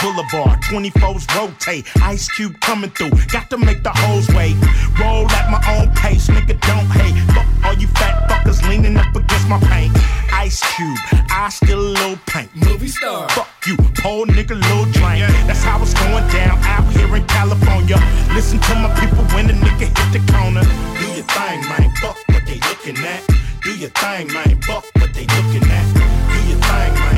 Boulevard, 0.00 0.60
24s 0.62 1.26
rotate. 1.36 1.86
Ice 2.02 2.28
Cube 2.28 2.58
coming 2.60 2.90
through, 2.90 3.10
got 3.28 3.50
to 3.50 3.58
make 3.58 3.82
the 3.82 3.90
hoes 3.90 4.28
wait. 4.28 4.56
Roll 4.98 5.30
at 5.30 5.50
my 5.50 5.60
own 5.76 5.94
pace, 5.94 6.28
nigga, 6.28 6.58
don't 6.66 6.88
hate. 6.98 7.16
Fuck 7.34 7.46
all 7.64 7.74
you 7.74 7.88
fat 7.88 8.28
fuckers 8.28 8.66
leaning 8.68 8.96
up 8.96 9.14
against 9.14 9.48
my 9.48 9.58
paint. 9.60 9.92
Ice 10.32 10.60
Cube, 10.74 10.98
I 11.30 11.48
still 11.50 11.80
a 11.80 11.90
little 11.92 12.18
paint. 12.26 12.50
Movie 12.56 12.88
star. 12.88 13.28
Fuck 13.30 13.48
you, 13.66 13.76
poor 14.00 14.26
nigga, 14.26 14.56
little 14.56 14.88
drink. 14.92 15.20
That's 15.46 15.62
how 15.62 15.80
it's 15.82 15.94
going 15.94 16.26
down 16.28 16.58
out 16.64 16.90
here 16.92 17.14
in 17.14 17.24
California. 17.26 17.96
Listen 18.34 18.58
to 18.58 18.74
my 18.76 18.90
people 18.98 19.24
when 19.36 19.46
the 19.46 19.52
nigga 19.52 19.88
hit 19.92 20.08
the 20.12 20.32
corner. 20.32 20.62
Do 20.98 21.06
your 21.12 21.26
thing, 21.36 21.60
man. 21.68 21.94
Fuck 21.96 22.16
what 22.28 22.46
they 22.46 22.58
looking 22.68 22.98
at. 23.04 23.22
Do 23.62 23.76
your 23.76 23.90
thing, 23.90 24.32
man. 24.32 24.60
Fuck 24.62 24.84
what 24.96 25.12
they 25.12 25.26
looking 25.36 25.68
at. 25.68 25.86
Do 25.94 26.48
your 26.48 26.58
thing, 26.58 26.94
man. 26.94 27.09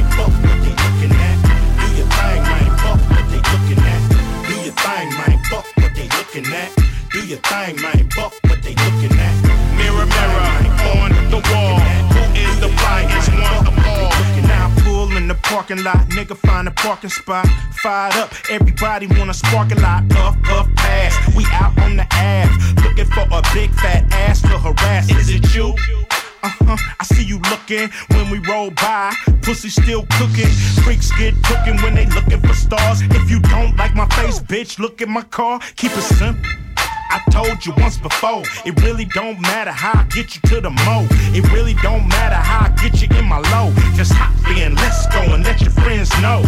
Looking 6.35 6.53
at. 6.55 6.71
Do 7.11 7.27
your 7.27 7.39
thing, 7.39 7.77
man. 7.83 8.09
Fuck 8.11 8.33
what 8.45 8.63
they 8.63 8.75
looking 8.75 9.19
at. 9.19 9.35
Mirror, 9.77 10.07
mirror 10.07 10.49
on 10.97 11.11
the 11.31 11.41
wall. 11.53 11.79
Who 12.15 12.23
is 12.35 12.61
the 12.61 12.69
flyest 12.69 13.29
one 13.33 13.67
of 13.67 13.87
all? 13.87 14.11
Now 14.47 14.73
pull 14.79 15.15
in 15.17 15.29
the 15.29 15.35
parking 15.35 15.83
lot, 15.83 16.09
nigga 16.11 16.37
find 16.37 16.69
a 16.69 16.71
parking 16.71 17.11
spot. 17.11 17.47
Fired 17.75 18.15
up, 18.17 18.33
everybody 18.51 19.07
wanna 19.07 19.35
spark 19.35 19.73
a 19.73 19.81
lot. 19.81 20.09
Puff, 20.09 20.41
puff, 20.43 20.75
pass. 20.75 21.37
We 21.37 21.45
out 21.53 21.79
on 21.81 21.97
the 21.97 22.07
Ave, 22.13 22.83
looking 22.83 23.07
for 23.07 23.27
a 23.31 23.43
big 23.53 23.71
fat 23.75 24.11
ass 24.13 24.41
to 24.43 24.59
harass. 24.59 25.11
Is 25.11 25.29
it 25.29 25.55
you? 25.55 25.75
Uh-huh, 26.43 26.77
I 26.99 27.05
see 27.05 27.25
you 27.25 27.39
looking 27.51 27.89
when 28.17 28.31
we 28.31 28.39
roll 28.51 28.71
by. 28.71 29.15
Pussy 29.43 29.69
still 29.69 30.07
cooking. 30.19 30.51
Freaks 30.83 31.11
get 31.19 31.35
cooking 31.45 31.77
when 31.83 31.95
they 31.95 32.07
looking 32.07 32.41
for 32.41 32.55
stars. 32.55 33.01
If 33.03 33.31
you 33.31 33.41
don't 33.41 33.77
like 33.77 33.95
my 33.95 34.09
face, 34.09 34.41
bitch, 34.41 34.79
look 34.79 35.01
at 35.01 35.09
my 35.09 35.23
car. 35.23 35.61
Keep 35.77 35.93
it 35.93 36.03
simple. 36.03 36.43
I 37.13 37.21
told 37.31 37.65
you 37.67 37.75
once 37.77 37.99
before, 37.99 38.43
it 38.65 38.81
really 38.83 39.05
don't 39.05 39.39
matter 39.41 39.71
how 39.71 40.01
I 40.01 40.05
get 40.05 40.35
you 40.35 40.41
to 40.49 40.61
the 40.63 40.71
mo. 40.71 41.07
It 41.37 41.45
really 41.53 41.75
don't 41.83 42.09
matter 42.09 42.37
how 42.37 42.67
I 42.67 42.69
get 42.81 43.03
you 43.03 43.09
in 43.19 43.27
my 43.27 43.39
low. 43.53 43.71
Just 43.95 44.13
hop 44.15 44.33
in, 44.57 44.75
let's 44.77 45.07
go 45.09 45.21
and 45.35 45.45
let 45.45 45.61
your 45.61 45.71
friends 45.71 46.11
know. 46.23 46.43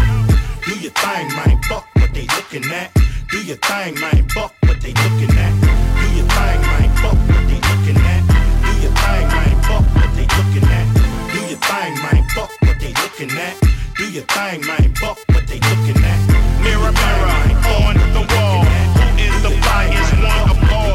Do 0.64 0.74
your 0.80 0.92
thing, 0.92 1.28
man. 1.36 1.61
Fuck 1.68 1.86
what 1.97 2.14
they 2.14 2.26
looking 2.34 2.64
at. 2.72 2.90
Do 3.30 3.45
your 3.45 3.59
thing, 3.59 4.01
man. 4.01 4.26
Fuck 4.30 4.55
what 4.62 4.80
they 4.80 4.95
looking 5.05 5.36
at. 5.36 5.53
Do 5.61 6.07
your 6.16 6.26
thing, 6.32 6.61
man. 6.62 6.97
Fuck 6.97 7.18
what 7.28 7.47
they 7.47 7.61
looking 7.61 8.03
at. 8.03 8.24
Looking 10.39 10.68
at. 10.68 10.87
Do 11.32 11.41
your 11.47 11.59
thing, 11.59 11.95
man. 12.03 12.28
Fuck 12.35 12.51
what 12.62 12.78
they 12.80 12.93
looking 13.03 13.30
at. 13.30 13.55
Do 13.97 14.11
your 14.11 14.24
thing, 14.24 14.61
man. 14.66 14.95
Fuck 14.95 15.18
what 15.28 15.47
they 15.47 15.61
looking 15.61 15.99
at. 16.03 16.20
Mirror, 16.62 16.93
mirror 16.93 17.30
on 17.78 17.95
the 18.16 18.24
wall. 18.35 18.64
Who 18.99 19.07
is 19.22 19.37
the 19.43 19.53
flyest 19.62 20.12
one 20.22 20.51
of 20.51 20.59
all? 20.72 20.95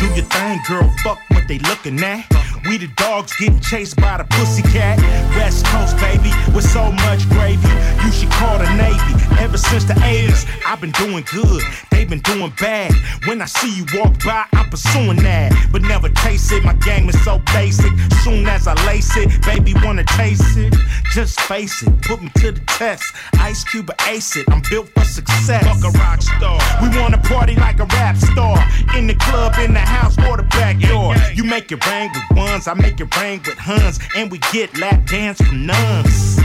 Do 0.00 0.06
your 0.14 0.26
thing, 0.26 0.60
girl. 0.68 0.92
Fuck 1.02 1.18
what 1.30 1.48
they 1.48 1.58
looking 1.58 1.98
at. 2.02 2.24
We 2.68 2.78
the 2.78 2.88
dogs 2.96 3.34
getting 3.36 3.60
chased 3.60 3.96
by 3.96 4.18
the 4.18 4.24
pussycat. 4.24 4.98
West 5.36 5.64
Coast, 5.66 5.96
baby, 5.98 6.30
with 6.54 6.68
so 6.68 6.90
much 6.90 7.28
gravy. 7.30 7.68
You 8.04 8.10
should 8.12 8.30
call 8.30 8.58
the 8.58 8.68
Navy. 8.74 9.14
Ever 9.40 9.56
since 9.56 9.84
the 9.84 9.94
80s, 9.94 10.46
I've 10.66 10.80
been 10.80 10.90
doing 10.92 11.24
good. 11.32 11.62
They've 11.96 12.06
been 12.06 12.20
doing 12.20 12.52
bad. 12.60 12.92
When 13.24 13.40
I 13.40 13.46
see 13.46 13.74
you 13.74 13.86
walk 13.94 14.22
by, 14.22 14.44
I'm 14.52 14.68
pursuing 14.68 15.16
that. 15.22 15.50
But 15.72 15.80
never 15.80 16.10
chase 16.10 16.52
it. 16.52 16.62
My 16.62 16.74
game 16.74 17.08
is 17.08 17.18
so 17.24 17.40
basic. 17.54 17.90
Soon 18.22 18.46
as 18.46 18.68
I 18.68 18.74
lace 18.86 19.16
it, 19.16 19.30
baby, 19.46 19.72
wanna 19.82 20.04
taste 20.04 20.58
it. 20.58 20.74
Just 21.14 21.40
face 21.40 21.82
it. 21.82 22.02
Put 22.02 22.20
me 22.20 22.28
to 22.36 22.52
the 22.52 22.60
test. 22.66 23.14
Ice 23.40 23.64
Cube 23.64 23.88
or 23.88 23.96
ace 24.08 24.36
it. 24.36 24.44
I'm 24.50 24.60
built 24.68 24.90
for 24.90 25.04
success. 25.04 25.64
Fuck 25.64 25.94
a 25.94 25.98
rock 25.98 26.20
star. 26.20 26.60
We 26.82 26.88
wanna 27.00 27.16
party 27.16 27.54
like 27.54 27.80
a 27.80 27.86
rap 27.86 28.18
star. 28.18 28.62
In 28.94 29.06
the 29.06 29.14
club, 29.14 29.54
in 29.58 29.72
the 29.72 29.80
house, 29.80 30.18
or 30.28 30.36
the 30.36 30.42
backyard. 30.42 31.18
You 31.34 31.44
make 31.44 31.72
it 31.72 31.84
rain 31.86 32.10
with 32.12 32.36
ones, 32.36 32.68
I 32.68 32.74
make 32.74 33.00
it 33.00 33.16
rain 33.16 33.40
with 33.46 33.56
huns. 33.56 33.98
And 34.14 34.30
we 34.30 34.36
get 34.52 34.76
lap 34.76 35.06
dance 35.06 35.40
from 35.40 35.64
nuns. 35.64 36.38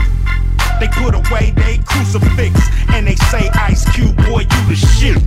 They 0.80 0.88
put 0.88 1.14
away 1.14 1.52
they 1.56 1.78
crucifix 1.78 2.58
and 2.88 3.06
they 3.06 3.16
say, 3.16 3.48
Ice 3.54 3.84
Cube, 3.94 4.16
boy, 4.16 4.40
you 4.40 4.62
the 4.68 4.76
shit. 4.76 5.22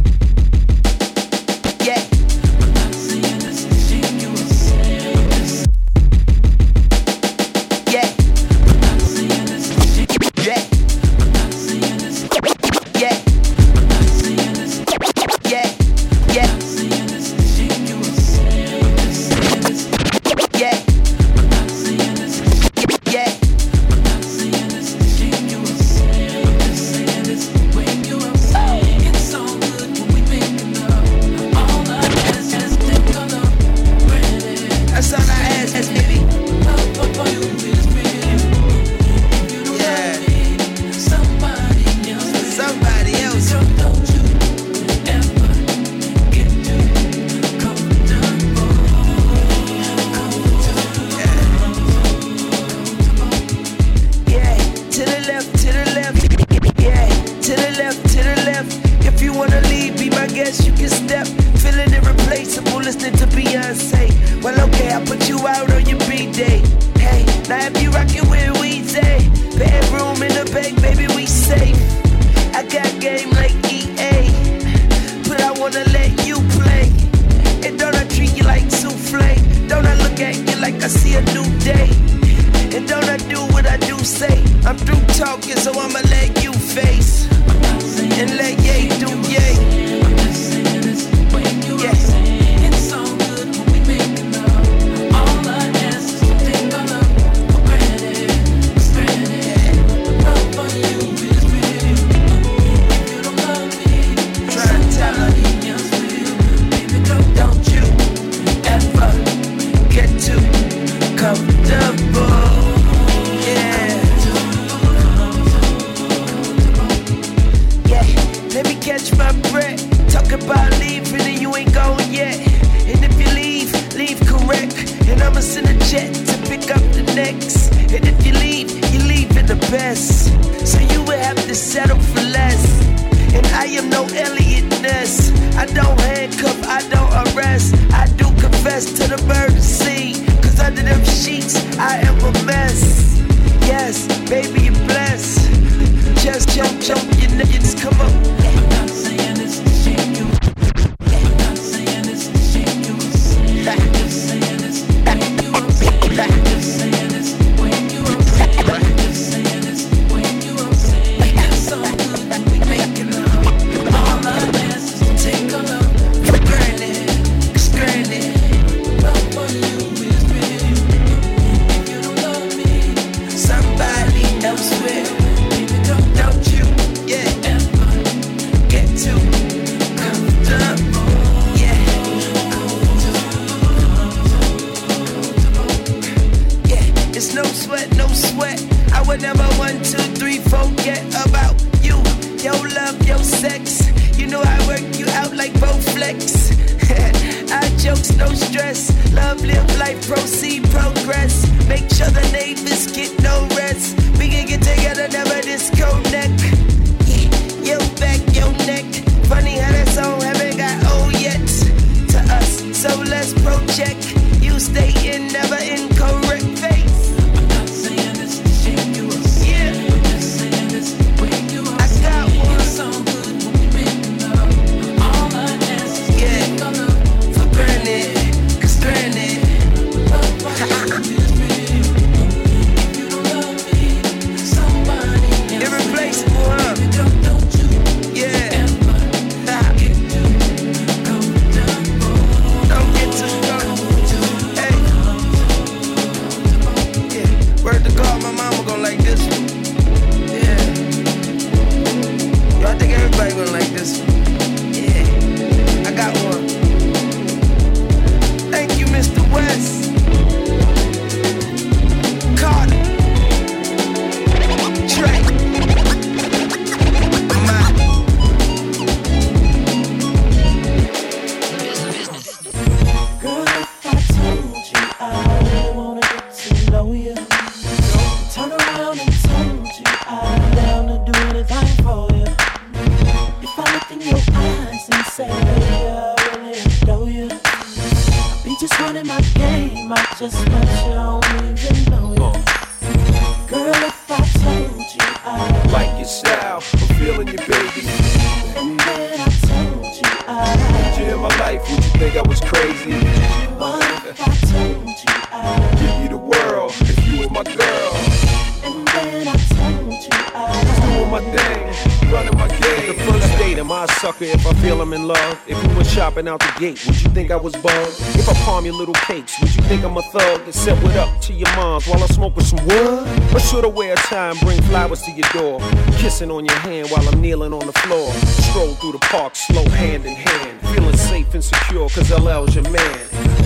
Gate, 316.60 316.86
would 316.86 317.02
you 317.02 317.10
think 317.10 317.32
I 317.32 317.36
was 317.36 317.54
bugged? 317.54 317.96
If 318.16 318.30
I 318.30 318.34
palm 318.46 318.66
your 318.66 318.76
little 318.76 318.94
cakes, 318.94 319.40
would 319.40 319.54
you 319.56 319.62
think 319.64 319.84
I'm 319.84 319.98
a 319.98 320.02
thug? 320.02 320.42
And 320.42 320.54
set 320.54 320.82
what 320.84 320.96
up 320.96 321.22
to 321.22 321.34
your 321.34 321.54
mom's 321.56 321.88
while 321.88 322.04
I 322.04 322.08
smoke 322.08 322.36
with 322.36 322.48
some 322.48 322.66
wood? 322.66 323.08
Or 323.34 323.40
should 323.40 323.66
I 323.66 323.68
wear 323.68 323.94
a 323.94 323.96
tie 323.96 324.32
and 324.32 324.40
bring 324.40 324.62
flowers 324.64 325.02
to 325.04 325.12
your 325.12 325.28
door? 325.34 325.60
Kissing 325.98 326.32
on 326.32 326.46
your 326.46 326.58
hand 326.58 326.90
while 326.90 327.08
I'm 327.08 327.22
kneeling 327.22 327.54
on 327.54 327.66
the 327.66 327.74
floor. 327.74 328.12
Stroll 328.50 328.74
through 328.76 328.94
the 328.94 329.00
park, 329.00 329.36
slow 329.36 329.68
hand 329.70 330.06
in 330.06 330.16
hand. 330.16 330.62
Feeling 330.74 330.98
safe 330.98 331.34
and 331.34 331.44
secure, 331.44 331.90
cause 331.90 332.12
LL's 332.12 332.56
your 332.56 332.70
man. 332.70 333.00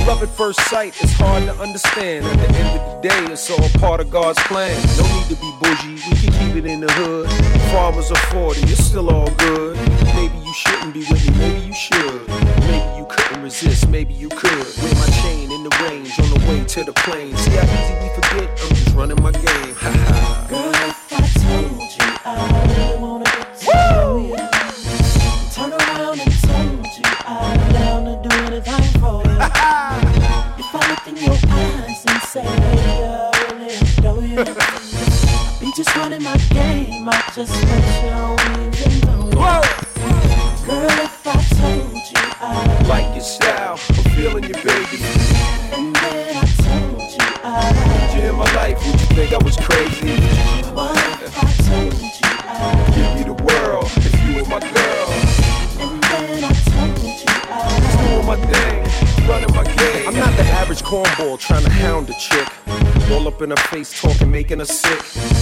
Love 0.08 0.24
at 0.24 0.30
first 0.30 0.60
sight 0.62 1.00
is 1.04 1.12
hard 1.14 1.44
to 1.44 1.54
understand. 1.56 2.26
At 2.26 2.38
the 2.38 2.56
end 2.56 2.80
of 2.80 3.02
the 3.02 3.10
day, 3.10 3.34
it's 3.34 3.50
all 3.50 3.70
part 3.80 4.00
of 4.00 4.10
God's 4.10 4.40
plan. 4.44 4.76
No 4.98 5.04
need 5.16 5.28
to 5.28 5.36
be 5.36 5.52
bougie, 5.62 6.02
we 6.10 6.16
can 6.16 6.32
keep 6.40 6.56
it 6.56 6.66
in 6.66 6.80
the 6.80 6.92
hood. 6.94 7.30
Farmers 7.72 8.12
are 8.12 8.24
40, 8.34 8.62
it's 8.62 8.84
still 8.84 9.10
all 9.10 9.30
good. 9.36 9.76
Maybe 10.16 10.49
if 53.98 54.28
you 54.28 54.36
were 54.36 54.50
my 54.50 54.60
girl. 54.60 55.10
and 55.80 56.04
then 56.04 56.44
I 56.44 56.54
told 56.68 57.04
you 57.06 57.24
I 57.28 57.80
Just 57.80 57.98
doing 58.00 58.26
my 58.26 58.38
thing, 58.52 59.28
running 59.28 59.56
my 59.56 59.64
game. 59.64 60.08
I'm 60.08 60.16
not 60.16 60.36
the 60.36 60.44
average 60.44 60.82
cornball 60.84 61.40
trying 61.40 61.64
to 61.64 61.70
hound 61.70 62.10
a 62.10 62.14
chick. 62.14 62.69
All 63.12 63.28
up 63.28 63.42
in 63.42 63.50
her 63.50 63.56
face, 63.72 64.00
talking, 64.00 64.30
making 64.30 64.60
her 64.60 64.66
sick. 64.66 65.02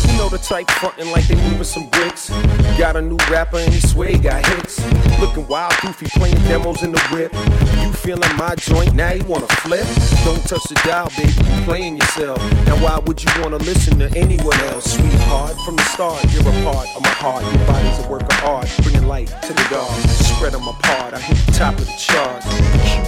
You 0.09 0.17
know 0.17 0.29
the 0.29 0.37
type 0.37 0.69
frontin' 0.71 1.11
like 1.11 1.27
they 1.27 1.35
moving 1.35 1.63
some 1.63 1.89
bricks. 1.89 2.29
Got 2.77 2.95
a 2.95 3.01
new 3.01 3.17
rapper 3.29 3.57
and 3.57 3.73
he 3.73 3.79
he 3.79 4.17
got 4.19 4.45
hits. 4.45 4.79
Looking 5.19 5.47
wild, 5.47 5.73
goofy, 5.81 6.07
playing 6.17 6.37
demos 6.47 6.83
in 6.83 6.91
the 6.91 7.01
whip. 7.11 7.33
You 7.81 7.91
feeling 7.93 8.35
my 8.37 8.55
joint, 8.55 8.93
now 8.93 9.11
you 9.11 9.23
wanna 9.25 9.47
flip? 9.63 9.85
Don't 10.23 10.43
touch 10.47 10.63
the 10.69 10.79
dial, 10.85 11.09
baby, 11.17 11.33
you 11.33 11.63
playing 11.65 11.97
yourself. 11.97 12.39
Now 12.65 12.77
why 12.77 12.99
would 12.99 13.23
you 13.23 13.29
wanna 13.41 13.57
listen 13.57 13.99
to 13.99 14.09
anyone 14.17 14.59
else? 14.71 14.93
Sweetheart, 14.93 15.57
from 15.65 15.75
the 15.75 15.83
start, 15.83 16.23
you're 16.31 16.41
a 16.41 16.63
part 16.63 16.87
of 16.95 17.01
my 17.01 17.15
heart. 17.19 17.43
Your 17.43 17.67
body's 17.67 18.05
a 18.05 18.07
work 18.07 18.23
of 18.23 18.43
art, 18.43 18.69
bringing 18.83 19.07
light 19.07 19.27
to 19.27 19.53
the 19.53 19.65
dark. 19.69 19.91
Spread 20.31 20.53
them 20.53 20.67
apart, 20.67 21.13
I 21.13 21.19
hit 21.19 21.37
the 21.45 21.51
top 21.51 21.73
of 21.73 21.85
the 21.85 21.97
charts. 21.97 22.45
Cute 22.45 23.07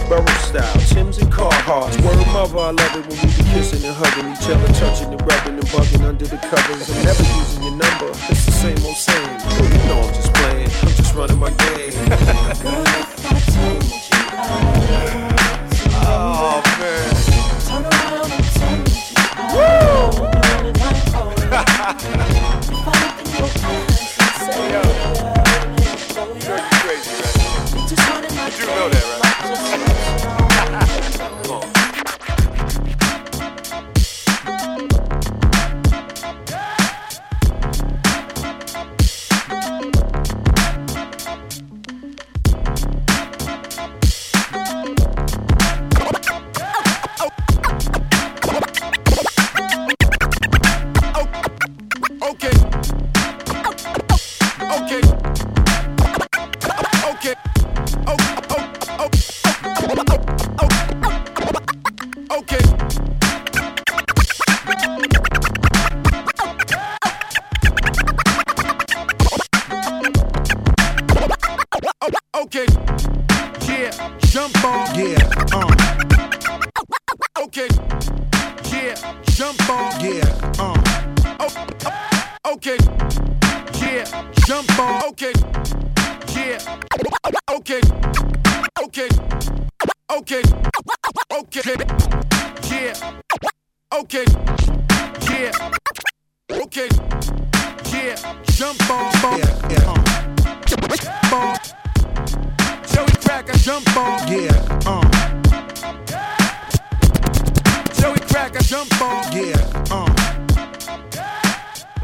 style, 0.50 0.80
Tim's 0.90 1.20
and 1.20 1.32
Carhartts. 1.32 1.96
Word 2.04 2.26
mother, 2.34 2.58
I 2.58 2.72
love 2.72 2.96
it 2.98 3.06
when 3.06 3.18
we 3.22 3.30
be 3.38 3.44
kissing 3.54 3.86
and 3.86 3.96
hugging 3.96 4.09
each 4.18 4.50
other, 4.50 4.68
touching 4.74 5.14
and 5.14 5.22
rubbing 5.22 5.60
and 5.60 5.68
bugging 5.70 6.04
under 6.06 6.26
the 6.26 6.38
covers. 6.38 6.90
I'm 6.90 7.04
never 7.06 7.24
using 7.24 7.64
your 7.64 7.76
number, 7.78 8.10
it's 8.30 8.46
the 8.46 8.52
same 8.52 8.84
old 8.86 8.98
same. 8.98 9.38
Girl, 9.38 9.70
you 9.70 9.78
know 9.88 10.02
I'm 10.02 10.14
just 10.14 10.34
playing, 10.34 10.70
I'm 10.82 10.96
just 10.96 11.14
running 11.16 11.38
my 11.38 11.50
game. 11.50 11.94
oh 14.42 15.29
jump 103.70 103.98
on. 103.98 104.28
Yeah, 104.28 104.50
uh. 104.88 105.06
Joey 107.94 108.20
Cracker, 108.28 108.64
jump 108.64 109.00
on. 109.00 109.32
Yeah, 109.32 109.92
uh. 109.92 110.10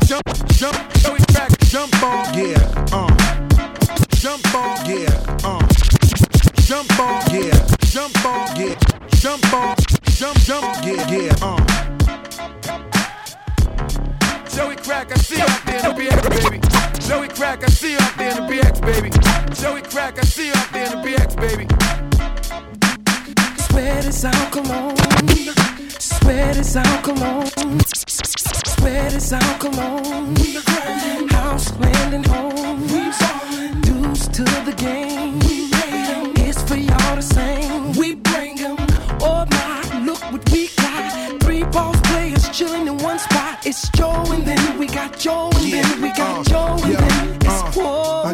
Jump, 0.05 0.27
jump. 0.59 0.77
Joey 1.01 1.21
Cracker, 1.33 1.65
jump 1.65 2.03
on. 2.03 2.33
Yeah, 2.37 2.93
uh. 2.93 3.09
Jump 4.21 4.53
on. 4.53 4.85
Yeah, 4.85 5.09
uh. 5.43 5.67
Jump 6.67 6.99
on. 6.99 7.33
Yeah, 7.33 7.65
Jump 7.93 8.25
on. 8.25 8.55
yeah, 8.55 8.75
Jump 9.15 9.53
on. 9.53 9.75
Jump, 10.19 10.37
jump. 10.41 10.85
yeah, 10.85 11.09
yeah, 11.09 11.33
uh. 11.41 11.57
Joey 14.53 14.75
Crack, 14.75 15.11
I 15.11 15.17
see 15.17 15.37
you 15.37 15.41
out 15.41 15.65
there 15.65 15.79
in 15.79 16.21
the 16.21 16.29
baby. 16.29 16.94
Joey 17.07 17.27
Crack, 17.27 17.63
I 17.63 17.67
see 17.67 17.91
you 17.91 17.97
out 17.99 18.17
there 18.17 18.31
in 18.31 18.37
the 18.37 18.51
BX, 18.51 18.81
baby. 18.81 19.09
Joey 19.61 19.81
Crack, 19.83 20.17
I 20.17 20.23
see 20.23 20.47
you 20.47 20.53
out 20.53 20.71
there 20.73 20.85
in 20.85 20.91
the 20.91 21.07
BX, 21.07 21.35
baby. 21.35 21.67
Sweat 23.67 24.05
is 24.05 24.25
our 24.25 24.49
cologne. 24.49 24.97
Sweat 25.99 26.57
is 26.57 26.75
our 26.75 27.01
cologne. 27.03 27.79
Sweat 27.85 29.13
is 29.13 29.33
our 29.33 29.57
cologne. 29.59 30.35
House, 31.29 31.71
land, 31.77 32.15
and 32.15 32.25
home. 32.25 32.87
Dues 33.81 34.27
to 34.29 34.43
the 34.65 34.73
game. 34.75 35.39
It's 36.37 36.63
for 36.63 36.75
y'all 36.75 37.15
to 37.15 37.21
sing. 37.21 37.93
We 37.93 38.15
bring 38.15 38.59
'em. 38.61 38.77
Oh 39.21 39.45
chilling 42.55 42.87
in 42.87 42.97
one 42.99 43.19
spot. 43.19 43.65
It's 43.65 43.89
Joe 43.89 44.23
and 44.31 44.45
then 44.45 44.79
we 44.79 44.87
got 44.87 45.19
Joe 45.19 45.49
and 45.55 45.73
then 45.73 46.01
we 46.01 46.07
got 46.13 46.39
uh, 46.39 46.43
Joe 46.49 46.85
and 46.85 46.95
then 46.95 47.35
it's. 47.41 47.77
Uh, 47.77 48.21
I 48.23 48.33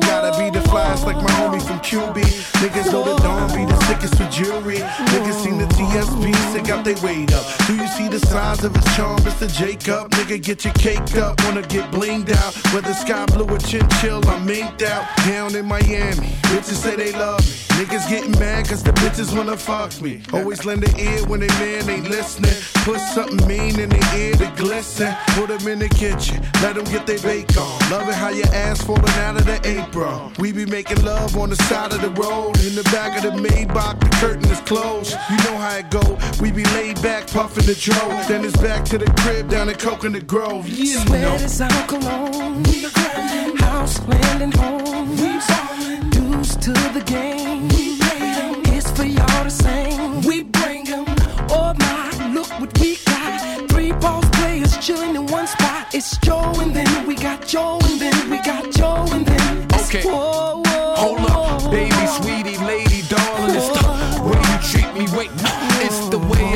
flyest 0.91 1.05
like 1.05 1.17
my 1.17 1.31
homie 1.31 1.61
from 1.61 1.79
QB. 1.79 2.21
Niggas 2.61 2.91
know 2.91 3.03
the 3.03 3.21
dawn 3.21 3.47
be 3.55 3.65
the 3.65 3.79
sickest 3.85 4.15
for 4.15 4.27
jury. 4.29 4.77
Niggas 4.77 5.43
seen 5.43 5.57
the 5.57 5.65
TSB, 5.65 6.35
sick 6.51 6.69
out 6.69 6.83
they 6.85 6.95
weight 6.95 7.33
up. 7.33 7.45
Do 7.67 7.75
you 7.75 7.87
see 7.87 8.07
the 8.07 8.19
size 8.19 8.63
of 8.63 8.75
his 8.75 8.85
charm, 8.95 9.19
Mr. 9.21 9.51
Jacob? 9.51 10.11
Nigga, 10.11 10.41
get 10.41 10.65
your 10.65 10.73
cake 10.73 11.15
up, 11.17 11.41
wanna 11.43 11.61
get 11.63 11.89
blinged 11.91 12.31
out. 12.31 12.53
Whether 12.73 12.93
sky 12.93 13.25
blue 13.27 13.45
or 13.45 13.59
chinchill, 13.59 14.25
I'm 14.27 14.47
minked 14.47 14.83
out. 14.83 15.05
Down 15.25 15.55
in 15.55 15.65
Miami, 15.65 16.27
bitches 16.49 16.81
say 16.83 16.95
they 16.95 17.11
love 17.13 17.39
me. 17.45 17.61
Niggas 17.81 18.09
getting 18.09 18.37
mad 18.39 18.67
cause 18.67 18.83
the 18.83 18.91
bitches 18.91 19.35
wanna 19.35 19.57
fuck 19.57 19.99
me. 20.01 20.21
Always 20.33 20.65
lend 20.65 20.83
an 20.83 20.99
ear 20.99 21.25
when 21.25 21.39
they 21.39 21.47
man 21.47 21.89
ain't 21.89 22.09
listening. 22.09 22.53
Put 22.85 22.99
something 22.99 23.47
mean 23.47 23.79
in 23.79 23.89
their 23.89 24.15
ear 24.15 24.33
to 24.33 24.51
glisten. 24.55 25.15
Put 25.35 25.47
them 25.47 25.67
in 25.67 25.79
the 25.79 25.89
kitchen, 25.89 26.41
let 26.61 26.75
them 26.75 26.85
get 26.85 27.07
their 27.07 27.19
bake 27.19 27.57
on. 27.57 27.79
Love 27.89 28.07
it 28.09 28.15
how 28.15 28.29
your 28.29 28.47
ass 28.53 28.83
falling 28.83 29.17
out 29.25 29.37
of 29.37 29.45
the 29.45 29.59
apron. 29.65 30.33
We 30.37 30.51
be 30.51 30.65
making 30.65 30.80
love 30.89 31.38
on 31.38 31.49
the 31.49 31.55
side 31.55 31.93
of 31.93 32.01
the 32.01 32.09
road. 32.21 32.57
In 32.65 32.75
the 32.75 32.84
back 32.91 33.15
of 33.17 33.23
the 33.23 33.38
Maybach, 33.41 33.99
the 33.99 34.09
curtain 34.17 34.49
is 34.49 34.59
closed. 34.61 35.15
You 35.29 35.38
know 35.45 35.57
how 35.57 35.77
it 35.77 35.89
go. 35.89 36.17
We 36.41 36.51
be 36.51 36.63
laid 36.75 37.01
back, 37.01 37.27
puffing 37.27 37.65
the 37.65 37.75
dro. 37.75 37.95
Then 38.27 38.43
it's 38.45 38.57
back 38.57 38.84
to 38.86 38.97
the 38.97 39.05
crib 39.21 39.49
down 39.49 39.69
in 39.69 39.75
Coconut 39.75 40.27
Grove. 40.27 40.67
You 40.67 40.86
Sweat 40.99 41.21
know. 41.21 41.36
is 41.36 41.61
our 41.61 41.88
cologne. 41.88 42.63
We 42.63 42.89
grinding. 42.89 43.57
House, 43.57 43.99
land, 44.07 44.41
and 44.41 44.53
home. 44.53 45.09
We 45.17 45.39
ballin'. 45.47 46.09
Dues 46.09 46.55
to 46.57 46.71
the 46.93 47.03
game. 47.05 47.67
We 47.69 47.97
'em. 48.01 48.61
It's 48.75 48.89
for 48.91 49.05
y'all 49.05 49.43
to 49.43 49.49
sing. 49.49 50.21
We 50.21 50.43
bring 50.43 50.88
'em. 50.89 51.05
Oh 51.49 51.73
my, 51.77 52.34
look 52.34 52.49
what 52.59 52.77
we 52.79 52.97
got. 53.05 53.69
Three 53.69 53.91
boss 53.93 54.25
players 54.39 54.75
chilling 54.77 55.15
in 55.15 55.25
one 55.27 55.47
spot. 55.47 55.93
It's 55.93 56.17
Joe 56.17 56.51
and 56.61 56.73
then 56.75 57.05
we 57.07 57.15
got 57.15 57.45
Joe 57.47 57.79
and 57.84 57.99
then 57.99 58.29
we 58.29 58.38
got 58.38 58.71
Joe 58.71 59.05
and 59.11 59.25
then 59.25 59.67
it's 59.73 59.89
Okay. 59.89 60.03
whoa, 60.07 60.63
Hold 61.02 61.18
up, 61.32 61.72
baby, 61.72 62.06
sweetie, 62.06 62.60
lady, 62.60 63.02
darling. 63.10 63.56
It's 63.56 63.70
the 63.70 64.22
way 64.22 64.38
you 64.38 64.58
treat 64.62 64.93
me. 64.93 65.08
Wait, 65.18 65.32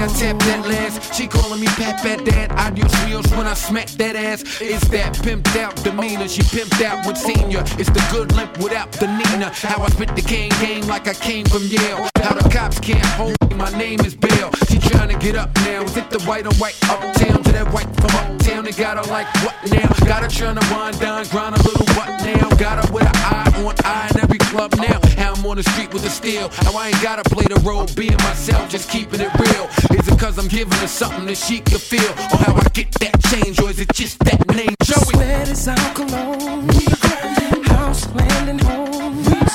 I 0.06 0.08
tap 0.08 0.38
that 0.38 0.68
last. 0.68 1.16
She 1.16 1.26
calling 1.26 1.60
me 1.60 1.66
Pat 1.66 1.98
Pat 2.04 2.24
Dad. 2.24 2.52
Adios 2.52 2.94
rios 3.06 3.26
when 3.32 3.48
I 3.48 3.56
smack 3.56 3.88
that 3.98 4.16
ass. 4.16 4.44
It's 4.62 4.88
that 4.90 5.16
pimped 5.16 5.58
out 5.58 5.76
demeanor. 5.84 6.28
She 6.28 6.44
pimped 6.44 6.80
out 6.86 7.08
with 7.08 7.18
senior. 7.18 7.64
It's 7.82 7.90
the 7.90 8.06
good 8.12 8.32
limp 8.36 8.56
without 8.60 8.92
the 8.92 9.08
Nina. 9.08 9.50
How 9.50 9.82
I 9.82 9.90
spit 9.90 10.16
the 10.16 10.22
cane 10.22 10.54
game 10.62 10.86
like 10.86 11.08
I 11.08 11.16
came 11.16 11.46
from 11.48 11.64
Yale. 11.64 12.08
How 12.22 12.36
the 12.36 12.48
cops 12.54 12.80
can't 12.80 13.04
hold 13.18 13.36
me. 13.50 13.56
My 13.56 13.72
name 13.80 14.00
is 14.02 14.14
Bill. 14.14 14.52
She 14.70 14.78
trying 14.78 15.10
to 15.10 15.18
get 15.18 15.36
up 15.36 15.50
now. 15.66 15.82
Is 15.82 15.98
it 15.98 16.12
the 16.12 16.22
white 16.30 16.46
on 16.46 16.54
white 16.56 16.78
uptown 16.88 17.42
to 17.42 17.52
that 17.54 17.74
white 17.74 17.90
from 17.96 18.14
uptown? 18.14 18.66
They 18.66 18.74
got 18.74 18.98
her 18.98 19.12
like 19.12 19.26
what 19.42 19.56
now? 19.72 19.90
Got 20.06 20.22
her 20.22 20.30
trying 20.30 20.58
to 20.62 20.68
wind 20.70 21.00
down, 21.00 21.26
grind 21.34 21.56
a 21.56 21.64
little 21.64 21.88
what 21.98 22.10
now? 22.22 22.50
Got 22.58 22.86
her 22.86 22.94
with 22.94 23.10
an 23.10 23.16
eye 23.16 23.64
on 23.66 23.74
eye 23.84 24.12
in 24.14 24.22
every 24.22 24.38
club 24.38 24.76
now. 24.78 25.00
How 25.18 25.34
I'm 25.34 25.46
on 25.46 25.58
the 25.58 25.64
street 25.64 25.94
with 25.94 26.04
the 26.04 26.10
steel. 26.10 26.50
How 26.50 26.78
I 26.78 26.90
ain't 26.90 27.02
gotta 27.02 27.28
play 27.30 27.46
the 27.46 27.60
role, 27.62 27.88
being 27.96 28.18
myself, 28.18 28.70
just 28.70 28.90
keeping 28.90 29.22
it 29.22 29.34
real. 29.40 29.95
Is 29.96 30.10
it 30.10 30.20
cause 30.20 30.38
I'm 30.38 30.50
giving 30.50 30.74
her 30.80 30.88
something 30.88 31.26
that 31.28 31.38
she 31.38 31.60
can 31.60 31.80
feel? 31.80 32.12
Or 32.34 32.38
how 32.44 32.54
I 32.54 32.68
get 32.74 32.92
that 33.00 33.18
change? 33.32 33.62
Or 33.62 33.70
is 33.70 33.80
it 33.80 33.94
just 33.94 34.20
that 34.26 34.46
name? 34.54 34.76
Joey? 34.84 35.14
Sweat 35.14 35.48
is 35.48 35.66
grinding. 35.94 37.64
House, 37.64 38.06
land, 38.14 38.50
and 38.50 38.62
home. 38.62 39.55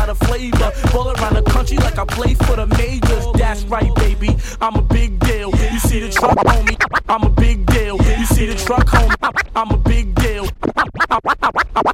Lot 0.00 0.08
of 0.08 0.18
flavor. 0.18 0.72
Ball 0.92 1.12
around 1.12 1.34
the 1.34 1.42
country 1.42 1.76
like 1.76 1.98
I 1.98 2.04
play 2.04 2.34
for 2.34 2.56
the 2.56 2.66
majors. 2.66 3.26
That's 3.34 3.62
right, 3.64 3.94
baby. 3.96 4.36
I'm 4.60 4.76
a 4.76 4.82
big 4.82 5.18
deal. 5.20 5.50
You 5.72 5.78
see 5.78 6.00
the 6.00 6.10
truck, 6.10 6.38
homie? 6.38 6.76
I'm 7.08 7.22
a 7.24 7.30
big 7.30 7.66
deal. 7.66 7.96
You 7.96 8.26
see 8.26 8.46
the 8.46 8.54
truck, 8.54 8.86
homie? 8.86 9.16
I'm 9.54 9.70
a 9.70 9.76
big 9.76 10.14
deal. 10.14 10.46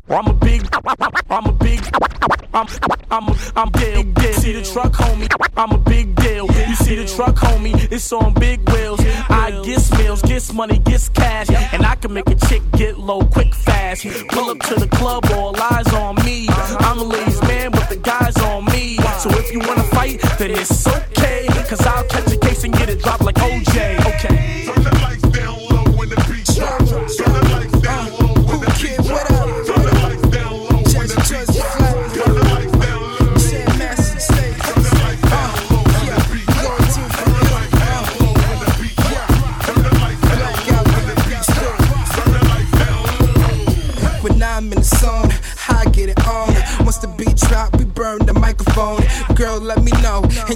I'm 0.09 0.27
a 0.29 0.35
big, 0.35 0.63
I'm 1.31 1.47
a 1.47 1.53
big, 1.53 1.81
I'm, 2.55 2.67
I'm, 3.11 3.25
I'm 3.57 3.71
big 3.71 4.15
deal. 4.15 4.33
See 4.35 4.53
the 4.53 4.63
truck, 4.63 4.93
homie? 4.93 5.29
I'm 5.57 5.73
a 5.73 5.79
big 5.79 6.15
deal. 6.17 6.47
You 6.69 6.77
see 6.77 6.97
the 6.97 7.07
truck, 7.07 7.35
homie? 7.37 7.75
It's 7.91 8.13
on 8.13 8.35
big 8.35 8.69
wheels. 8.71 9.01
I 9.29 9.51
get 9.65 9.99
meals, 9.99 10.23
gets 10.23 10.53
money, 10.53 10.79
gets 10.79 11.09
cash, 11.09 11.51
and 11.51 11.85
I 11.85 11.95
can 11.97 12.13
make 12.13 12.29
a 12.29 12.37
chick 12.47 12.63
get 12.73 12.99
low 12.99 13.23
quick 13.23 13.53
fast. 13.55 14.07
Pull 14.29 14.51
up 14.51 14.61
to 14.61 14.75
the 14.77 14.89
club, 14.89 15.25
all 15.33 15.57
eyes 15.73 15.93
on 15.93 16.15
me. 16.25 16.47
I'm 16.49 16.99
a 16.99 17.05
ladies 17.05 17.36
wanna 20.39 20.55
fight, 20.57 21.07
then 21.09 21.16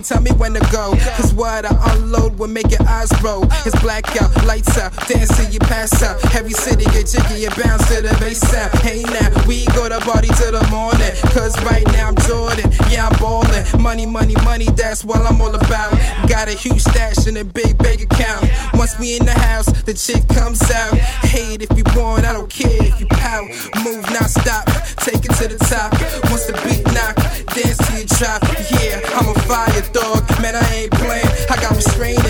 tell 0.03 0.21
me 0.21 0.31
when 0.33 0.55
to 0.55 0.61
go. 0.73 0.95
Cause 1.17 1.33
what 1.35 1.65
I 1.65 1.95
unload 1.95 2.20
will 2.41 2.49
make 2.49 2.71
your 2.71 2.83
eyes 2.89 3.13
roll. 3.23 3.45
It's 3.69 3.79
blackout, 3.83 4.33
lights 4.47 4.79
out, 4.79 4.97
dance 5.07 5.29
till 5.37 5.53
you 5.53 5.61
pass 5.61 6.03
out. 6.03 6.19
Heavy 6.33 6.55
city, 6.55 6.85
get 6.87 7.07
jiggy 7.07 7.45
and 7.45 7.55
bounce 7.55 7.87
to 7.89 8.01
the 8.01 8.17
bass 8.19 8.41
sound. 8.41 8.73
Hey 8.81 9.03
now, 9.05 9.29
we 9.47 9.67
go 9.77 9.89
to 9.91 10.01
party 10.01 10.29
till 10.41 10.53
the 10.53 10.67
morning. 10.71 11.13
Cause 11.37 11.53
right 11.65 11.87
now 11.93 12.09
I'm 12.09 12.17
Jordan, 12.25 12.73
yeah, 12.89 13.09
I'm 13.09 13.19
ballin'. 13.21 13.65
Money, 13.79 14.07
money, 14.07 14.35
money, 14.43 14.65
that's 14.75 15.05
what 15.05 15.21
I'm 15.21 15.41
all 15.41 15.55
about. 15.55 15.93
Got 16.29 16.49
a 16.49 16.53
huge 16.53 16.81
stash 16.81 17.27
in 17.27 17.37
a 17.37 17.45
big 17.45 17.77
bank 17.77 18.01
account. 18.01 18.49
Once 18.73 18.99
we 18.99 19.19
in 19.19 19.27
the 19.27 19.39
house, 19.39 19.69
the 19.83 19.93
chick 19.93 20.27
comes 20.29 20.63
out. 20.71 20.97
Hate 21.29 21.61
if 21.61 21.77
you 21.77 21.85
want, 21.95 22.25
I 22.25 22.33
don't 22.33 22.49
care 22.49 22.73
if 22.73 22.99
you 23.01 23.07
pout. 23.07 23.45
Move, 23.85 24.09
not 24.17 24.31
stop, 24.33 24.65
take 25.05 25.21
it 25.29 25.35
to 25.37 25.47
the 25.47 25.61
top. 25.69 25.93
Once 26.33 26.47
the 26.47 26.57
beat 26.65 26.89
knock, 26.97 27.17
dance 27.53 27.77
till 27.85 28.01
you 28.01 28.07
drop. 28.17 28.41
Yeah, 28.81 28.97
I'm 29.21 29.29
a 29.29 29.37
fire 29.45 29.85
dog, 29.93 30.25
man, 30.41 30.57
I 30.57 30.65
ain't 30.73 30.93
playing. 30.93 31.29
I 31.51 31.57
got 31.61 31.77
restraining 31.77 32.30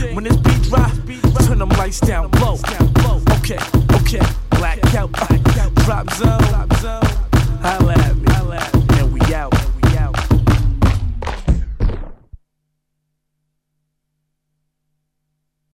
When 0.00 0.24
this 0.24 0.36
beat 0.36 0.62
drop, 0.62 0.90
turn 1.46 1.58
them 1.58 1.68
lights 1.70 2.00
down 2.00 2.30
low. 2.40 2.56
Okay, 3.38 3.58
okay. 4.00 4.20
Black 4.50 4.94
out, 4.94 5.10
uh, 5.14 5.36
drop 5.84 6.10
zone. 6.14 6.40
Holla 7.60 7.92
at 7.92 8.16
me, 8.16 8.32
holla 8.32 8.56
at 8.56 8.74
me. 9.12 9.59